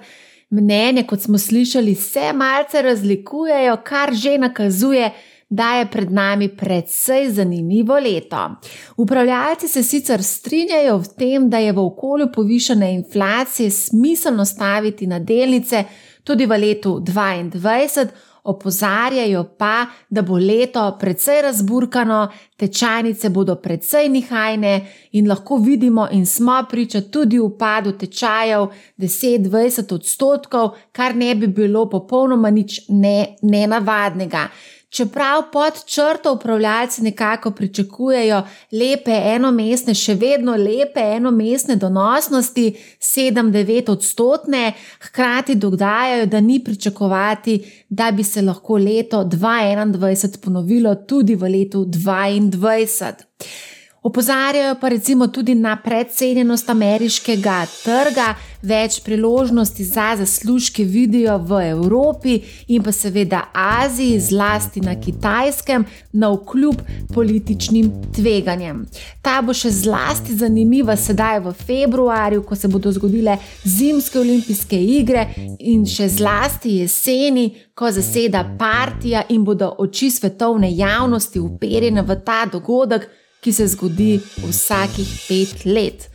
Mnenje, 0.55 1.03
kot 1.07 1.21
smo 1.21 1.39
slišali, 1.39 1.95
se 1.95 2.33
malce 2.33 2.83
razlikujejo, 2.83 3.77
kar 3.85 4.15
že 4.15 4.39
nakazuje, 4.39 5.11
da 5.49 5.75
je 5.75 5.87
pred 5.91 6.13
nami 6.13 6.49
predvsej 6.57 7.31
zanimivo 7.31 7.99
leto. 7.99 8.51
Upravljalci 8.97 9.69
se 9.69 9.83
sicer 9.83 10.23
strinjajo 10.23 10.97
v 10.99 11.09
tem, 11.19 11.51
da 11.51 11.59
je 11.59 11.73
v 11.73 11.79
okolju 11.79 12.29
povišene 12.35 12.95
inflacije 12.95 13.71
smiselno 13.71 14.45
staviti 14.45 15.07
na 15.07 15.19
delnice 15.19 15.85
tudi 16.25 16.47
v 16.47 16.59
letu 16.59 17.01
2022 17.01 18.07
opozarjajo 18.45 19.45
pa, 19.59 19.86
da 20.11 20.22
bo 20.22 20.38
leto 20.38 20.97
precej 21.01 21.42
razburkano, 21.42 22.28
tečajnice 22.57 23.28
bodo 23.28 23.57
precej 23.57 24.09
nihajne 24.09 24.74
in 25.12 25.28
lahko 25.28 25.57
vidimo 25.57 26.09
in 26.12 26.26
smo 26.26 26.62
priča 26.70 27.01
tudi 27.01 27.38
upadu 27.38 27.92
tečajev 27.92 28.66
10-20 28.99 29.95
odstotkov, 29.95 30.70
kar 30.92 31.16
ne 31.16 31.34
bi 31.34 31.47
bilo 31.47 31.88
popolnoma 31.90 32.51
nič 32.51 32.80
ne, 32.88 33.36
nenavadnega. 33.42 34.49
Čeprav 34.95 35.42
pod 35.53 35.84
črto 35.86 36.32
upravljalci 36.32 37.03
nekako 37.03 37.51
pričakujejo 37.51 38.42
lepe 38.72 39.16
enomestne, 39.34 39.95
še 39.95 40.14
vedno 40.14 40.55
lepe 40.55 41.03
enomestne 41.16 41.74
donosnosti, 41.76 42.68
7-9 43.01 43.90
odstotne, 43.90 44.72
hkrati 45.09 45.59
dodajajo, 45.59 46.26
da 46.26 46.40
ni 46.40 46.61
pričakovati, 46.64 47.59
da 47.88 48.11
bi 48.11 48.22
se 48.24 48.42
lahko 48.42 48.78
leto 48.78 49.24
2021 49.24 50.38
ponovilo 50.45 50.95
tudi 50.95 51.34
v 51.34 51.51
letu 51.59 51.84
2022. 51.84 53.74
Opozarjajo 54.05 54.75
pa 54.81 54.89
recimo 54.89 55.27
tudi 55.27 55.55
na 55.55 55.77
predcenjenost 55.85 56.71
ameriškega 56.71 57.55
trga, 57.85 58.35
več 58.63 58.99
priložnosti 59.01 59.85
za 59.85 60.11
zaslužke 60.19 60.85
vidijo 60.85 61.39
v 61.39 61.61
Evropi 61.71 62.35
in 62.69 62.83
pa 62.85 62.93
seveda 62.93 63.41
Aziji, 63.53 64.21
zlasti 64.21 64.83
na 64.85 64.99
Kitajskem, 65.01 65.87
na 66.13 66.29
vkljub 66.35 66.85
političnim 67.15 67.91
tveganjem. 68.13 68.85
Ta 69.25 69.39
bo 69.41 69.57
še 69.57 69.73
zlasti 69.73 70.37
zanimiva 70.37 70.99
sedaj 71.01 71.41
v 71.49 71.57
februarju, 71.65 72.45
ko 72.45 72.61
se 72.61 72.69
bodo 72.69 72.93
zgodile 72.93 73.39
zimske 73.65 74.21
olimpijske 74.21 74.85
igre 75.01 75.31
in 75.59 75.89
še 75.89 76.13
zlasti 76.13 76.77
jeseni, 76.83 77.49
ko 77.75 77.89
zaseda 77.89 78.45
partija 78.59 79.25
in 79.33 79.49
bodo 79.49 79.73
oči 79.79 80.13
svetovne 80.13 80.77
javnosti 80.77 81.41
uperjene 81.41 82.05
v 82.05 82.21
ta 82.21 82.45
dogodek 82.53 83.09
ki 83.45 83.53
se 83.53 83.66
zgodi 83.68 84.20
vsakih 84.49 85.09
pet 85.28 85.64
let. 85.64 86.11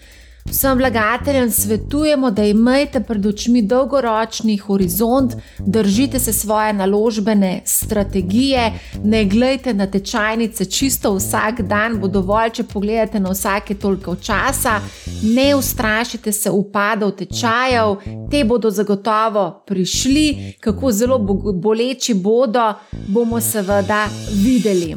Vsem 0.50 0.78
vlagateljem 0.78 1.52
svetujemo, 1.52 2.32
da 2.32 2.44
imejte 2.44 3.00
pred 3.06 3.26
očmi 3.26 3.62
dolgoročni 3.62 4.58
horizont, 4.58 5.36
držite 5.60 6.20
se 6.20 6.34
svoje 6.34 6.74
naložbene 6.74 7.62
strategije, 7.66 8.74
ne 9.04 9.26
gledajte 9.26 9.74
na 9.74 9.88
tečajnice 9.88 10.66
čisto 10.66 11.14
vsak 11.14 11.62
dan, 11.62 12.00
bo 12.00 12.08
dovolj, 12.08 12.50
če 12.50 12.64
pogledate 12.64 13.20
na 13.20 13.30
vsake 13.30 13.76
toliko 13.76 14.16
časa, 14.16 14.80
ne 15.22 15.56
ustrašite 15.56 16.32
se 16.32 16.50
upadov 16.50 17.12
tečajev, 17.12 17.98
te 18.32 18.44
bodo 18.44 18.72
zagotovo 18.72 19.64
prišli, 19.68 20.56
kako 20.60 20.92
zelo 20.92 21.20
boleči 21.54 22.14
bodo, 22.14 22.74
bomo 23.08 23.42
seveda 23.42 24.08
videli. 24.34 24.96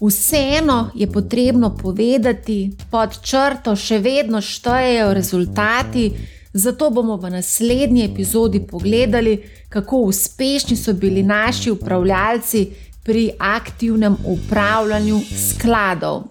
Vseeno 0.00 0.90
je 0.94 1.06
potrebno 1.10 1.76
povedati, 1.76 2.70
pod 2.90 3.18
črto 3.22 3.74
še 3.76 3.98
vedno 3.98 4.40
štejejo 4.40 5.12
rezultati, 5.12 6.12
zato 6.52 6.90
bomo 6.90 7.16
v 7.16 7.30
naslednji 7.30 8.04
epizodi 8.04 8.60
pogledali, 8.66 9.40
kako 9.68 10.04
uspešni 10.12 10.76
so 10.76 10.94
bili 10.94 11.22
naši 11.22 11.70
upravljalci 11.70 12.66
pri 13.02 13.30
aktivnem 13.38 14.16
upravljanju 14.24 15.20
skladov. 15.48 16.22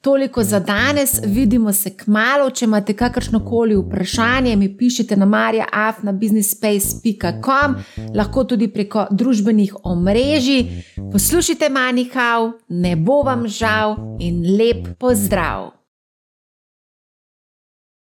Toliko 0.00 0.42
za 0.42 0.60
danes, 0.60 1.20
vidimo 1.24 1.72
se 1.72 1.96
k 1.96 2.06
malu. 2.06 2.50
Če 2.50 2.64
imate 2.64 2.96
kakršno 2.96 3.44
koli 3.44 3.76
vprašanje, 3.76 4.56
mi 4.56 4.76
pišite 4.76 5.16
na 5.16 5.26
marjaafnabusinessspace.com, 5.26 7.74
lahko 8.14 8.44
tudi 8.44 8.68
preko 8.68 9.06
družbenih 9.10 9.74
omrežij. 9.82 10.64
Poslušajte 11.12 11.68
manjkav, 11.68 12.52
ne 12.68 12.96
bo 12.96 13.22
vam 13.22 13.48
žal 13.48 13.96
in 14.20 14.56
lep 14.58 14.88
pozdrav! 14.98 15.77